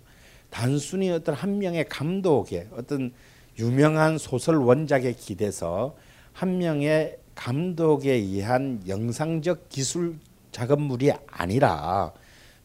단순히 0.50 1.10
어떤 1.10 1.34
한 1.34 1.58
명의 1.58 1.84
감독의 1.88 2.68
어떤 2.72 3.12
유명한 3.58 4.18
소설 4.18 4.56
원작에 4.56 5.12
기대서 5.12 5.96
한 6.32 6.58
명의 6.58 7.18
감독에 7.34 8.12
의한 8.12 8.82
영상적 8.86 9.68
기술 9.68 10.18
작업물이 10.52 11.12
아니라 11.26 12.12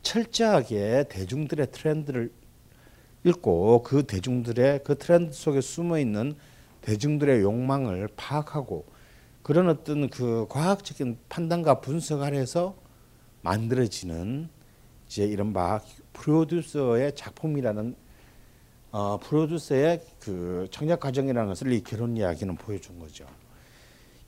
철저하게 0.02 1.06
대중들의 1.10 1.72
트렌드를 1.72 2.32
읽고 3.24 3.84
그 3.84 4.04
대중들의 4.04 4.84
그 4.84 4.98
트렌드 4.98 5.34
속에 5.34 5.62
숨어 5.62 6.00
있는 6.00 6.36
대중들의 6.82 7.42
욕망을 7.42 8.08
파악하고 8.16 8.86
그런 9.42 9.68
어떤 9.68 10.10
그 10.10 10.46
과학적인 10.50 11.18
판단과 11.28 11.82
분석 11.82 12.22
아래서 12.22 12.76
만들어지는 13.42 14.50
이제 15.08 15.26
이른바 15.26 15.82
프로듀서의 16.14 17.16
작품이라는 17.16 17.96
어, 18.92 19.18
프로듀서의 19.18 20.02
그 20.20 20.68
청약 20.72 21.00
과정이라는 21.00 21.48
것을 21.50 21.72
이 21.74 21.82
결혼 21.82 22.18
이야기는 22.18 22.56
보여준 22.56 23.00
거죠. 23.00 23.26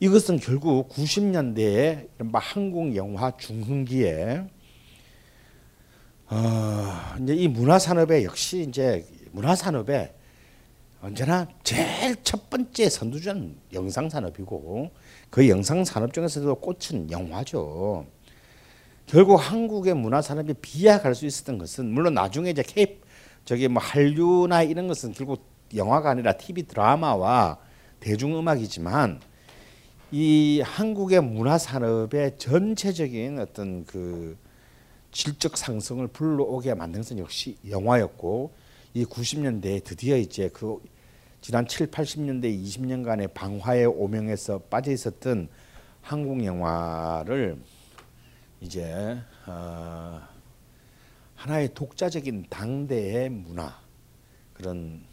이것은 0.01 0.39
결국 0.39 0.89
90년대에 0.89 2.09
이른바 2.15 2.39
한국 2.39 2.95
영화 2.95 3.37
중흥기에 3.37 4.47
어, 6.25 7.15
이제 7.21 7.35
이 7.35 7.47
문화 7.47 7.77
산업에 7.77 8.23
역시 8.23 8.65
이제 8.67 9.05
문화 9.31 9.55
산업에 9.55 10.15
언제나 11.03 11.47
제일 11.61 12.15
첫 12.23 12.49
번째 12.49 12.89
선두주자는 12.89 13.55
영상 13.73 14.09
산업이고 14.09 14.89
그 15.29 15.47
영상 15.47 15.85
산업 15.85 16.13
중에서도 16.13 16.55
꽃은 16.55 17.11
영화죠. 17.11 18.07
결국 19.05 19.35
한국의 19.35 19.93
문화 19.93 20.23
산업이 20.23 20.55
비약할 20.63 21.13
수 21.13 21.27
있었던 21.27 21.59
것은 21.59 21.93
물론 21.93 22.15
나중에 22.15 22.49
이제 22.49 22.63
케이 22.63 22.99
저기 23.45 23.67
뭐 23.67 23.79
한류나 23.79 24.63
이런 24.63 24.87
것은 24.87 25.13
결국 25.13 25.45
영화가 25.75 26.09
아니라 26.09 26.37
TV 26.37 26.63
드라마와 26.63 27.59
대중음악이지만 27.99 29.19
이 30.13 30.59
한국의 30.59 31.21
문화 31.21 31.57
산업의 31.57 32.37
전체적인 32.37 33.39
어떤 33.39 33.85
그 33.85 34.37
질적 35.13 35.57
상승을 35.57 36.07
불러오게 36.07 36.73
만든 36.73 36.99
것은 36.99 37.17
역시 37.17 37.57
영화였고 37.69 38.51
이 38.93 39.05
90년대에 39.05 39.81
드디어 39.85 40.17
이제 40.17 40.49
그 40.51 40.81
지난 41.39 41.65
7, 41.65 41.91
80년대 41.91 42.43
20년간의 42.43 43.33
방화의 43.33 43.85
오명에서 43.85 44.59
빠져 44.69 44.91
있었던 44.91 45.47
한국 46.01 46.43
영화를 46.43 47.57
이제 48.59 49.17
어 49.47 50.21
하나의 51.35 51.73
독자적인 51.73 52.47
당대의 52.49 53.29
문화 53.29 53.79
그런 54.53 55.03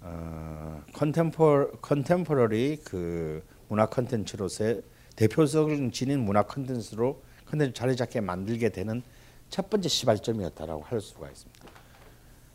어 0.00 0.82
컨템포 0.92 1.72
컨템포러리 1.82 2.78
그 2.84 3.44
문화 3.68 3.86
컨텐츠로서의 3.86 4.82
대표적인 5.16 5.92
지닌 5.92 6.20
문화 6.20 6.42
컨텐츠로 6.42 7.22
컨텐츠 7.46 7.74
자리 7.74 7.96
잡게 7.96 8.20
만들게 8.20 8.70
되는 8.70 9.02
첫 9.50 9.68
번째 9.68 9.88
시발점이었다라고 9.88 10.82
할 10.82 11.00
수가 11.00 11.28
있습니다. 11.28 11.66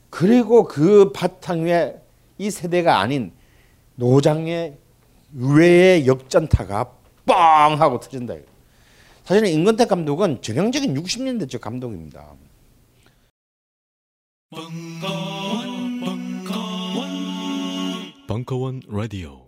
그리고 0.09 0.63
그 0.63 1.11
바탕 1.11 1.65
위에 1.65 2.01
이 2.37 2.49
세대가 2.49 2.99
아닌 2.99 3.33
노장의 3.95 4.77
의외의 5.35 6.07
역전타가 6.07 6.91
뻥 7.25 7.35
하고 7.81 7.99
터진다. 7.99 8.35
사실은 9.23 9.49
임건택 9.49 9.89
감독은 9.89 10.41
전형적인 10.41 10.93
60년대 10.95 11.49
적 11.49 11.59
감독입니다. 11.61 12.33
벙커 14.51 15.74
Bunkawan 18.27 18.81
Radio. 18.89 19.44